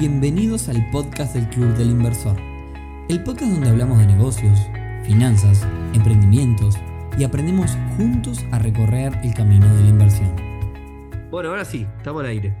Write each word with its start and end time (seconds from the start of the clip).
Bienvenidos 0.00 0.70
al 0.70 0.90
podcast 0.90 1.34
del 1.34 1.46
Club 1.50 1.76
del 1.76 1.90
Inversor, 1.90 2.34
el 3.10 3.22
podcast 3.22 3.52
donde 3.52 3.68
hablamos 3.68 3.98
de 3.98 4.06
negocios, 4.06 4.58
finanzas, 5.04 5.68
emprendimientos 5.92 6.76
y 7.18 7.24
aprendemos 7.24 7.76
juntos 7.98 8.38
a 8.50 8.58
recorrer 8.58 9.12
el 9.22 9.34
camino 9.34 9.66
de 9.76 9.82
la 9.82 9.88
inversión. 9.90 10.34
Bueno, 11.30 11.50
ahora 11.50 11.66
sí, 11.66 11.86
estamos 11.98 12.20
al 12.20 12.30
aire. 12.30 12.56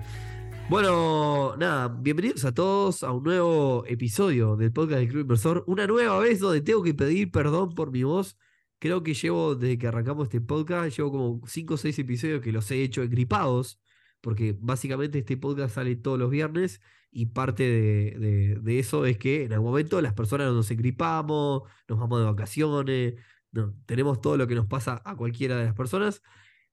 Bueno, 0.68 1.56
nada, 1.56 1.88
bienvenidos 1.88 2.44
a 2.44 2.52
todos 2.52 3.02
a 3.02 3.10
un 3.10 3.24
nuevo 3.24 3.86
episodio 3.86 4.56
del 4.56 4.70
podcast 4.70 4.98
del 4.98 5.08
Club 5.08 5.22
Inversor. 5.22 5.64
Una 5.66 5.86
nueva 5.86 6.18
vez 6.18 6.40
donde 6.40 6.60
tengo 6.60 6.82
que 6.82 6.92
pedir 6.92 7.30
perdón 7.30 7.74
por 7.74 7.90
mi 7.90 8.02
voz. 8.02 8.36
Creo 8.78 9.02
que 9.02 9.14
llevo, 9.14 9.54
desde 9.54 9.78
que 9.78 9.86
arrancamos 9.86 10.24
este 10.24 10.42
podcast, 10.42 10.94
llevo 10.94 11.10
como 11.10 11.40
5 11.46 11.72
o 11.72 11.76
6 11.78 12.00
episodios 12.00 12.42
que 12.42 12.52
los 12.52 12.70
he 12.70 12.82
hecho 12.82 13.02
engripados, 13.02 13.80
porque 14.20 14.54
básicamente 14.60 15.20
este 15.20 15.38
podcast 15.38 15.76
sale 15.76 15.96
todos 15.96 16.18
los 16.18 16.28
viernes 16.28 16.82
y 17.12 17.26
parte 17.26 17.64
de, 17.64 18.78
eso 18.78 19.04
es 19.06 19.18
que 19.18 19.44
en 19.44 19.52
algún 19.52 19.70
momento 19.70 20.00
las 20.00 20.14
personas 20.14 20.52
nos 20.52 20.70
engripamos, 20.70 21.62
nos 21.88 21.98
vamos 21.98 22.20
de 22.20 22.26
vacaciones, 22.26 23.14
no, 23.52 23.74
tenemos 23.86 24.20
todo 24.20 24.36
lo 24.36 24.46
que 24.46 24.54
nos 24.54 24.66
pasa 24.66 25.02
a 25.04 25.16
cualquiera 25.16 25.56
de 25.56 25.64
las 25.64 25.74
personas. 25.74 26.22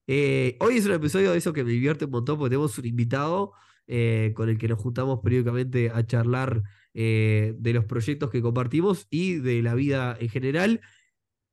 Eh, 0.08 0.58
hoy 0.60 0.78
es 0.78 0.86
un 0.86 0.94
episodio 0.94 1.32
de 1.32 1.38
eso 1.38 1.54
que 1.54 1.64
me 1.64 1.72
divierte 1.72 2.06
un 2.06 2.12
montón 2.12 2.38
porque 2.38 2.52
tenemos 2.52 2.78
un 2.78 2.86
invitado 2.86 3.54
eh, 3.88 4.34
con 4.36 4.50
el 4.50 4.58
que 4.58 4.68
nos 4.68 4.80
juntamos 4.80 5.20
periódicamente 5.24 5.90
a 5.90 6.06
charlar 6.06 6.64
eh, 6.94 7.56
de 7.58 7.74
los 7.74 7.86
proyectos 7.86 8.30
que 8.30 8.42
compartimos 8.42 9.08
y 9.10 9.36
de 9.36 9.62
la 9.62 9.76
vida 9.76 10.18
en 10.20 10.30
general. 10.30 10.82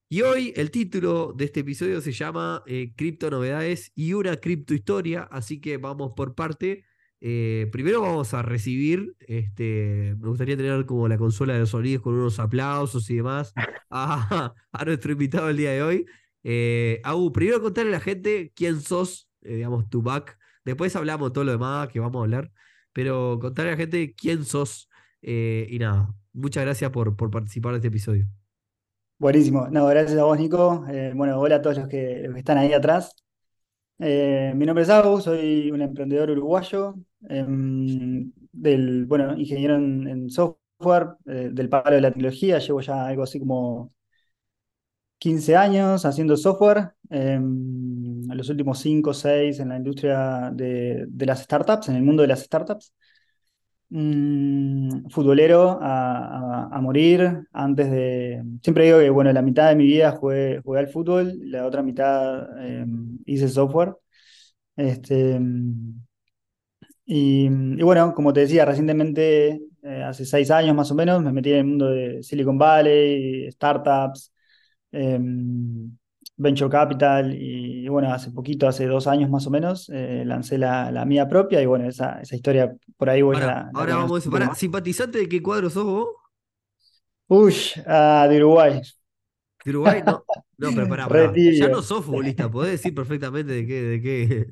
Y 0.09 0.23
hoy 0.23 0.53
el 0.57 0.71
título 0.71 1.33
de 1.35 1.47
este 1.47 1.61
episodio 1.61 2.01
se 2.01 2.13
llama 2.13 2.63
Cripto 2.97 3.31
Novedades 3.31 3.91
y 3.95 4.13
una 4.13 4.37
cripto 4.37 4.75
historia, 4.75 5.23
así 5.33 5.61
que 5.61 5.79
vamos 5.79 6.13
por 6.15 6.35
parte. 6.35 6.85
Eh, 7.27 7.71
primero 7.73 8.03
vamos 8.03 8.35
a 8.35 8.43
recibir, 8.43 9.17
este, 9.21 10.15
me 10.19 10.29
gustaría 10.29 10.59
tener 10.59 10.85
como 10.85 11.09
la 11.09 11.17
consola 11.17 11.55
de 11.55 11.61
los 11.61 11.71
sonidos 11.71 12.03
con 12.03 12.13
unos 12.13 12.39
aplausos 12.39 13.09
y 13.09 13.17
demás 13.17 13.55
a, 13.91 14.53
nuestro 14.85 15.13
invitado 15.13 15.49
el 15.49 15.57
día 15.57 15.71
de 15.71 15.83
hoy. 15.83 16.07
Eh, 16.43 17.01
primero 17.33 17.63
contarle 17.63 17.93
a 17.93 17.95
la 17.95 18.01
gente 18.01 18.53
quién 18.55 18.83
sos, 18.83 19.31
eh, 19.41 19.55
digamos, 19.55 19.89
tu 19.89 20.03
back. 20.03 20.39
Después 20.67 20.95
hablamos 20.97 21.33
todo 21.33 21.45
lo 21.45 21.53
demás 21.53 21.89
que 21.89 21.99
vamos 21.99 22.21
a 22.21 22.25
hablar, 22.25 22.51
pero 22.93 23.39
contarle 23.41 23.71
a 23.71 23.75
la 23.75 23.79
gente 23.79 24.15
quién 24.15 24.45
sos. 24.45 24.91
Eh, 25.23 25.67
y 25.71 25.79
nada, 25.79 26.15
muchas 26.35 26.63
gracias 26.63 26.91
por, 26.91 27.17
por 27.17 27.31
participar 27.31 27.73
de 27.73 27.79
este 27.79 27.89
episodio. 27.89 28.27
Buenísimo. 29.19 29.69
No, 29.71 29.87
gracias 29.87 30.19
a 30.19 30.25
vos, 30.25 30.39
Nico. 30.39 30.85
bueno, 31.15 31.41
hola 31.41 31.57
a 31.57 31.63
todos 31.63 31.79
los 31.79 31.89
que, 31.89 32.21
los 32.23 32.35
que 32.35 32.41
están 32.41 32.59
ahí 32.59 32.75
atrás. 32.75 33.24
Mi 33.99 34.67
nombre 34.67 34.83
es 34.83 34.91
Agu, 34.91 35.21
soy 35.21 35.71
un 35.71 35.83
emprendedor 35.83 36.31
uruguayo, 36.31 36.95
Em, 37.29 38.33
del, 38.53 39.07
bueno, 39.07 39.37
ingeniero 39.37 39.77
en, 39.77 40.31
software, 40.31 41.17
eh, 41.27 41.51
del 41.53 41.69
palo 41.69 41.95
de 41.97 42.01
la 42.01 42.11
tecnología, 42.11 42.59
llevo 42.59 42.81
ya 42.81 43.07
algo 43.07 43.23
así 43.23 43.39
como 43.39 43.93
15 45.19 45.57
años 45.57 46.05
haciendo 46.05 46.37
software, 46.37 46.93
em, 47.09 48.27
los 48.29 48.49
últimos 48.51 48.79
5 48.81 49.11
o 49.11 49.15
6 49.15 49.59
en 49.61 49.71
la 49.71 49.77
industria 49.77 50.51
de, 50.53 51.07
las 51.27 51.43
startups, 51.43 51.89
en 51.89 51.97
el 51.97 52.03
mundo 52.03 52.23
de 52.23 52.29
las 52.29 52.41
startups. 52.43 52.93
Mm, 53.97 55.09
futbolero 55.09 55.79
a, 55.81 56.81
morir, 56.83 57.47
antes 57.53 57.89
de... 57.93 58.43
Siempre 58.61 58.87
digo 58.87 58.99
que, 58.99 59.09
bueno, 59.11 59.33
la 59.33 59.41
mitad 59.41 59.69
de 59.69 59.77
mi 59.77 59.85
vida 59.87 60.11
jugué, 60.13 60.61
jugué 60.65 60.81
al 60.81 60.89
fútbol, 60.89 61.39
la 61.45 61.65
otra 61.65 61.81
mitad 61.83 62.59
em, 62.61 63.19
hice 63.25 63.49
software. 63.49 63.95
Este, 64.77 65.39
y, 67.07 67.49
bueno, 67.83 68.15
como 68.15 68.33
te 68.33 68.41
decía, 68.41 68.65
recientemente, 68.65 69.61
eh, 69.83 70.03
hace 70.03 70.25
seis 70.25 70.51
años 70.51 70.75
más 70.75 70.91
o 70.91 70.95
menos, 70.95 71.23
me 71.23 71.33
metí 71.33 71.51
en 71.53 71.57
el 71.59 71.65
mundo 71.65 71.87
de 71.91 72.23
Silicon 72.23 72.59
Valley, 72.59 73.51
startups, 73.53 74.33
em, 74.93 75.97
venture 76.37 76.71
capital 76.71 77.35
y, 77.35 77.89
bueno, 77.89 78.13
hace 78.13 78.31
poquito, 78.31 78.67
hace 78.67 78.87
dos 78.87 79.07
años 79.07 79.31
más 79.31 79.47
o 79.47 79.51
menos, 79.51 79.89
eh, 79.93 80.25
lancé 80.27 80.59
la, 80.59 81.05
mía 81.07 81.29
propia 81.29 81.63
y 81.63 81.67
bueno, 81.67 81.89
esa, 81.89 82.21
esa 82.21 82.35
historia 82.35 82.75
por 82.97 83.11
ahí 83.11 83.23
voy 83.23 83.37
a... 83.37 83.71
Ahora 83.75 83.97
vamos, 83.97 84.27
para, 84.29 84.55
¿simpatizante 84.55 85.19
de 85.19 85.29
qué 85.29 85.43
cuadro 85.43 85.71
sos 85.71 85.85
vos? 85.85 86.09
Uy, 87.29 87.55
de 87.87 88.37
Uruguay. 88.37 88.81
¿De 89.65 89.71
Uruguay? 89.71 90.03
No, 90.05 90.25
no 90.57 90.71
pero 90.73 91.09
para, 91.09 91.33
ya 91.35 91.69
no 91.69 91.83
sos 91.83 92.05
futbolista, 92.05 92.51
podés 92.51 92.73
decir 92.73 92.95
perfectamente 92.95 93.53
de 93.53 93.67
qué, 93.67 93.83
de 93.83 94.01
qué, 94.01 94.47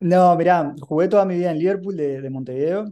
no, 0.00 0.36
mirá, 0.36 0.74
jugué 0.80 1.08
toda 1.08 1.24
mi 1.24 1.36
vida 1.36 1.50
en 1.50 1.58
Liverpool 1.58 1.96
de, 1.96 2.30
Montevideo. 2.30 2.90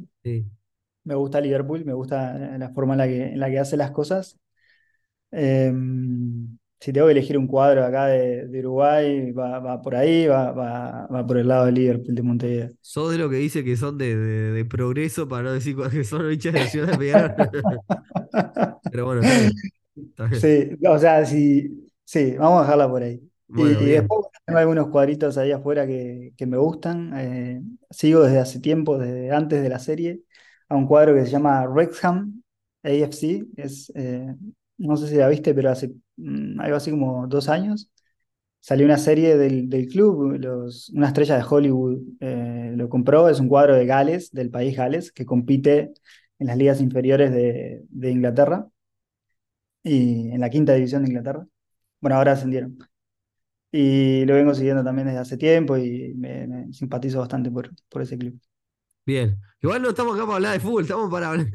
Me 1.04 1.14
gusta 1.14 1.40
Liverpool, 1.40 1.84
me 1.84 1.92
gusta 1.92 2.56
la 2.58 2.70
forma 2.70 2.94
en 2.94 2.98
la 2.98 3.06
que, 3.06 3.22
en 3.32 3.40
la 3.40 3.50
que 3.50 3.58
hace 3.58 3.76
las 3.76 3.90
cosas. 3.90 4.38
Em, 5.30 6.56
si 6.84 6.92
tengo 6.92 7.06
que 7.06 7.12
elegir 7.12 7.38
un 7.38 7.46
cuadro 7.46 7.82
acá 7.82 8.08
de, 8.08 8.46
Uruguay, 8.58 9.32
va, 9.32 9.80
por 9.80 9.94
ahí, 9.94 10.26
va, 10.26 10.52
va, 10.52 11.26
por 11.26 11.38
el 11.38 11.48
lado 11.48 11.64
de 11.64 11.72
Liverpool, 11.72 12.14
de 12.14 12.22
Montevideo. 12.22 12.70
Sos 12.82 13.10
de 13.10 13.16
lo 13.16 13.30
que 13.30 13.36
dice 13.36 13.64
que 13.64 13.74
son 13.74 13.96
de, 13.96 14.66
progreso, 14.68 15.26
para 15.26 15.44
no 15.44 15.52
decir 15.54 15.74
que 15.90 16.04
son 16.04 16.30
hinchas 16.30 16.52
de 16.52 16.60
la 16.60 16.66
ciudad 16.66 16.88
de 16.88 16.98
Pegar. 16.98 17.36
Pero 18.92 19.06
bueno, 19.06 19.22
Sí, 20.38 20.76
o 20.86 20.98
sea, 20.98 21.24
sí, 21.24 21.90
sí, 22.04 22.34
vamos 22.36 22.58
a 22.58 22.62
dejarla 22.64 22.90
por 22.90 23.02
ahí 23.02 23.18
y, 23.48 23.84
después 23.86 24.26
tengo 24.44 24.58
algunos 24.58 24.88
cuadritos 24.88 25.38
ahí 25.38 25.52
afuera 25.52 25.86
que, 25.86 26.34
me 26.46 26.58
gustan. 26.58 27.12
Eh, 27.16 27.62
sigo 27.88 28.22
desde 28.24 28.40
hace 28.40 28.60
tiempo, 28.60 28.98
desde 28.98 29.30
antes 29.30 29.62
de 29.62 29.68
la 29.70 29.78
serie, 29.78 30.20
a 30.68 30.76
un 30.76 30.86
cuadro 30.86 31.14
que 31.14 31.24
se 31.24 31.30
llama 31.30 31.66
Wrexham 31.66 32.42
AFC. 32.82 33.46
Es, 33.56 33.90
eh, 33.94 34.34
no 34.76 34.98
sé 34.98 35.08
si 35.08 35.14
la 35.14 35.28
viste, 35.28 35.54
pero 35.54 35.70
hace 35.70 35.94
algo 36.58 36.76
así 36.76 36.90
como 36.90 37.26
dos 37.26 37.48
años 37.48 37.90
salió 38.64 38.86
una 38.86 38.96
serie 38.96 39.36
del, 39.36 39.88
club, 39.88 40.38
los, 40.38 40.88
una 40.88 41.08
estrella 41.08 41.36
de 41.36 41.44
Hollywood 41.46 41.98
eh, 42.20 42.72
lo 42.74 42.88
compró, 42.88 43.28
es 43.28 43.38
un 43.38 43.46
cuadro 43.46 43.74
de 43.74 43.84
Gales, 43.84 44.30
del 44.32 44.50
país 44.50 44.74
Gales, 44.74 45.12
que 45.12 45.26
compite 45.26 45.92
en 46.38 46.46
las 46.46 46.56
ligas 46.56 46.80
inferiores 46.80 47.30
de, 47.30 47.82
de 47.90 48.10
Inglaterra 48.10 48.66
y 49.82 50.30
en 50.30 50.40
la 50.40 50.48
quinta 50.48 50.72
división 50.72 51.02
de 51.02 51.08
Inglaterra. 51.10 51.46
Bueno, 52.00 52.16
ahora 52.16 52.32
ascendieron. 52.32 52.78
Y 53.70 54.24
lo 54.24 54.34
vengo 54.34 54.54
siguiendo 54.54 54.82
también 54.82 55.08
desde 55.08 55.20
hace 55.20 55.36
tiempo 55.36 55.76
y 55.76 56.14
me, 56.14 56.72
simpatizo 56.72 57.18
bastante 57.18 57.50
por, 57.50 57.70
por 57.90 58.00
ese 58.00 58.16
club. 58.16 58.40
Bien. 59.04 59.38
Igual 59.60 59.82
no 59.82 59.90
estamos 59.90 60.14
acá 60.14 60.24
para 60.24 60.36
hablar 60.36 60.52
de 60.54 60.60
fútbol, 60.60 60.84
estamos 60.84 61.10
para 61.10 61.28
hablar 61.28 61.48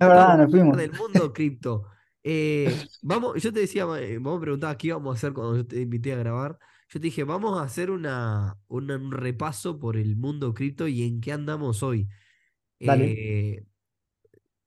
verdad, 0.00 0.38
nos 0.38 0.50
fuimos. 0.50 0.78
del 0.78 0.92
mundo 0.92 1.30
cripto. 1.30 1.84
Eh, 2.30 2.66
vamos, 3.02 3.42
yo 3.42 3.50
te 3.54 3.60
decía, 3.60 3.84
eh, 4.00 4.18
vamos 4.18 4.36
a 4.38 4.40
preguntar 4.42 4.76
qué 4.76 4.88
íbamos 4.88 5.14
a 5.14 5.16
hacer 5.16 5.32
cuando 5.32 5.56
yo 5.56 5.66
te 5.66 5.80
invité 5.80 6.12
a 6.12 6.16
grabar. 6.16 6.58
Yo 6.90 7.00
te 7.00 7.06
dije, 7.06 7.24
vamos 7.24 7.58
a 7.58 7.62
hacer 7.64 7.90
una, 7.90 8.54
un 8.68 9.10
repaso 9.12 9.78
por 9.78 9.96
el 9.96 10.14
mundo 10.16 10.52
cripto 10.52 10.88
y 10.88 11.04
en 11.04 11.22
qué 11.22 11.32
andamos 11.32 11.82
hoy. 11.82 12.06
Eh, 12.80 13.64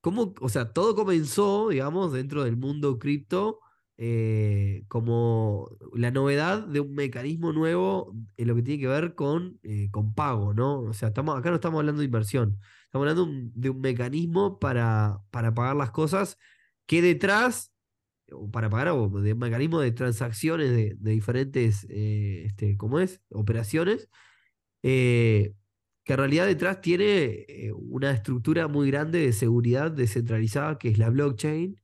¿cómo, 0.01 0.33
o 0.41 0.49
sea, 0.49 0.73
todo 0.73 0.95
comenzó, 0.95 1.69
digamos, 1.69 2.11
dentro 2.13 2.43
del 2.43 2.57
mundo 2.57 2.97
cripto 2.97 3.59
eh, 3.97 4.83
como 4.87 5.69
la 5.93 6.09
novedad 6.09 6.65
de 6.67 6.79
un 6.79 6.95
mecanismo 6.95 7.53
nuevo 7.53 8.15
en 8.37 8.47
lo 8.47 8.55
que 8.55 8.63
tiene 8.63 8.81
que 8.81 8.87
ver 8.87 9.13
con, 9.13 9.59
con 9.91 10.15
pago, 10.15 10.55
¿no? 10.55 10.81
O 10.81 10.93
sea, 10.93 11.09
estamos, 11.09 11.37
acá 11.37 11.49
no 11.51 11.55
estamos 11.55 11.79
hablando 11.79 11.99
de 11.99 12.05
inversión, 12.05 12.59
estamos 12.85 13.07
hablando 13.07 13.27
de 13.53 13.69
un 13.69 13.81
mecanismo 13.81 14.57
para, 14.57 15.21
para 15.29 15.53
pagar 15.53 15.75
las 15.75 15.91
cosas 15.91 16.39
que 16.91 17.01
detrás, 17.01 17.71
para 18.51 18.69
pagar, 18.69 18.89
o 18.89 19.07
de 19.21 19.31
un 19.31 19.39
mecanismo 19.39 19.79
de 19.79 19.93
transacciones 19.93 20.69
de, 20.71 20.97
diferentes, 20.99 21.87
eh, 21.89 22.43
este, 22.47 22.75
¿cómo 22.75 22.99
es? 22.99 23.21
Operaciones, 23.31 24.09
que 24.81 25.55
en 26.05 26.17
realidad 26.17 26.47
detrás 26.47 26.81
tiene 26.81 27.45
una 27.75 28.11
estructura 28.11 28.67
muy 28.67 28.91
grande 28.91 29.19
de 29.19 29.31
seguridad 29.31 29.89
descentralizada, 29.89 30.77
que 30.77 30.89
es 30.89 30.97
la 30.97 31.09
blockchain. 31.09 31.79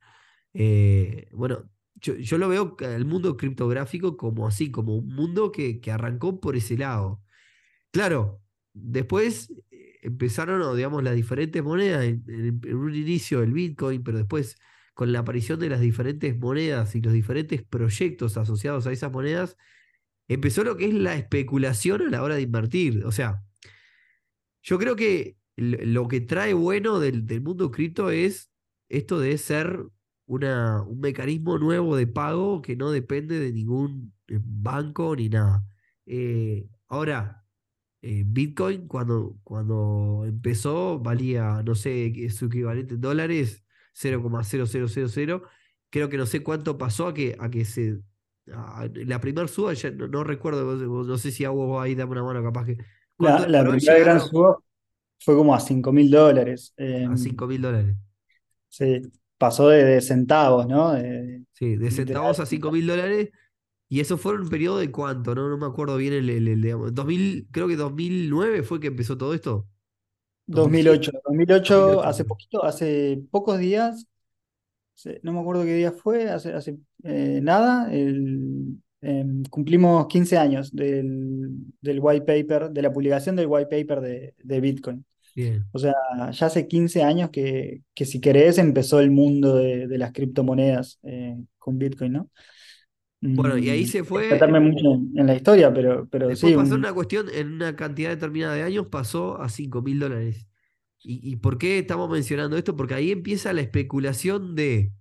bueno, 1.32 1.70
yo, 2.00 2.36
lo 2.36 2.50
veo 2.50 2.76
el 2.80 3.06
mundo 3.06 3.38
criptográfico 3.38 4.18
como 4.18 4.46
así, 4.46 4.70
como 4.70 4.94
un 4.94 5.08
mundo 5.14 5.52
que, 5.52 5.80
arrancó 5.90 6.38
por 6.38 6.54
ese 6.54 6.76
lado. 6.76 7.22
Claro, 7.92 8.42
después 8.74 9.50
eh, 9.70 10.00
empezaron, 10.02 10.76
digamos, 10.76 11.02
las 11.02 11.14
diferentes 11.14 11.62
monedas, 11.64 12.04
en, 12.04 12.60
un 12.76 12.94
inicio 12.94 13.42
el 13.42 13.54
Bitcoin, 13.54 14.02
pero 14.02 14.18
después 14.18 14.56
con 14.98 15.12
la 15.12 15.20
aparición 15.20 15.60
de 15.60 15.68
las 15.68 15.80
diferentes 15.80 16.36
monedas 16.36 16.96
y 16.96 17.00
los 17.00 17.12
diferentes 17.12 17.62
proyectos 17.62 18.36
asociados 18.36 18.84
a 18.88 18.90
esas 18.90 19.12
monedas, 19.12 19.56
empezó 20.26 20.64
lo 20.64 20.76
que 20.76 20.86
es 20.86 20.92
la 20.94 21.14
especulación 21.14 22.02
a 22.02 22.10
la 22.10 22.20
hora 22.20 22.34
de 22.34 22.42
invertir. 22.42 23.04
O 23.04 23.12
sea, 23.12 23.44
yo 24.60 24.76
creo 24.76 24.96
que 24.96 25.36
lo 25.54 26.08
que 26.08 26.20
trae 26.20 26.52
bueno 26.52 26.98
del, 26.98 27.26
del 27.26 27.42
mundo 27.42 27.70
cripto 27.70 28.10
es 28.10 28.50
esto 28.88 29.20
de 29.20 29.38
ser 29.38 29.86
un 30.26 30.98
mecanismo 30.98 31.58
nuevo 31.58 31.94
de 31.94 32.08
pago 32.08 32.60
que 32.60 32.74
no 32.74 32.90
depende 32.90 33.38
de 33.38 33.52
ningún 33.52 34.12
eh, 34.26 34.40
banco 34.42 35.14
ni 35.14 35.28
nada. 35.28 35.64
Eh, 36.06 36.68
ahora, 36.88 37.46
eh, 38.02 38.24
Bitcoin 38.26 38.88
cuando, 38.88 39.38
cuando 39.44 40.24
empezó 40.26 40.98
valía, 40.98 41.62
no 41.64 41.76
sé, 41.76 42.28
su 42.30 42.46
equivalente 42.46 42.94
en 42.94 43.00
dólares, 43.00 43.64
0,0000. 43.94 45.42
Creo 45.90 46.08
que 46.08 46.16
no 46.16 46.26
sé 46.26 46.42
cuánto 46.42 46.76
pasó 46.78 47.08
a 47.08 47.14
que, 47.14 47.36
a 47.38 47.50
que 47.50 47.64
se... 47.64 48.00
la 48.46 49.20
primera 49.20 49.48
suba, 49.48 49.72
ya 49.74 49.90
no, 49.90 50.24
recuerdo, 50.24 50.76
no 50.76 51.18
sé 51.18 51.30
si 51.30 51.44
hago 51.44 51.80
ahí, 51.80 51.94
dame 51.94 52.12
una 52.12 52.24
mano 52.24 52.42
capaz 52.42 52.66
que... 52.66 52.78
La, 53.18 53.64
primera 53.64 53.98
gran 53.98 54.20
suba 54.20 54.58
fue 55.18 55.34
como 55.34 55.54
a 55.54 55.60
5 55.60 55.92
mil 55.92 56.10
dólares. 56.10 56.74
a 56.78 57.16
5 57.16 57.46
mil 57.46 57.62
dólares. 57.62 57.96
Sí, 58.68 59.02
pasó 59.38 59.68
de, 59.68 60.00
centavos, 60.00 60.66
¿no? 60.66 60.94
sí, 61.52 61.76
de 61.76 61.90
centavos 61.90 62.38
a 62.38 62.46
5 62.46 62.70
mil 62.70 62.86
dólares 62.86 63.30
y 63.88 64.00
eso 64.00 64.18
fue 64.18 64.34
un 64.34 64.48
periodo 64.48 64.78
de 64.78 64.90
cuánto, 64.90 65.34
¿no? 65.34 65.48
No 65.48 65.56
me 65.56 65.66
acuerdo 65.66 65.96
bien 65.96 66.12
el, 66.12 66.28
el, 66.28 66.92
2000, 66.92 67.48
creo 67.50 67.68
que 67.68 67.76
2009 67.76 68.62
fue 68.62 68.80
que 68.80 68.88
empezó 68.88 69.16
todo 69.16 69.32
esto. 69.32 69.66
2008, 70.48 71.12
2008, 71.24 72.02
hace 72.02 72.24
poquito, 72.24 72.64
hace 72.64 73.22
pocos 73.30 73.58
días, 73.58 74.06
no 75.22 75.32
me 75.32 75.40
acuerdo 75.40 75.64
qué 75.64 75.74
día 75.74 75.92
fue, 75.92 76.28
hace, 76.28 76.52
hace 76.52 76.78
eh, 77.04 77.40
nada, 77.42 77.92
em, 77.92 79.44
cumplimos 79.50 80.06
15 80.08 80.38
años 80.38 80.74
del, 80.74 81.50
del, 81.80 82.00
white 82.00 82.26
paper, 82.26 82.70
de 82.70 82.82
la 82.82 82.92
publicación 82.92 83.36
del 83.36 83.46
white 83.46 83.68
paper 83.70 84.00
de, 84.00 84.34
de 84.42 84.60
Bitcoin. 84.60 85.04
Bien. 85.36 85.64
O 85.72 85.78
sea, 85.78 85.94
ya 86.32 86.46
hace 86.46 86.66
15 86.66 87.02
años 87.02 87.30
que, 87.30 87.82
que 87.94 88.04
si 88.04 88.20
querés 88.20 88.58
empezó 88.58 88.98
el 88.98 89.10
mundo 89.10 89.54
de, 89.54 89.86
de 89.86 89.98
las 89.98 90.12
criptomonedas 90.12 90.98
eh, 91.04 91.36
con 91.58 91.78
Bitcoin, 91.78 92.12
¿no? 92.12 92.30
Bueno, 93.20 93.58
y 93.58 93.68
ahí 93.68 93.84
mm, 93.84 93.88
se 93.88 94.04
fue. 94.04 94.28
Tratarme 94.28 94.60
mucho 94.60 94.94
en 95.14 95.26
la 95.26 95.34
historia, 95.34 95.72
pero, 95.72 96.06
pero 96.08 96.28
después 96.28 96.52
sí. 96.52 96.56
pasó 96.56 96.74
una 96.74 96.92
cuestión, 96.92 97.26
en 97.32 97.52
una 97.52 97.74
cantidad 97.74 98.10
determinada 98.10 98.54
de 98.54 98.62
años 98.62 98.86
pasó 98.86 99.40
a 99.40 99.48
5 99.48 99.82
mil 99.82 99.98
dólares. 99.98 100.46
¿Y, 101.00 101.36
por 101.36 101.58
qué 101.58 101.78
estamos 101.78 102.10
mencionando 102.10 102.56
esto? 102.56 102.74
Porque 102.74 102.94
ahí 102.94 103.12
empieza 103.12 103.52
la 103.52 103.60
especulación 103.60 104.56
de 104.56 104.92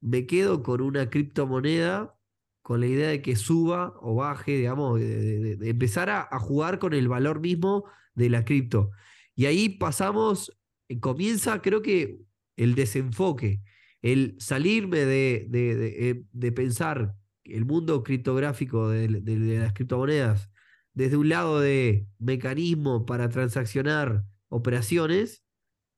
me 0.00 0.24
quedo 0.26 0.62
con 0.62 0.80
una 0.80 1.10
criptomoneda 1.10 2.16
con 2.62 2.80
la 2.80 2.86
idea 2.86 3.08
de 3.08 3.22
que 3.22 3.34
suba 3.34 3.92
o 4.00 4.14
baje, 4.14 4.56
digamos, 4.56 5.00
de, 5.00 5.58
empezar 5.62 6.10
a, 6.10 6.28
a, 6.30 6.38
jugar 6.38 6.78
con 6.78 6.94
el 6.94 7.08
valor 7.08 7.40
mismo 7.40 7.84
de 8.14 8.30
la 8.30 8.44
cripto. 8.44 8.90
Y 9.34 9.46
ahí 9.46 9.68
pasamos, 9.68 10.56
eh, 10.88 11.00
comienza 11.00 11.60
creo 11.60 11.82
que 11.82 12.20
el 12.56 12.76
desenfoque, 12.76 13.62
el 14.00 14.36
salirme 14.38 14.98
de, 14.98 15.46
de, 15.48 16.24
de 16.30 16.52
pensar 16.52 17.16
el 17.44 17.64
mundo 17.64 18.02
criptográfico 18.02 18.88
de, 18.88 19.08
las 19.08 19.72
criptomonedas 19.72 20.50
desde 20.94 21.16
un 21.16 21.28
lado 21.28 21.60
de 21.60 22.06
mecanismo 22.18 23.06
para 23.06 23.28
transaccionar 23.28 24.24
operaciones 24.48 25.42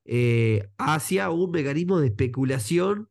eh, 0.05 0.69
hacia 0.77 1.29
un 1.29 1.51
mecanismo 1.51 1.99
de 1.99 2.07
especulación 2.07 3.09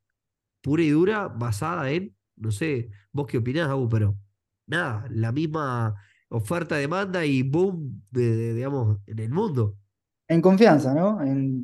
pura 0.63 0.83
y 0.83 0.91
dura 0.91 1.29
basada 1.29 1.91
en, 1.91 2.17
no 2.37 2.51
sé, 2.51 2.91
vos 3.13 3.27
qué 3.27 3.39
opinás, 3.39 3.69
Abu, 3.69 3.89
pero 3.89 4.17
nada, 4.67 5.07
la 5.11 5.31
misma 5.31 5.95
oferta, 6.29 6.77
demanda 6.77 7.27
y 7.27 7.43
boom, 7.43 8.03
de, 8.11 8.55
digamos, 8.55 8.99
en 9.07 9.19
el 9.19 9.31
mundo. 9.31 9.77
En 10.27 10.41
confianza, 10.41 10.95
¿no? 10.95 11.19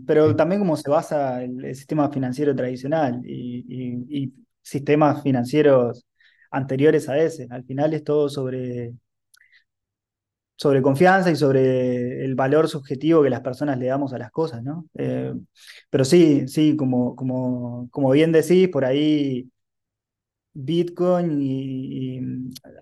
pero 0.06 0.36
también 0.36 0.60
como 0.60 0.76
se 0.76 0.90
basa 0.90 1.42
el, 1.42 1.74
sistema 1.74 2.10
financiero 2.10 2.54
tradicional 2.54 3.22
y 3.24 4.34
sistemas 4.60 5.22
financieros 5.22 6.04
anteriores 6.50 7.08
a 7.08 7.18
ese. 7.18 7.46
Al 7.50 7.64
final 7.64 7.94
es 7.94 8.04
todo 8.04 8.28
sobre, 8.28 8.94
sobre 10.56 10.82
confianza 10.82 11.30
y 11.30 11.36
sobre 11.36 12.24
el 12.24 12.34
valor 12.34 12.68
subjetivo 12.68 13.22
que 13.22 13.30
las 13.30 13.40
personas 13.40 13.78
le 13.78 13.86
damos 13.86 14.12
a 14.12 14.18
las 14.18 14.30
cosas, 14.30 14.62
¿no? 14.62 14.86
Eh, 14.94 15.32
pero 15.88 16.04
sí, 16.04 16.46
sí, 16.48 16.76
como, 16.76 17.16
como, 17.16 17.88
como 17.90 18.10
bien 18.10 18.30
decís, 18.32 18.68
por 18.68 18.84
ahí 18.84 19.50
Bitcoin 20.52 21.40
y, 21.40 22.18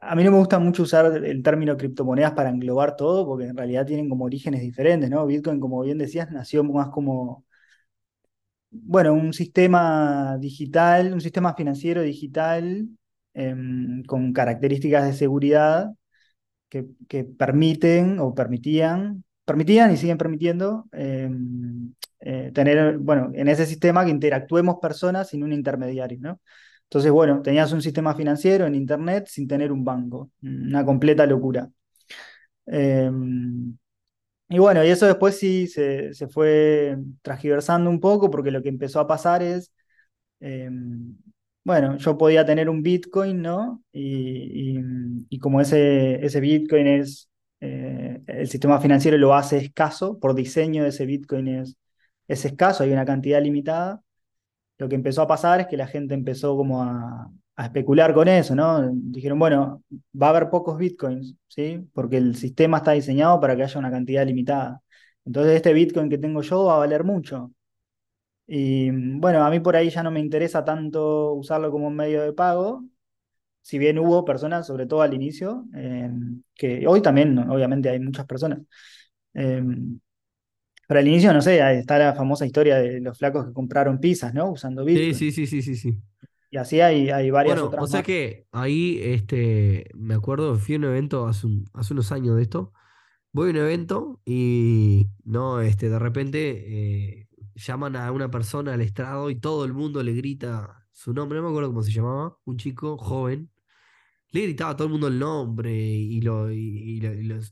a 0.00 0.15
mí 0.15 0.25
no 0.25 0.31
me 0.31 0.38
gusta 0.38 0.59
mucho 0.59 0.82
usar 0.82 1.06
el 1.25 1.43
término 1.43 1.76
criptomonedas 1.76 2.32
para 2.32 2.49
englobar 2.50 2.97
todo, 2.97 3.26
porque 3.26 3.47
en 3.47 3.56
realidad 3.56 3.87
tienen 3.87 4.09
como 4.09 4.25
orígenes 4.25 4.62
diferentes, 4.62 5.11
¿no? 5.11 5.26
Bitcoin, 5.26 5.61
como 5.61 5.82
bien 5.82 5.99
decías, 5.99 6.31
nació 6.31 6.65
más 6.65 6.88
como, 6.88 7.44
bueno, 8.70 9.12
un 9.15 9.32
sistema 9.32 10.37
digital, 10.38 11.12
un 11.12 11.20
sistema 11.20 11.55
financiero 11.55 12.03
digital 12.03 12.88
Em, 13.34 14.02
con 14.04 14.32
características 14.32 15.06
de 15.06 15.12
seguridad 15.12 15.92
que, 16.69 16.84
permiten 17.25 18.19
o 18.19 18.34
permitían, 18.34 19.25
permitían 19.44 19.92
y 19.92 19.96
siguen 19.96 20.19
permitiendo 20.19 20.86
em, 20.92 21.94
eh, 22.20 22.50
tener, 22.52 22.98
bueno, 22.98 23.30
en 23.34 23.48
ese 23.48 23.66
sistema 23.66 24.04
que 24.04 24.10
interactuemos 24.10 24.76
personas 24.82 25.28
sin 25.28 25.42
un 25.44 25.52
intermediario, 25.52 26.19
¿no? 26.20 26.40
Entonces, 26.84 27.12
bueno, 27.12 27.42
tenías 27.42 27.72
un 27.72 27.82
sistema 27.82 28.14
financiero 28.14 28.66
en 28.66 28.75
Internet 28.75 29.26
sin 29.28 29.46
tener 29.46 29.72
un 29.72 29.84
banco, 29.84 30.31
una 30.42 30.84
completa 30.84 31.26
locura. 31.26 31.70
Em, 32.66 33.76
y 34.48 34.58
bueno, 34.58 34.84
y 34.84 34.88
eso 34.88 35.06
después 35.06 35.38
sí 35.38 35.66
se, 35.69 36.14
se, 36.14 36.28
fue 36.28 36.98
transgiversando 37.22 37.90
un 37.90 38.00
poco 38.00 38.31
porque 38.31 38.50
lo 38.50 38.62
que 38.62 38.70
empezó 38.70 39.00
a 39.00 39.06
pasar 39.08 39.42
es 39.42 39.72
bueno, 41.69 41.99
yo 41.99 42.17
podía 42.17 42.47
tener 42.47 42.70
un 42.70 42.82
Bitcoin, 42.82 43.43
¿no? 43.43 43.82
Y, 43.93 45.38
como 45.38 45.61
ese, 45.61 46.25
ese 46.25 46.41
Bitcoin 46.41 46.87
es, 46.87 47.31
eh, 47.61 48.23
el 48.26 48.49
sistema 48.49 48.81
financiero 48.81 49.19
lo 49.19 49.35
hace 49.35 49.59
escaso, 49.59 50.19
por 50.19 50.35
diseño 50.35 50.82
de 50.82 50.88
ese 50.88 51.05
Bitcoin 51.05 51.49
es, 51.49 51.76
es 52.26 52.47
escaso, 52.47 52.85
hay 52.85 52.93
una 52.93 53.05
cantidad 53.05 53.43
limitada. 53.43 54.03
Lo 54.79 54.88
que 54.88 54.94
empezó 54.97 55.23
a 55.23 55.29
pasar 55.29 55.61
es 55.61 55.67
que 55.69 55.76
la 55.76 55.87
gente 55.87 56.15
empezó 56.15 56.56
como 56.56 56.82
a, 56.82 57.31
especular 57.59 58.15
con 58.15 58.29
eso, 58.29 58.55
¿no? 58.55 58.88
Dijeron, 58.93 59.38
bueno, 59.38 59.82
va 60.20 60.29
a 60.29 60.31
haber 60.31 60.50
pocos 60.50 60.79
Bitcoins, 60.79 61.37
¿sí? 61.49 61.87
Porque 61.93 62.17
el 62.19 62.37
sistema 62.37 62.79
está 62.79 62.93
diseñado 62.93 63.41
para 63.41 63.56
que 63.56 63.65
haya 63.65 63.79
una 63.79 63.91
cantidad 63.91 64.26
limitada. 64.26 64.82
Entonces 65.26 65.56
este 65.56 65.73
Bitcoin 65.75 66.09
que 66.09 66.19
tengo 66.19 66.41
yo 66.43 66.65
va 66.65 66.76
a 66.76 66.79
valer 66.79 67.05
mucho. 67.05 67.53
Y 68.50 68.90
bueno, 68.90 69.44
a 69.44 69.50
mí 69.50 69.60
por 69.60 69.76
ahí 69.76 69.90
ya 69.90 70.02
no 70.02 70.10
me 70.10 70.20
interesa 70.20 70.64
tanto 70.64 71.34
usarlo 71.34 71.70
como 71.70 71.86
un 71.86 71.94
medio 71.94 72.22
de 72.22 72.32
pago, 72.32 72.82
si 73.60 73.78
bien 73.78 73.98
hubo 73.98 74.24
personas, 74.24 74.66
sobre 74.66 74.86
todo 74.86 75.02
al 75.02 75.12
inicio, 75.12 75.66
em, 75.74 76.42
que 76.54 76.86
hoy 76.86 77.02
también, 77.02 77.38
obviamente, 77.38 77.90
hay 77.90 78.00
muchas 78.00 78.24
personas. 78.24 78.60
Em, 79.34 80.00
pero 80.86 81.00
al 81.00 81.06
inicio, 81.06 81.34
no 81.34 81.42
sé, 81.42 81.60
está 81.78 81.98
la 81.98 82.14
famosa 82.14 82.46
historia 82.46 82.78
de 82.78 83.02
los 83.02 83.19
flacos 83.19 83.46
que 83.46 83.52
compraron 83.52 84.00
pizzas, 84.00 84.32
¿no? 84.32 84.52
Usando 84.52 84.82
Bitcoin. 84.86 85.14
Sí, 85.14 85.31
sí, 85.31 85.46
sí, 85.46 85.60
sí, 85.60 85.76
sí. 85.76 85.98
Y 86.50 86.56
así 86.56 86.81
hay, 86.81 87.10
hay 87.10 87.31
varias 87.31 87.56
bueno, 87.56 87.69
otras. 87.69 87.84
O 87.84 87.86
sea 87.86 88.02
que 88.02 88.46
ahí, 88.52 88.98
este, 89.02 89.90
me 89.94 90.14
acuerdo, 90.14 90.56
fui 90.56 90.76
a 90.76 90.78
un 90.78 90.84
evento 90.84 91.26
hace, 91.26 91.46
hace 91.74 91.93
unos 91.93 92.10
años 92.10 92.36
de 92.36 92.43
esto. 92.43 92.72
Voy 93.32 93.48
a 93.48 93.50
un 93.50 93.56
evento 93.58 94.22
y 94.24 95.08
no, 95.24 95.60
este, 95.60 95.90
de 95.90 95.98
repente 95.98 97.19
eh, 97.20 97.28
llaman 97.58 97.96
a 97.96 98.10
una 98.12 98.31
persona 98.31 98.74
al 98.74 98.81
estrado 98.81 99.31
y 99.31 99.36
todo 99.41 99.65
el 99.65 99.72
mundo 99.72 100.03
le 100.03 100.12
grita 100.15 100.86
su 100.93 101.12
nombre, 101.12 101.38
no 101.38 101.44
me 101.44 101.50
acuerdo 101.50 101.69
cómo 101.70 101.82
se 101.82 101.93
llamaba, 101.93 102.36
un 102.44 102.56
chico 102.56 102.98
joven. 102.98 103.50
Le 104.31 104.43
gritaba 104.43 104.72
a 104.72 104.77
todo 104.77 104.86
el 104.86 104.93
mundo 104.93 105.08
el 105.08 105.19
nombre 105.19 105.72
y 105.72 106.20
lo, 106.20 106.53
y, 106.53 107.00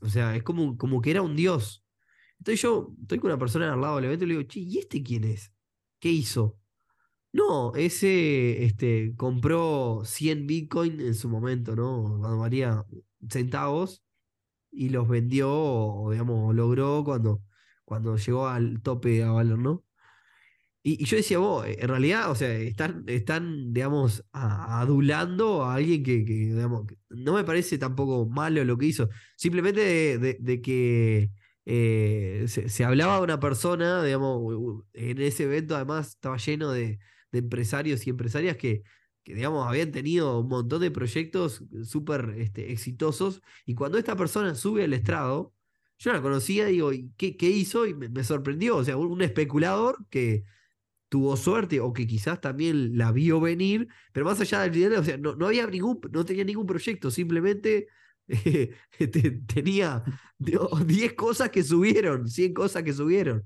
o 0.01 0.09
sea, 0.09 0.35
es 0.35 0.43
como, 0.43 0.77
como 0.77 1.01
que 1.01 1.11
era 1.11 1.21
un 1.21 1.35
dios. 1.35 1.83
Entonces 2.39 2.61
yo 2.61 2.93
estoy 3.01 3.19
con 3.19 3.31
una 3.31 3.39
persona 3.39 3.73
al 3.73 3.81
lado 3.81 3.95
del 3.97 4.05
evento 4.05 4.25
y 4.25 4.27
le 4.27 4.33
digo, 4.35 4.47
che, 4.47 4.59
¿y 4.59 4.77
este 4.79 5.01
quién 5.03 5.23
es? 5.23 5.53
¿Qué 5.99 6.09
hizo? 6.09 6.59
No, 7.33 7.73
ese 7.75 8.63
este, 8.65 9.15
compró 9.15 10.01
100 10.05 10.47
Bitcoin 10.47 10.99
en 11.01 11.15
su 11.15 11.29
momento, 11.29 11.75
¿no? 11.75 12.17
Cuando 12.19 12.39
valía 12.39 12.85
centavos 13.29 14.03
y 14.71 14.89
los 14.89 15.07
vendió, 15.07 15.51
o 15.51 16.11
digamos, 16.11 16.55
logró 16.55 17.03
cuando, 17.03 17.43
cuando 17.85 18.17
llegó 18.17 18.47
al 18.47 18.81
tope 18.81 19.23
a 19.23 19.31
valor, 19.31 19.59
¿no? 19.59 19.86
Y, 20.89 21.03
yo 21.03 21.17
decía, 21.17 21.37
vos, 21.39 21.65
en 21.67 21.89
realidad, 21.89 22.31
o 22.31 22.35
sea, 22.35 22.55
están, 22.55 23.03
están 23.07 23.73
digamos, 23.73 24.23
adulando 24.31 25.65
a 25.65 25.75
alguien 25.75 26.01
que, 26.01 26.19
digamos, 26.19 26.85
no 27.09 27.33
me 27.33 27.43
parece 27.43 27.77
tampoco 27.77 28.25
malo 28.25 28.63
lo 28.63 28.77
que 28.77 28.85
hizo. 28.85 29.09
Simplemente 29.35 30.17
de, 30.17 30.61
que 30.61 31.29
eh, 31.65 32.45
se, 32.47 32.85
hablaba 32.85 33.17
de 33.17 33.23
una 33.23 33.39
persona, 33.41 34.01
digamos, 34.01 34.85
en 34.93 35.21
ese 35.21 35.43
evento 35.43 35.75
además 35.75 36.11
estaba 36.11 36.37
lleno 36.37 36.71
de, 36.71 36.99
empresarios 37.33 38.07
y 38.07 38.09
empresarias 38.11 38.55
que, 38.55 38.83
digamos, 39.25 39.67
habían 39.67 39.91
tenido 39.91 40.39
un 40.39 40.47
montón 40.47 40.79
de 40.79 40.89
proyectos 40.89 41.65
súper 41.83 42.35
este, 42.37 42.71
exitosos. 42.71 43.41
Y 43.65 43.75
cuando 43.75 43.97
esta 43.97 44.15
persona 44.15 44.55
sube 44.55 44.85
al 44.85 44.93
estrado, 44.93 45.53
yo 45.99 46.13
la 46.13 46.21
conocía, 46.21 46.67
digo, 46.67 46.91
¿qué, 47.17 47.35
qué 47.35 47.49
hizo? 47.49 47.85
Y 47.85 47.93
me 47.93 48.23
sorprendió. 48.23 48.77
O 48.77 48.85
sea, 48.85 48.95
un 48.95 49.21
especulador 49.21 50.07
que 50.09 50.45
tuvo 51.09 51.37
suerte 51.37 51.79
o 51.79 51.93
que 51.93 52.05
quizás 52.05 52.41
también 52.41 52.97
la 52.97 53.11
vio 53.11 53.39
venir, 53.39 53.87
pero 54.11 54.25
más 54.25 54.39
allá 54.41 54.61
del 54.61 54.71
dinero, 54.71 54.99
o 54.99 55.03
sea, 55.03 55.17
no, 55.17 55.35
no 55.35 55.47
había 55.47 55.65
ningún, 55.67 55.99
no 56.11 56.25
tenía 56.25 56.43
ningún 56.43 56.65
proyecto, 56.65 57.09
simplemente 57.11 57.87
tenía 59.53 60.03
10 60.39 61.13
cosas 61.13 61.49
que 61.49 61.63
subieron, 61.63 62.27
100 62.27 62.53
cosas 62.53 62.83
que 62.83 62.93
subieron. 62.93 63.43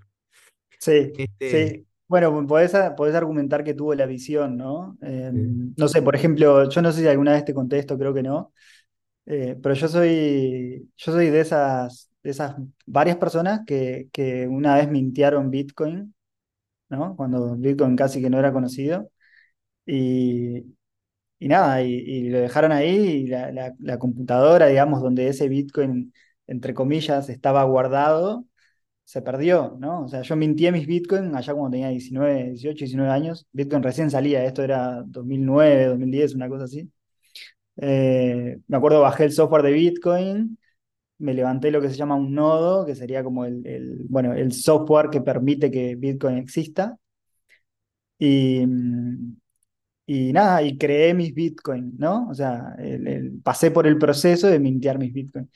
Sí, 0.79 1.11
este, 1.17 1.69
sí. 1.69 1.85
Bueno, 2.07 2.45
podés, 2.45 2.73
argumentar 2.75 3.63
que 3.63 3.73
tuvo 3.73 3.95
la 3.95 4.05
visión, 4.05 4.57
¿no? 4.57 4.97
Em, 5.01 5.73
no 5.77 5.87
sé, 5.87 6.01
por 6.01 6.13
ejemplo, 6.13 6.69
yo 6.69 6.81
no 6.81 6.91
sé 6.91 7.01
si 7.01 7.07
alguna 7.07 7.31
vez 7.31 7.45
te 7.45 7.53
conté 7.53 7.79
esto, 7.79 7.97
creo 7.97 8.13
que 8.13 8.21
no, 8.21 8.51
eh, 9.27 9.57
pero 9.61 9.75
yo 9.75 9.87
soy, 9.87 10.89
yo 10.97 11.11
soy 11.13 11.29
de 11.29 11.39
esas, 11.39 12.11
de 12.21 12.31
esas 12.31 12.55
varias 12.85 13.15
personas 13.15 13.61
que, 13.65 14.09
que 14.11 14.45
una 14.45 14.75
vez 14.75 14.89
mintiaron 14.89 15.49
Bitcoin, 15.51 16.13
¿no? 16.91 17.15
Cuando 17.15 17.55
Bitcoin 17.57 17.95
casi 17.95 18.21
que 18.21 18.29
no 18.29 18.39
era 18.39 18.53
conocido. 18.53 19.11
Y, 19.85 20.65
y 21.39 21.47
nada, 21.47 21.83
y, 21.83 22.29
lo 22.29 22.39
dejaron 22.39 22.71
ahí 22.71 22.89
y 23.25 23.27
la, 23.27 23.73
la, 23.79 23.99
computadora, 23.99 24.67
digamos, 24.67 25.01
donde 25.01 25.27
ese 25.27 25.49
Bitcoin, 25.49 26.13
entre 26.47 26.73
comillas, 26.73 27.29
estaba 27.29 27.63
guardado, 27.63 28.45
se 29.05 29.21
perdió, 29.21 29.77
¿no? 29.79 30.05
O 30.05 30.07
sea, 30.09 30.21
yo 30.23 30.35
mintié 30.35 30.71
mis 30.71 30.87
Bitcoin 30.87 31.35
allá 31.35 31.53
cuando 31.53 31.71
tenía 31.71 31.89
19, 31.89 32.51
18, 32.51 32.79
19 32.85 33.11
años. 33.11 33.47
Bitcoin 33.51 33.83
recién 33.83 34.11
salía, 34.11 34.45
esto 34.45 34.63
era 34.63 35.03
2009, 35.05 35.87
2010, 35.87 36.35
una 36.35 36.49
cosa 36.49 36.65
así. 36.65 36.91
Eh, 37.77 38.59
me 38.67 38.77
acuerdo, 38.77 39.01
bajé 39.01 39.25
el 39.25 39.31
software 39.31 39.63
de 39.63 39.71
Bitcoin, 39.71 40.57
me 41.21 41.33
levanté 41.33 41.71
lo 41.71 41.81
que 41.81 41.89
se 41.89 41.95
llama 41.95 42.15
un 42.15 42.33
nodo, 42.33 42.85
que 42.85 42.95
sería 42.95 43.23
como 43.23 43.45
el, 43.45 43.65
el 43.65 44.05
bueno, 44.09 44.33
el 44.33 44.51
software 44.53 45.09
que 45.09 45.21
permite 45.21 45.71
que 45.71 45.95
Bitcoin 45.95 46.37
exista. 46.37 46.97
Y, 48.19 48.65
y 50.05 50.33
nada, 50.33 50.61
y 50.61 50.77
creé 50.77 51.13
mis 51.13 51.33
Bitcoin, 51.33 51.93
¿no? 51.97 52.27
O 52.29 52.33
sea, 52.33 52.75
pasé 53.43 53.71
por 53.71 53.87
el 53.87 53.97
proceso 53.97 54.47
de 54.47 54.59
mintear 54.59 54.99
mis 54.99 55.13
Bitcoin. 55.13 55.49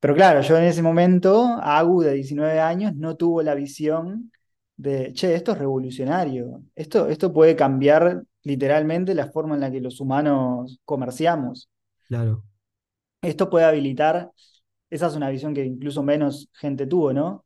Pero 0.00 0.14
claro, 0.14 0.40
yo 0.40 0.56
en 0.56 0.64
ese 0.64 0.82
momento, 0.82 1.58
Agu 1.62 2.02
de 2.02 2.14
19 2.14 2.58
años, 2.58 2.94
no 2.96 3.16
tuvo 3.16 3.42
la 3.42 3.54
visión 3.54 4.32
de, 4.76 5.12
che, 5.12 5.34
esto 5.34 5.52
es 5.52 5.58
revolucionario, 5.58 6.62
esto, 6.74 7.08
esto 7.08 7.32
puede 7.32 7.54
cambiar 7.54 8.24
literalmente 8.42 9.14
la 9.14 9.30
forma 9.30 9.54
en 9.54 9.60
la 9.60 9.70
que 9.70 9.80
los 9.80 10.00
humanos 10.00 10.80
comerciamos. 10.86 11.70
Claro. 12.08 12.42
Esto 13.20 13.50
puede 13.50 13.66
habilitar, 13.66 14.30
esa 14.90 15.06
es 15.06 15.16
una 15.16 15.30
visión 15.30 15.54
que 15.54 15.64
incluso 15.64 16.02
menos 16.02 16.50
gente 16.52 16.86
tuvo, 16.86 17.12
¿no? 17.12 17.44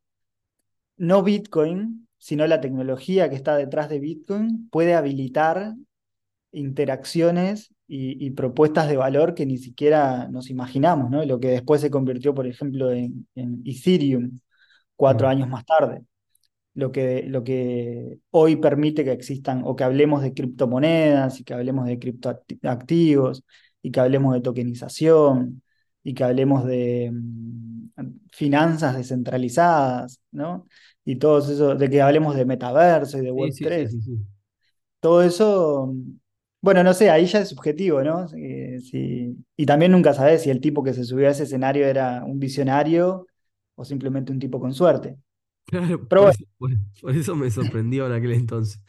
No 0.97 1.23
Bitcoin, 1.23 2.07
sino 2.17 2.47
la 2.47 2.61
tecnología 2.61 3.29
que 3.29 3.35
está 3.35 3.55
detrás 3.55 3.89
de 3.89 3.99
Bitcoin 3.99 4.69
puede 4.69 4.95
habilitar 4.95 5.75
interacciones 6.51 7.73
y, 7.87 8.31
propuestas 8.31 8.87
de 8.89 8.97
valor 8.97 9.35
que 9.35 9.45
ni 9.45 9.57
siquiera 9.57 10.27
nos 10.29 10.49
imaginamos, 10.49 11.11
¿no? 11.11 11.23
Lo 11.25 11.39
que 11.39 11.49
después 11.49 11.81
se 11.81 11.91
convirtió, 11.91 12.33
por 12.33 12.47
ejemplo, 12.47 12.91
en, 12.91 13.27
Ethereum 13.35 14.39
cuatro 14.95 15.27
años 15.27 15.47
más 15.49 15.65
tarde. 15.65 16.03
Lo 16.73 16.91
que, 16.91 17.23
lo 17.27 17.43
que 17.43 18.19
hoy 18.31 18.57
permite 18.57 19.03
que 19.05 19.11
existan 19.11 19.61
o 19.65 19.75
que 19.75 19.83
hablemos 19.83 20.21
de 20.21 20.33
criptomonedas 20.33 21.39
y 21.39 21.43
que 21.43 21.53
hablemos 21.53 21.85
de 21.87 21.99
criptoactivos 21.99 23.43
y 23.81 23.91
que 23.91 23.99
hablemos 23.99 24.33
de 24.33 24.41
tokenización 24.41 25.61
y 26.05 26.13
que 26.13 26.23
hablemos 26.23 26.63
de 26.65 27.11
mm, 27.11 27.89
finanzas 28.31 28.95
descentralizadas, 28.95 30.21
¿no? 30.31 30.67
Y 31.03 31.17
todo 31.17 31.39
eso, 31.39 31.75
de 31.75 31.89
que 31.89 32.01
hablemos 32.01 32.37
de 32.37 32.45
metaverso 32.45 33.17
y 33.17 33.21
de 33.21 33.33
Web3. 33.33 33.89
todo 35.01 35.21
eso 35.21 35.93
bueno, 36.65 36.83
no 36.83 36.95
sé, 36.95 37.11
ahí 37.11 37.27
ya 37.27 37.41
es 37.41 37.49
subjetivo, 37.49 38.01
¿no? 38.01 38.25
Eh, 38.35 38.79
y 39.55 39.65
también 39.67 39.91
nunca 39.91 40.15
sabes 40.15 40.41
si 40.41 40.49
el 40.49 40.59
tipo 40.59 40.81
que 40.81 40.95
se 40.95 41.03
subió 41.03 41.27
a 41.27 41.29
ese 41.29 41.43
escenario 41.43 41.85
era 41.85 42.23
un 42.25 42.39
visionario 42.39 43.27
o 43.75 43.85
simplemente 43.85 44.31
un 44.31 44.39
tipo 44.39 44.59
con 44.59 44.73
suerte. 44.73 45.15
Claro, 45.67 46.07
por, 46.07 46.31
eso, 47.15 47.35
me 47.35 47.51
sorprendió 47.51 48.07
en 48.07 48.13
aquel 48.13 48.31
entonces. 48.31 48.81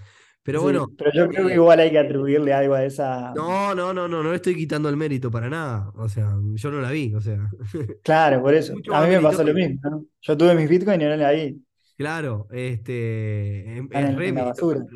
Pero 0.46 0.62
bueno. 0.62 0.88
Pero 0.96 1.10
yo 1.12 1.28
creo 1.28 1.48
que 1.48 1.54
igual 1.54 1.80
hay 1.80 1.90
que 1.90 1.98
atribuirle 1.98 2.52
algo 2.52 2.74
a 2.74 2.84
esa. 2.84 3.32
No, 3.34 3.74
no, 3.74 3.92
no, 3.92 4.06
no, 4.06 4.22
no 4.22 4.30
le 4.30 4.36
estoy 4.36 4.54
quitando 4.54 4.88
el 4.88 4.96
mérito 4.96 5.28
para 5.28 5.50
nada. 5.50 5.90
O 5.96 6.08
sea, 6.08 6.36
yo 6.54 6.70
no 6.70 6.80
la 6.80 6.92
vi, 6.92 7.12
o 7.14 7.20
sea. 7.20 7.50
Claro, 8.04 8.40
por 8.40 8.54
eso. 8.54 8.74
a 8.92 9.04
mí 9.04 9.10
me 9.10 9.20
pasó 9.20 9.42
lo 9.42 9.52
mismo, 9.52 9.80
¿no? 9.82 10.06
Yo 10.20 10.36
tuve 10.36 10.54
mis 10.54 10.68
bitcoins 10.68 11.02
y 11.02 11.06
no 11.06 11.16
la 11.16 11.32
vi. 11.32 11.60
Claro, 11.96 12.46
este, 12.52 13.78
es, 13.78 13.84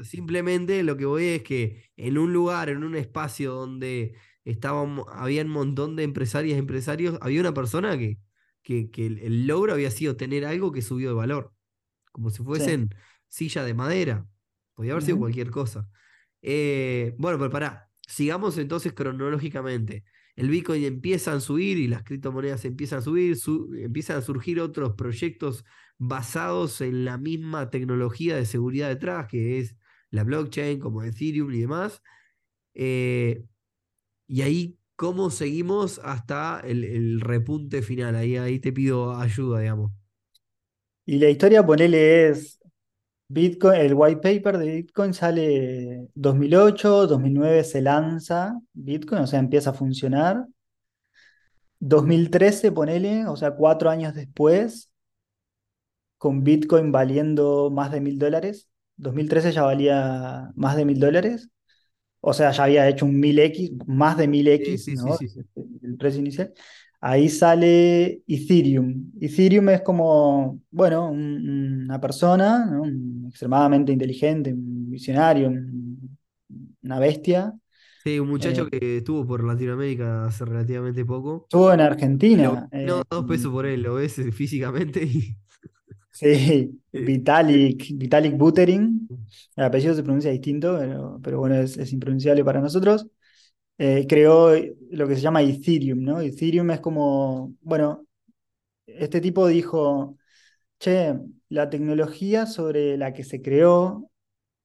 simplemente 0.07 0.83
lo 0.83 0.99
que 0.99 1.07
voy 1.07 1.25
es 1.25 1.43
que 1.43 1.91
en 1.97 2.19
un 2.19 2.33
lugar, 2.33 2.69
en 2.69 2.85
un 2.85 2.95
espacio 2.95 3.55
donde 3.55 4.15
estaban, 4.45 5.01
había 5.15 5.43
un 5.43 5.49
montón 5.49 5.97
de 5.97 6.05
empresarias 6.05 6.57
y 6.57 6.59
empresarios, 6.59 7.19
había 7.23 7.41
una 7.41 7.55
persona 7.55 7.97
que, 7.99 8.19
que, 8.63 8.91
el, 8.97 9.47
logro 9.47 9.73
había 9.73 9.91
sido 9.91 10.17
tener 10.17 10.45
algo 10.45 10.73
que 10.73 10.83
subió 10.83 11.09
de 11.09 11.15
valor, 11.15 11.55
como 12.13 12.29
si 12.29 12.43
fuesen 12.45 12.91
silla 13.29 13.65
de 13.65 13.73
madera, 13.73 14.27
podía 14.81 14.93
haber 14.93 15.05
sido 15.05 15.19
cualquier 15.19 15.51
cosa. 15.51 15.87
Eh, 16.41 17.15
bueno, 17.19 17.39
pero 17.39 17.51
pará, 17.51 17.91
sigamos 18.09 18.57
entonces 18.57 18.95
cronológicamente. 18.95 20.05
El 20.37 20.49
Bitcoin 20.49 20.83
empieza 20.85 21.35
a 21.35 21.41
subir 21.41 21.77
y 21.77 21.87
las 21.87 22.03
criptomonedas 22.03 22.65
empiezan 22.65 23.01
a 23.01 23.03
subir, 23.03 23.37
empiezan 23.77 24.17
a 24.17 24.23
surgir 24.23 24.59
otros 24.59 24.95
proyectos 24.95 25.67
basados 25.99 26.81
en 26.81 27.05
la 27.05 27.19
misma 27.19 27.69
tecnología 27.69 28.37
de 28.37 28.47
seguridad 28.47 28.89
detrás, 28.89 29.29
que 29.29 29.59
es 29.59 29.77
la 30.09 30.25
blockchain, 30.25 30.81
como 30.81 31.03
Ethereum 31.03 31.53
y 31.53 31.61
demás. 31.61 32.03
Eh, 32.73 33.45
y 34.29 34.41
ahí, 34.41 34.79
¿cómo 34.97 35.29
seguimos 35.29 36.01
hasta 36.03 36.63
el, 36.65 37.21
repunte 37.21 37.83
final? 37.83 38.15
Ahí, 38.15 38.39
ahí 38.39 38.61
te 38.61 38.73
pido 38.73 39.15
ayuda, 39.15 39.61
digamos. 39.61 39.93
Y 41.05 41.19
la 41.19 41.29
historia, 41.29 41.67
ponele, 41.67 42.31
es 42.31 42.60
Bitcoin, 43.33 43.81
el 43.81 43.95
white 43.95 44.21
paper 44.21 44.59
de 44.59 44.73
Bitcoin 44.73 45.15
sale 45.15 46.09
2008, 46.17 47.07
2009 47.07 47.63
se 47.63 47.81
lanza 47.81 48.59
Bitcoin, 48.73 49.23
o 49.23 49.27
sea, 49.29 49.39
empieza 49.39 49.71
a 49.71 49.73
funcionar. 49.73 50.47
2013, 51.79 52.73
ponele, 52.73 53.27
o 53.29 53.37
sea, 53.37 53.53
cuatro 53.55 53.89
años 53.89 54.15
después, 54.15 54.91
con 56.19 56.43
Bitcoin 56.43 56.91
valiendo 56.91 57.71
más 57.71 57.93
de 57.93 58.01
mil 58.01 58.19
dólares. 58.19 58.69
2013 58.97 59.53
ya 59.53 59.63
valía 59.63 60.51
más 60.57 60.75
de 60.75 60.85
mil 60.85 60.99
dólares. 60.99 61.51
O 62.21 62.35
sea, 62.35 62.51
ya 62.51 62.65
había 62.65 62.89
hecho 62.89 63.07
un 63.07 63.23
1000X, 63.23 63.87
más 63.87 64.17
de 64.17 64.29
1000X, 64.29 65.05
¿no? 65.05 65.17
el 65.83 65.97
precio 65.97 66.19
inicial. 66.19 66.53
Ahí 67.01 67.29
sale 67.29 68.23
Ethereum. 68.27 69.13
Ethereum 69.21 69.69
es 69.71 69.81
como, 69.81 70.61
bueno, 70.71 71.11
una 71.11 72.01
persona 72.01 72.81
extremadamente 73.29 73.93
inteligente, 73.93 74.53
un 74.53 74.91
visionario, 74.91 75.51
una 76.83 76.99
bestia. 76.99 77.55
Sí, 78.05 78.19
un 78.19 78.29
muchacho 78.29 78.67
eh, 78.71 78.79
que 78.79 78.97
estuvo 78.99 79.27
por 79.27 79.45
Latinoamérica 79.45 80.27
hace 80.27 80.45
relativamente 80.45 81.05
poco. 81.05 81.45
Estuvo 81.45 81.73
en 81.73 81.81
Argentina. 81.81 82.69
no, 82.73 83.03
dos 83.09 83.25
pesos 83.27 83.51
por 83.51 83.67
él, 83.67 83.83
lo 83.83 83.95
ves 83.95 84.15
físicamente 84.35 85.03
y 85.05 85.37
Sí, 86.21 86.79
Vitalik, 86.93 87.97
Vitalik 87.97 88.37
Buterin. 88.37 89.09
El 89.57 89.65
apellido 89.65 89.95
se 89.95 90.03
pronuncia 90.03 90.31
distinto, 90.31 90.79
pero, 91.23 91.39
bueno, 91.39 91.57
es, 91.57 91.93
impronunciable 91.93 92.45
para 92.45 92.61
nosotros. 92.61 93.07
Eh, 93.83 94.07
creó 94.07 94.51
lo 94.91 95.09
que 95.09 95.15
se 95.15 95.23
llama 95.23 95.41
Ethereum, 95.41 96.03
¿no? 96.05 96.21
Ethereum 96.21 96.71
es 96.71 96.81
como, 96.81 97.55
bueno, 97.63 98.05
este 98.87 99.21
tipo 99.23 99.47
dijo, 99.47 100.19
che, 100.79 101.15
la 101.49 101.71
tecnología 101.71 102.47
sobre 102.47 102.99
la 102.99 103.15
que 103.15 103.25
se 103.25 103.43
creó 103.43 104.11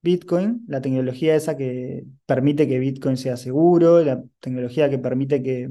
Bitcoin, 0.02 0.64
la 0.68 0.82
tecnología 0.82 1.36
esa 1.36 1.56
que 1.56 2.04
permite 2.26 2.68
que 2.68 2.78
Bitcoin 2.78 3.16
sea 3.16 3.38
seguro, 3.38 4.04
la 4.04 4.22
tecnología 4.40 4.90
que 4.90 4.98
permite 4.98 5.42
que 5.42 5.70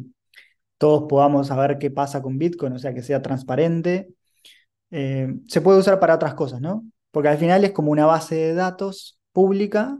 todos 0.80 1.06
podamos 1.10 1.48
saber 1.48 1.78
qué 1.80 1.92
pasa 1.92 2.22
con 2.24 2.40
Bitcoin, 2.40 2.74
o 2.74 2.80
sea, 2.80 2.94
que 2.96 3.04
sea 3.04 3.22
transparente, 3.22 4.10
eh, 4.92 5.36
se 5.48 5.62
puede 5.62 5.80
usar 5.80 6.00
para 6.00 6.16
otras 6.16 6.36
cosas, 6.36 6.62
¿no? 6.62 6.86
Porque 7.12 7.30
al 7.30 7.38
final 7.38 7.64
es 7.66 7.74
como 7.74 7.92
una 7.92 8.08
base 8.08 8.36
de 8.36 8.54
datos 8.56 9.20
pública 9.34 10.00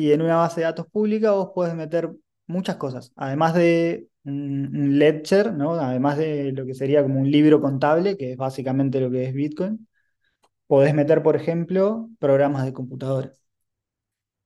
y 0.00 0.12
en 0.12 0.22
una 0.22 0.36
base 0.36 0.60
de 0.60 0.64
datos 0.64 0.86
pública 0.86 1.32
vos 1.32 1.50
podés 1.54 1.74
meter 1.74 2.10
muchas 2.46 2.76
cosas, 2.76 3.12
además 3.16 3.54
de 3.54 4.08
un 4.24 4.98
ledger, 4.98 5.52
¿no? 5.52 5.74
Además 5.74 6.16
de 6.16 6.52
lo 6.52 6.64
que 6.64 6.74
sería 6.74 7.02
como 7.02 7.20
un 7.20 7.30
libro 7.30 7.60
contable, 7.60 8.16
que 8.16 8.32
es 8.32 8.38
básicamente 8.38 8.98
lo 8.98 9.10
que 9.10 9.26
es 9.26 9.34
Bitcoin, 9.34 9.86
podés 10.66 10.94
meter, 10.94 11.22
por 11.22 11.36
ejemplo, 11.36 12.08
programas 12.18 12.64
de 12.64 12.72
computadora. 12.72 13.30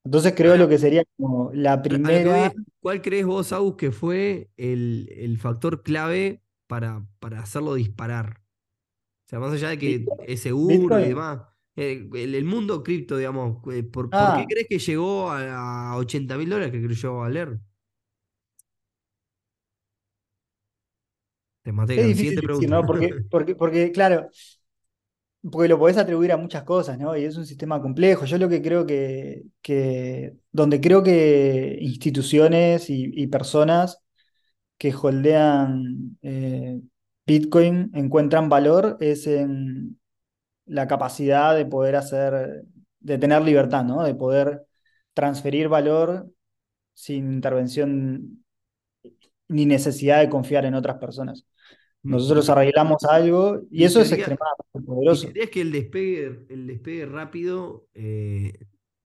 Entonces 0.04 0.34
creo 0.36 0.56
lo 0.56 0.68
que 0.68 0.78
sería 0.78 1.04
como 1.16 1.52
la 1.54 1.80
primera... 1.80 2.52
¿Cuál 2.80 3.00
crees 3.00 3.24
vos, 3.24 3.52
Agus, 3.52 3.76
que 3.76 3.92
fue 3.92 4.50
el, 4.56 5.38
factor 5.40 5.84
clave 5.84 6.42
para, 6.66 7.06
para 7.20 7.40
hacerlo 7.40 7.74
disparar? 7.74 8.40
O 9.26 9.28
sea, 9.28 9.38
más 9.38 9.52
allá 9.52 9.68
de 9.68 9.78
que 9.78 10.04
es 10.26 10.40
seguro 10.40 10.98
y 10.98 11.08
demás. 11.10 11.53
Eh, 11.76 12.08
el, 12.14 12.44
mundo 12.44 12.82
cripto, 12.82 13.16
digamos, 13.16 13.58
eh, 13.72 13.82
¿por, 13.82 14.08
qué 14.08 14.16
ah. 14.16 14.44
crees 14.48 14.68
que 14.68 14.78
llegó 14.78 15.30
a, 15.30 15.96
80 15.96 16.38
mil 16.38 16.48
dólares 16.48 16.72
que 16.72 17.08
a 17.08 17.28
leer? 17.28 17.58
Te 21.62 21.72
maté. 21.72 22.00
Es 22.00 22.06
difícil 22.06 22.40
pregunta. 22.40 22.68
¿no? 22.68 22.86
Porque, 22.86 23.08
porque, 23.30 23.54
porque, 23.56 23.90
claro, 23.90 24.28
porque 25.50 25.68
lo 25.68 25.78
podés 25.78 25.96
atribuir 25.96 26.32
a 26.32 26.36
muchas 26.36 26.62
cosas, 26.62 26.98
¿no? 26.98 27.16
Y 27.16 27.24
es 27.24 27.36
un 27.36 27.46
sistema 27.46 27.80
complejo. 27.82 28.24
Yo 28.24 28.38
lo 28.38 28.48
que 28.48 28.62
creo 28.62 28.86
que, 28.86 29.42
que 29.60 30.34
donde 30.52 30.80
creo 30.80 31.02
que 31.02 31.76
instituciones 31.80 32.88
y, 32.88 33.10
y 33.14 33.26
personas 33.26 33.98
que 34.78 34.94
holdean 34.94 36.18
eh, 36.22 36.80
Bitcoin 37.26 37.90
encuentran 37.94 38.48
valor 38.48 38.96
es 39.00 39.26
en 39.26 39.98
la 40.66 40.86
capacidad 40.88 41.54
de 41.56 41.66
poder 41.66 41.96
hacer, 41.96 42.64
de 43.00 43.18
tener 43.18 43.42
libertad, 43.42 43.84
¿no? 43.84 44.02
De 44.04 44.14
poder 44.14 44.66
transferir 45.14 45.68
valor 45.68 46.30
sin 46.94 47.32
intervención 47.34 48.44
ni 49.48 49.66
necesidad 49.66 50.20
de 50.20 50.28
confiar 50.30 50.64
en 50.64 50.74
otras 50.74 50.98
personas. 50.98 51.44
Mi- 52.02 52.12
Nosotros 52.12 52.48
arreglamos 52.50 53.04
algo 53.04 53.62
y 53.70 53.84
eso 53.84 54.00
es 54.00 54.12
extremadamente 54.12 54.80
poderoso. 54.86 55.26
teoría 55.26 55.44
es 55.44 55.50
que 55.50 55.60
el 55.60 55.72
despegue, 55.72 56.46
el 56.50 56.66
despegue 56.66 57.06
rápido 57.06 57.86
eh, 57.94 58.52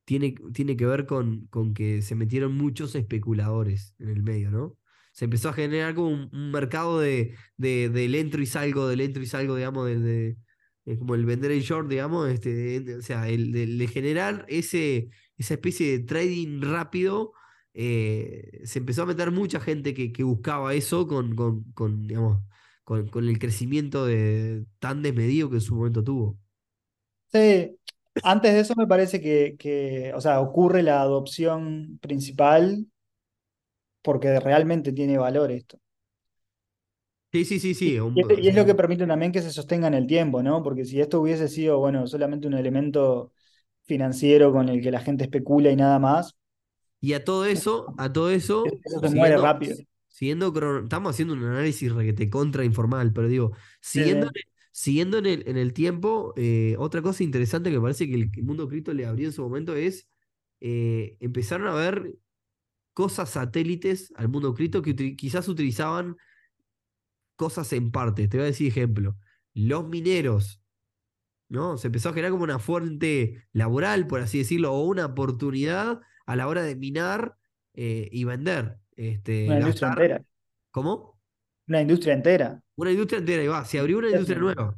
tiene, 0.05 0.35
tiene 0.53 0.75
que 0.77 0.85
ver 0.85 1.05
con, 1.05 1.47
con 1.47 1.73
que 1.73 2.01
se 2.01 2.15
metieron 2.15 2.55
muchos 2.55 2.95
especuladores 2.95 3.95
en 3.99 4.09
el 4.09 4.23
medio, 4.23 4.51
¿no? 4.51 4.77
Se 5.11 5.25
empezó 5.25 5.49
a 5.49 5.53
generar 5.53 5.95
como 5.95 6.09
un, 6.09 6.29
un 6.33 6.51
mercado 6.51 6.99
de, 6.99 7.35
de, 7.57 7.89
del 7.89 8.15
entro 8.15 8.41
y 8.41 8.45
salgo, 8.45 8.87
del 8.87 9.01
entro 9.01 9.21
y 9.23 9.25
salgo, 9.25 9.55
digamos, 9.55 9.85
de, 9.87 9.99
de- 9.99 10.37
de 10.85 10.97
como 10.97 11.15
el 11.15 11.25
vender 11.25 11.51
en 11.51 11.61
short, 11.61 11.87
digamos, 11.89 12.29
este, 12.29 12.95
o 12.97 13.01
sea, 13.01 13.27
el, 13.29 13.51
de, 13.51 13.65
de 13.67 13.87
generar 13.87 14.45
ese, 14.49 15.09
esa 15.37 15.53
especie 15.55 15.91
de 15.99 16.05
trading 16.05 16.61
rápido. 16.61 17.33
eh, 17.73 18.61
se 18.65 18.79
empezó 18.79 19.03
a 19.03 19.05
meter 19.05 19.31
mucha 19.31 19.59
gente 19.59 19.93
que, 19.93 20.11
que 20.11 20.23
buscaba 20.23 20.73
eso 20.73 21.07
con, 21.07 21.35
con, 21.35 21.63
con, 21.73 22.07
digamos, 22.07 22.41
con, 22.83 23.07
con 23.09 23.27
el 23.27 23.39
crecimiento 23.39 24.05
de, 24.05 24.65
tan 24.79 25.01
desmedido 25.03 25.49
que 25.49 25.55
en 25.57 25.61
su 25.61 25.75
momento 25.75 26.03
tuvo. 26.03 26.37
Sí, 27.31 27.77
antes 28.23 28.53
de 28.53 28.59
eso 28.61 28.73
me 28.75 28.87
parece 28.87 29.21
que, 29.21 29.55
que, 29.57 30.11
o 30.15 30.21
sea, 30.21 30.39
ocurre 30.41 30.81
la 30.83 31.01
adopción 31.01 31.99
principal 32.01 32.87
porque 34.01 34.39
realmente 34.41 34.91
tiene 34.93 35.17
valor 35.17 35.51
esto. 35.51 35.79
Sí, 37.31 37.45
sí, 37.45 37.59
sí, 37.59 37.73
sí. 37.75 37.99
un- 37.99 38.15
Y, 38.15 38.21
es- 38.21 38.39
y 38.39 38.47
es 38.49 38.55
lo 38.55 38.65
que 38.65 38.75
permite 38.75 39.05
también 39.07 39.31
que 39.31 39.41
se 39.41 39.51
sostenga 39.51 39.87
en 39.87 39.93
el 39.93 40.07
tiempo, 40.07 40.41
¿no? 40.43 40.63
Porque 40.63 40.85
si 40.85 40.99
esto 41.01 41.21
hubiese 41.21 41.47
sido, 41.47 41.79
bueno, 41.79 42.07
solamente 42.07 42.47
un 42.47 42.53
elemento 42.55 43.33
financiero 43.83 44.51
con 44.51 44.69
el 44.69 44.81
que 44.81 44.91
la 44.91 44.99
gente 45.01 45.23
especula 45.23 45.71
y 45.71 45.75
nada 45.75 45.99
más, 45.99 46.35
Y 47.01 47.13
a 47.13 47.23
todo 47.23 47.45
eso, 47.45 47.93
a 47.97 48.11
todo 48.11 48.29
eso, 48.31 48.79
eso 48.83 48.99
se 48.99 49.09
muere 49.09 49.37
rápido. 49.37 49.77
siguiendo 50.09 50.53
estamos 50.83 51.11
haciendo 51.11 51.33
un 51.33 51.43
análisis 51.45 51.91
requete 51.93 52.29
contra 52.29 52.65
informal, 52.65 53.13
pero 53.13 53.27
digo, 53.27 53.51
siguiendo, 53.81 54.27
sí. 54.27 54.29
en 54.29 54.33
el- 54.37 54.43
siguiendo 54.71 55.17
en 55.17 55.25
el, 55.25 55.47
en 55.47 55.57
el 55.57 55.73
tiempo, 55.73 56.33
eh, 56.37 56.75
otra 56.79 57.01
cosa 57.01 57.23
interesante 57.23 57.69
que 57.69 57.77
me 57.77 57.81
parece 57.83 58.07
que 58.07 58.15
el, 58.15 58.31
que 58.31 58.41
el 58.41 58.45
mundo 58.45 58.67
cripto 58.67 58.93
le 58.93 59.05
abrió 59.05 59.27
en 59.27 59.33
su 59.33 59.41
momento 59.43 59.75
es 59.75 60.07
eh, 60.61 61.15
empezaron 61.21 61.67
a 61.67 61.73
ver 61.75 62.15
cosas 62.93 63.31
satélites 63.31 64.13
al 64.17 64.29
mundo 64.29 64.53
cripto 64.53 64.81
que 64.81 64.95
util- 64.95 65.15
quizás 65.17 65.47
utilizaban 65.49 66.17
cosas 67.39 67.73
en 67.73 67.91
parte. 67.91 68.27
Te 68.27 68.37
voy 68.37 68.43
a 68.43 68.47
decir 68.47 68.67
ejemplo. 68.67 69.15
Los 69.55 69.87
mineros, 69.87 70.61
¿no? 71.49 71.77
Se 71.77 71.87
empezó 71.87 72.09
a 72.09 72.13
generar 72.13 72.31
como 72.31 72.43
una 72.43 72.59
fuente 72.59 73.47
laboral, 73.53 74.07
por 74.07 74.19
así 74.21 74.39
decirlo, 74.39 74.73
o 74.73 74.83
una 74.85 75.07
oportunidad 75.07 76.01
a 76.25 76.35
la 76.35 76.47
hora 76.49 76.63
de 76.63 76.75
minar 76.75 77.37
eh, 77.73 78.09
y 78.11 78.25
vender. 78.25 78.77
Este, 78.97 79.47
Una 79.47 79.59
industria 79.61 79.89
entera. 79.89 80.23
¿Cómo? 80.71 81.19
Una 81.67 81.81
industria 81.81 82.13
entera. 82.13 82.61
Una 82.75 82.91
industria 82.91 83.19
entera, 83.19 83.43
y 83.43 83.47
va. 83.47 83.63
Se 83.63 83.79
abrió 83.79 83.99
una 83.99 84.09
industria 84.09 84.39
nueva. 84.39 84.77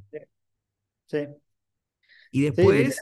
Sí, 1.07 1.27
Y 2.31 2.43
después, 2.43 2.99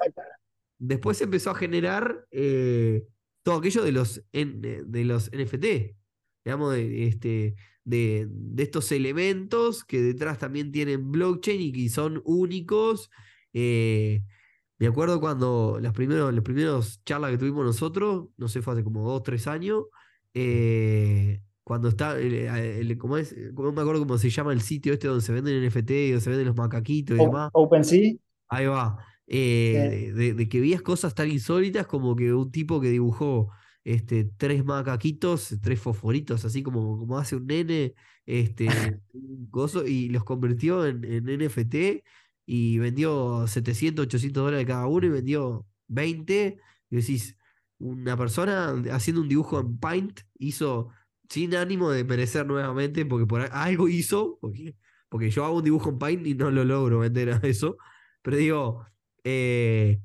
después 0.79 1.17
se 1.17 1.25
empezó 1.25 1.51
a 1.51 1.55
generar 1.55 2.25
eh, 2.31 3.05
todo 3.43 3.57
aquello 3.57 3.83
de 3.83 3.91
los, 3.91 4.23
en- 4.31 4.61
de 4.61 5.05
los 5.05 5.31
NFT. 5.33 5.95
Digamos, 6.45 6.73
de, 6.73 7.07
este, 7.07 7.55
de, 7.83 8.27
de 8.29 8.63
estos 8.63 8.91
elementos 8.91 9.83
que 9.83 10.01
detrás 10.01 10.37
también 10.37 10.71
tienen 10.71 11.11
blockchain 11.11 11.61
y 11.61 11.71
que 11.71 11.89
son 11.89 12.21
únicos. 12.25 13.09
eh, 13.53 14.21
me 14.77 14.87
acuerdo 14.87 15.19
cuando 15.19 15.77
las 15.81 15.91
primeros, 15.93 16.33
las 16.33 16.43
primeros 16.43 17.03
charlas 17.03 17.31
que 17.31 17.37
tuvimos 17.37 17.65
nosotros, 17.65 18.27
no 18.37 18.47
sé, 18.47 18.61
fue 18.61 18.73
hace 18.73 18.83
como 18.83 19.05
dos, 19.09 19.23
tres 19.23 19.45
años, 19.47 19.83
eh, 20.33 21.41
cuando 21.63 21.89
está, 21.89 22.17
el, 22.19 22.33
el- 22.33 22.97
¿cómo 22.97 23.17
es? 23.17 23.35
Me 23.35 23.49
acuerdo 23.81 23.99
cómo 23.99 24.17
se 24.17 24.29
llama 24.29 24.53
el 24.53 24.61
sitio 24.61 24.93
este 24.93 25.07
donde 25.07 25.23
se 25.23 25.33
venden 25.33 25.55
NFT 25.63 25.91
y 25.91 26.09
donde 26.11 26.21
se 26.23 26.29
venden 26.29 26.47
los 26.47 26.55
macaquitos 26.55 27.17
y 27.17 27.19
O- 27.21 27.23
demás. 27.25 27.49
OpenSea, 27.53 28.13
Ahí 28.47 28.65
va. 28.67 28.97
Eh, 29.27 30.11
de 30.15 30.49
que 30.49 30.59
veías 30.61 30.81
cosas 30.81 31.13
tan 31.13 31.29
insólitas 31.29 31.85
como 31.85 32.15
que 32.15 32.33
un 32.33 32.49
tipo 32.51 32.79
que 32.81 32.89
dibujó 32.89 33.49
este, 33.93 34.25
tres 34.37 34.63
macaquitos, 34.63 35.55
tres 35.61 35.79
fosforitos, 35.79 36.45
así 36.45 36.61
como, 36.61 36.97
como 36.99 37.17
hace 37.17 37.35
un 37.35 37.47
nene, 37.47 37.95
este, 38.25 38.67
un 39.13 39.49
coso, 39.49 39.85
y 39.87 40.09
los 40.09 40.23
convirtió 40.23 40.85
en, 40.85 41.03
en 41.05 41.25
NFT 41.25 42.03
y 42.45 42.77
vendió 42.79 43.47
700, 43.47 44.05
800 44.05 44.43
dólares 44.43 44.67
cada 44.67 44.87
uno 44.87 45.07
y 45.07 45.09
vendió 45.09 45.65
20. 45.87 46.59
Y 46.91 46.95
decís, 46.95 47.37
una 47.79 48.15
persona 48.17 48.75
haciendo 48.91 49.21
un 49.21 49.29
dibujo 49.29 49.59
en 49.59 49.79
Paint 49.79 50.21
hizo 50.37 50.89
sin 51.29 51.55
ánimo 51.55 51.89
de 51.91 52.03
merecer 52.03 52.45
nuevamente, 52.45 53.05
porque 53.05 53.25
por 53.25 53.41
algo 53.51 53.87
hizo, 53.87 54.37
porque, 54.41 54.75
porque 55.09 55.31
yo 55.31 55.45
hago 55.45 55.57
un 55.57 55.63
dibujo 55.63 55.89
en 55.89 55.99
Paint 55.99 56.27
y 56.27 56.35
no 56.35 56.51
lo 56.51 56.63
logro 56.63 56.99
vender 56.99 57.31
a 57.31 57.37
eso. 57.43 57.77
Pero 58.21 58.37
digo, 58.37 58.85
eh, 59.23 60.01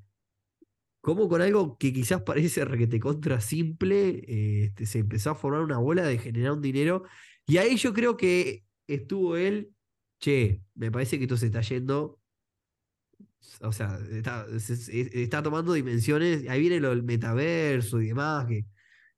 como 1.04 1.28
con 1.28 1.42
algo 1.42 1.78
que 1.78 1.92
quizás 1.92 2.22
parece 2.22 2.64
requete 2.66 3.00
contra 3.00 3.40
simple, 3.42 4.24
eh, 4.28 4.64
este, 4.66 4.86
se 4.86 5.00
empezó 5.00 5.30
a 5.32 5.36
formar 5.36 5.62
una 5.62 5.78
bola 5.78 6.04
de 6.04 6.18
generar 6.18 6.52
un 6.54 6.62
dinero. 6.62 7.04
Y 7.46 7.58
ahí 7.58 7.76
yo 7.76 7.94
creo 7.94 8.16
que 8.18 8.64
estuvo 8.88 9.36
él, 9.36 9.72
che, 10.20 10.62
me 10.74 10.90
parece 10.92 11.18
que 11.18 11.24
esto 11.26 11.36
se 11.38 11.46
está 11.46 11.60
yendo. 11.62 12.20
O 13.60 13.72
sea, 13.72 13.98
está, 14.10 14.46
se- 14.58 15.22
está 15.22 15.42
tomando 15.42 15.72
dimensiones. 15.72 16.48
Ahí 16.48 16.60
viene 16.60 16.80
lo 16.80 16.90
del 16.90 17.02
metaverso 17.02 18.00
y 18.00 18.08
demás, 18.08 18.46
que, 18.46 18.64